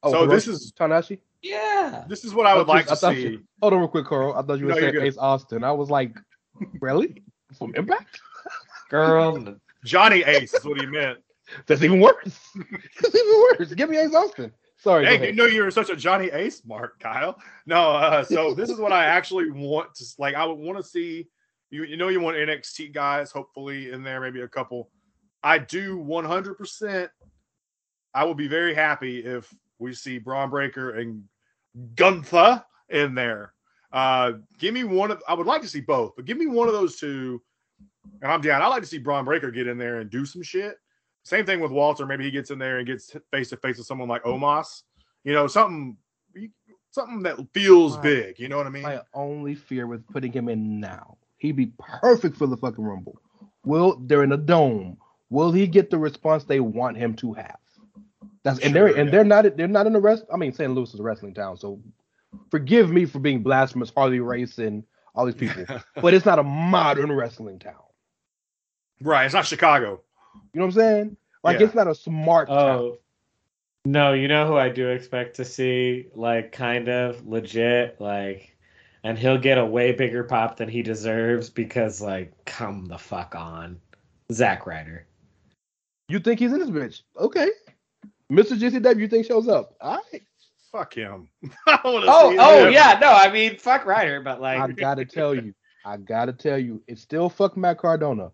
[0.03, 1.19] Oh, So this is- Tanahashi.
[1.41, 2.03] Yeah.
[2.09, 3.21] This is what I oh, would thought you- like to I thought see.
[3.29, 4.33] you- hold on real quick, Karl.
[4.33, 5.03] I thought you were No, saying good.
[5.03, 5.63] Ace Austin.
[5.63, 6.13] I was like,
[6.81, 7.23] really?
[7.57, 8.19] From Impact?
[8.89, 9.55] Girl,
[9.85, 11.19] Johnny Ace is what he meant.
[11.65, 12.39] That's even worse.
[13.01, 13.73] That's even worse.
[13.73, 14.51] Give me Ace Austin.
[14.77, 15.05] Sorry.
[15.05, 17.39] Hey, you know you're such a Johnny Ace mark, Kyle.
[17.65, 20.35] No, uh, so this is what I actually want to like.
[20.35, 21.27] I would want to see
[21.69, 21.83] you.
[21.83, 24.89] You know, you want NXT guys, hopefully in there, maybe a couple.
[25.43, 26.55] I do 100.
[26.55, 27.09] percent
[28.13, 31.23] I will be very happy if we see Bron Breakker and
[31.95, 33.53] Gunther in there.
[33.91, 35.21] Uh, give me one of.
[35.27, 37.41] I would like to see both, but give me one of those two,
[38.21, 38.61] and I'm down.
[38.61, 40.77] I like to see Bron Breakker get in there and do some shit.
[41.27, 42.05] Same thing with Walter.
[42.05, 44.83] Maybe he gets in there and gets face to face with someone like Omos.
[45.25, 45.97] You know, something
[46.91, 48.03] something that feels Right.
[48.03, 48.39] big.
[48.39, 48.83] You know what I mean?
[48.83, 53.19] My only fear with putting him in now, he'd be perfect for the fucking Rumble.
[53.65, 54.97] Will they're in a dome?
[55.29, 57.57] will he get the response they want him to have?
[58.43, 60.23] That's and Sure, they're and they're not they're not in the rest.
[60.33, 60.73] I mean, St.
[60.73, 61.81] Louis is a wrestling town, so
[62.49, 64.83] forgive me for being blasphemous, Harley Race and
[65.13, 65.65] all these people,
[66.01, 67.83] but it's not a modern wrestling town.
[69.01, 69.25] Right.
[69.25, 70.01] It's not Chicago.
[70.53, 71.17] You know what I'm saying?
[71.43, 71.65] Like Yeah.
[71.65, 72.79] it's not a smart oh, town.
[72.79, 72.97] Oh.
[73.85, 78.57] No, you know who I do expect to see, like, kind of legit, like,
[79.05, 83.33] and he'll get a way bigger pop than he deserves because, like, come the fuck
[83.33, 83.79] on.
[84.33, 85.07] Zack Ryder.
[86.09, 87.03] You think he's in this bitch?
[87.17, 87.49] Okay.
[88.29, 88.59] Mr.
[88.59, 89.75] GCW, you think shows up?
[89.79, 90.23] All right.
[90.69, 91.29] Fuck him.
[91.67, 92.73] Oh, oh him.
[92.73, 95.53] yeah, no, I mean, fuck Ryder, but like I gotta tell you,
[95.85, 98.31] I gotta tell you, it's still fuck Matt Cardona,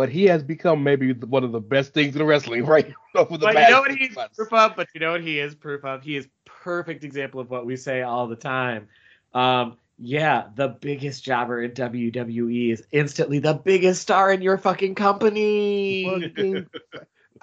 [0.00, 2.90] but he has become maybe one of the best things in wrestling right.
[3.14, 4.34] Over the but you know what he's months.
[4.34, 4.74] proof of?
[4.74, 6.02] But you know what he is proof of?
[6.02, 8.88] He is perfect example of what we say all the time.
[9.34, 14.94] Um, yeah, the biggest jobber in WWE is instantly the biggest star in your fucking
[14.94, 16.26] company.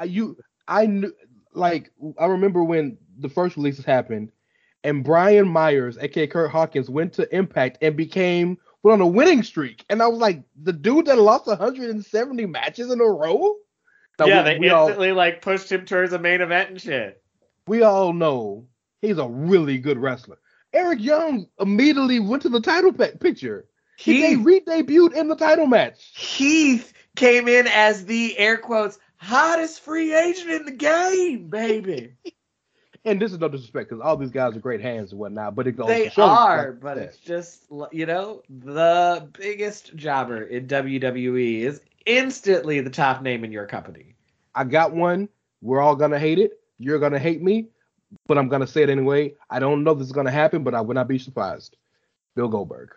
[0.04, 1.14] You, I knew,
[1.54, 4.32] like, I remember when the first releases happened,
[4.84, 8.58] and Brian Myers, aka Kurt Hawkins, went to Impact and became
[8.88, 12.92] went on a winning streak, and I was like, the dude that lost 170 matches
[12.92, 13.56] in a row.
[14.20, 16.82] Now, yeah, we- they we all- instantly like pushed him towards a main event and
[16.82, 17.22] shit.
[17.68, 18.66] we all know
[19.02, 20.38] he's a really good wrestler.
[20.74, 23.68] Eric Young immediately went to the title pe- picture.
[23.98, 26.12] He Heath, re-debuted in the title match.
[26.16, 32.14] Heath came in as the air quotes hottest free agent in the game, baby.
[33.06, 35.68] And this is no disrespect because all these guys are great hands and whatnot, but
[35.68, 40.44] it goes They show, are, like but I it's just you know the biggest jobber
[40.44, 44.16] in WWE is instantly the top name in your company.
[44.56, 45.30] I got one.
[45.62, 46.60] We're all gonna hate it.
[46.80, 47.68] You're gonna hate me,
[48.28, 49.34] but I'm gonna say it anyway.
[49.50, 51.78] I don't know if this is gonna happen, but I would not be surprised.
[52.36, 52.94] Bill Goldberg.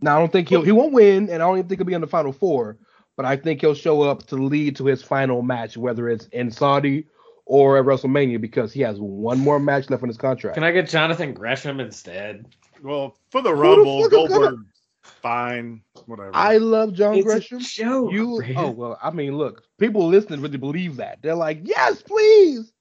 [0.00, 1.94] Now I don't think he'll he won't win, and I don't even think he'll be
[1.94, 2.76] in the final four.
[3.18, 6.52] But I think he'll show up to lead to his final match, whether it's in
[6.52, 7.04] Saudi
[7.46, 10.54] or at WrestleMania, because he has one more match left on his contract.
[10.54, 12.46] Can I get Jonathan Gresham instead?
[12.80, 14.66] Well, for the the Rumble, fuck is gonna- Goldberg,
[15.02, 16.30] fine, whatever.
[16.32, 17.58] I love John It's a Gresham.
[17.58, 18.12] joke.
[18.12, 18.54] You man.
[18.56, 21.18] oh well, I mean, look, people listening really believe that.
[21.20, 22.72] They're like, yes, please.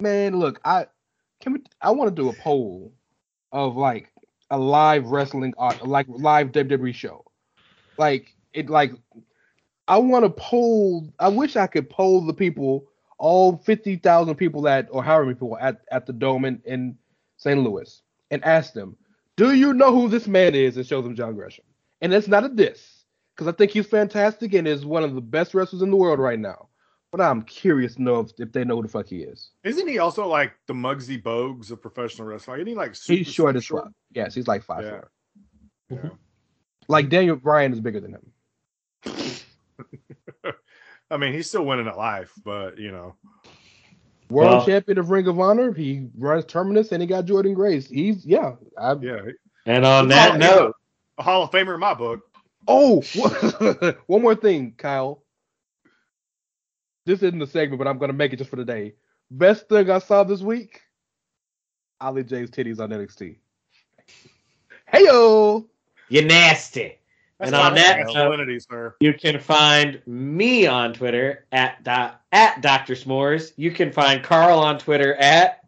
[0.00, 0.86] Man, look, I
[1.40, 2.92] can we I want to do a poll
[3.52, 4.10] of like
[4.50, 7.24] a live wrestling uh, like live WWE show.
[7.96, 8.92] Like it like
[9.88, 12.86] I want to poll I wish I could poll the people,
[13.18, 16.96] all 50,000 people that or however many people at, at the dome in, in
[17.38, 17.58] St.
[17.60, 18.96] Louis and ask them,
[19.36, 21.64] do you know who this man is and show them John Gresham?
[22.00, 23.04] And it's not a diss
[23.34, 26.18] because I think he's fantastic and is one of the best wrestlers in the world
[26.18, 26.68] right now.
[27.10, 29.52] But I'm curious to know if, if they know who the fuck he is.
[29.64, 32.58] Isn't he also like the Muggsy Bogues of professional wrestling?
[32.60, 33.90] Isn't he like super, He's short as fuck.
[34.12, 34.90] Yes, he's like five Yeah.
[34.90, 35.10] four.
[35.90, 36.10] Yeah.
[36.88, 38.32] Like Daniel Bryan is bigger than him.
[41.10, 43.14] I mean, he's still winning at life, but you know,
[44.30, 45.72] World Well- champion of Ring of Honor.
[45.72, 47.88] He runs Terminus and he got Jordan Grace.
[47.88, 48.54] He's yeah.
[48.76, 49.20] I, yeah,
[49.66, 50.48] And on that yeah.
[50.48, 50.76] note,
[51.18, 52.20] a Hall of Famer in my book.
[52.66, 53.00] Oh,
[54.06, 55.22] one more thing, Kyle.
[57.06, 58.94] This isn't a segment, but I'm gonna make it just for the day.
[59.30, 60.82] Best thing I saw this week:
[62.00, 63.36] Ali J's titties on NXT.
[64.92, 65.66] Heyo!
[66.10, 66.97] you're nasty.
[67.38, 68.96] That's And on that masculinity, sir.
[69.00, 72.94] You can find me on Twitter at do- at Dr.
[72.94, 73.52] S'mores.
[73.56, 75.60] You can find Karl on Twitter at.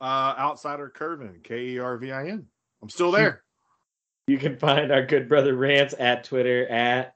[0.00, 2.46] Uh, outsider Kervin, K E R V I N.
[2.82, 3.42] I'm still there.
[4.28, 7.14] You can find our good brother Rance at Twitter at.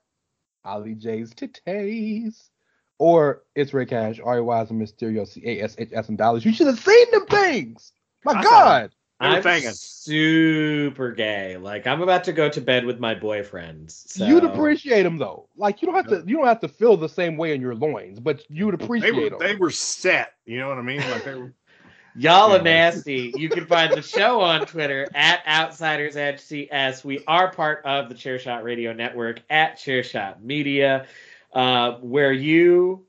[0.64, 2.50] Ali J's titties.
[2.98, 6.08] Or it's Rey Cash, R A Y as a Mysterio, C A S H S
[6.08, 6.44] in dollars.
[6.44, 7.92] You should have seen them things.
[8.24, 8.94] My I God.
[9.20, 9.70] They were I'm banging.
[9.72, 11.58] super gay.
[11.58, 14.08] Like I'm about to go to bed with my boyfriends.
[14.08, 14.26] So.
[14.26, 15.46] You'd appreciate them though.
[15.56, 17.74] Like you don't have to you don't have to feel the same way in your
[17.74, 19.38] loins, but you'd They appreciate were them.
[19.38, 20.32] they were set.
[20.46, 21.00] You know what I mean?
[21.10, 21.52] Like they were.
[22.16, 23.32] Y'all are nasty.
[23.36, 27.04] You can find the show on Twitter at Outsiders HCS.
[27.04, 31.06] We are part of the Chairshot Radio Network at Chairshot Media,
[31.52, 33.06] uh, where you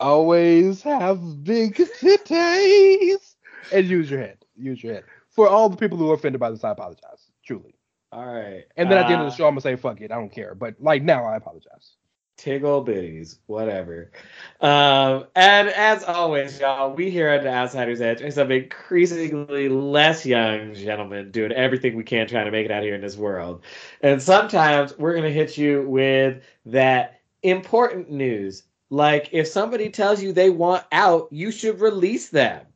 [0.00, 3.34] always have big titties.
[3.70, 4.38] And use your head.
[4.56, 5.04] Use your head.
[5.32, 7.30] For all the people who are offended by this, I apologize.
[7.44, 7.74] Truly.
[8.12, 8.64] all right.
[8.76, 10.12] And then at the end of uh, the show, I'm gonna say fuck it.
[10.12, 10.54] I don't care.
[10.54, 11.96] But like now, I apologize.
[12.38, 14.10] Tiggle bitties, whatever.
[14.60, 20.24] Um, and as always, y'all, we here at the Outsiders Edge are some increasingly less
[20.26, 23.62] young gentlemen doing everything we can trying to make it out here in this world.
[24.00, 28.64] And sometimes we're going to hit you with that important news.
[28.90, 32.66] Like if somebody tells you they want out, you should release them.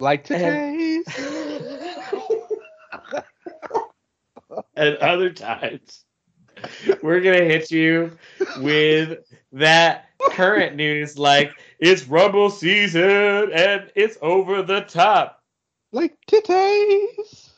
[0.00, 2.26] Like And- titties.
[4.80, 6.04] And other times,
[7.02, 8.16] we're gonna hit you
[8.58, 9.18] with
[9.52, 15.42] that current news like it's rumble season and it's over the top
[15.92, 17.50] like titties.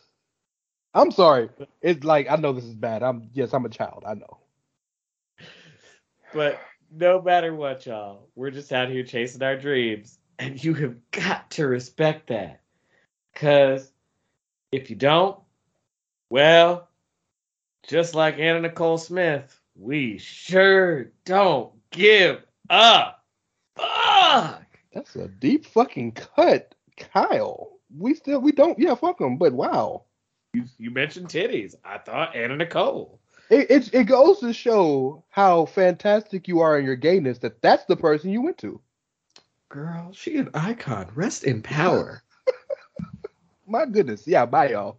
[0.95, 1.49] I'm sorry.
[1.81, 3.03] It's like I know this is bad.
[3.03, 4.03] I'm yes, I'm a child.
[4.07, 4.39] I know.
[6.35, 10.97] But no matter what, y'all, we're just out here chasing our dreams, and you have
[11.13, 12.61] got to respect that.
[13.35, 13.93] Cause
[14.73, 15.39] if you don't,
[16.31, 16.89] well,
[17.87, 23.25] just like Anna Nicole Smith, we sure don't give up.
[23.77, 24.67] Fuck.
[24.93, 27.79] That's a deep fucking cut, Kyle.
[27.97, 30.05] We still we don't yeah fuck them, but wow.
[30.55, 31.75] You, you mentioned titties.
[31.85, 33.19] I thought Anna Nicole.
[33.51, 37.85] It, it it goes to show how fantastic you are in your gayness that that's
[37.87, 38.81] the person you went to.
[39.69, 41.09] Girl, she an icon.
[41.15, 42.23] Rest in power.
[43.67, 44.27] My goodness.
[44.27, 44.99] Yeah, bye y'all.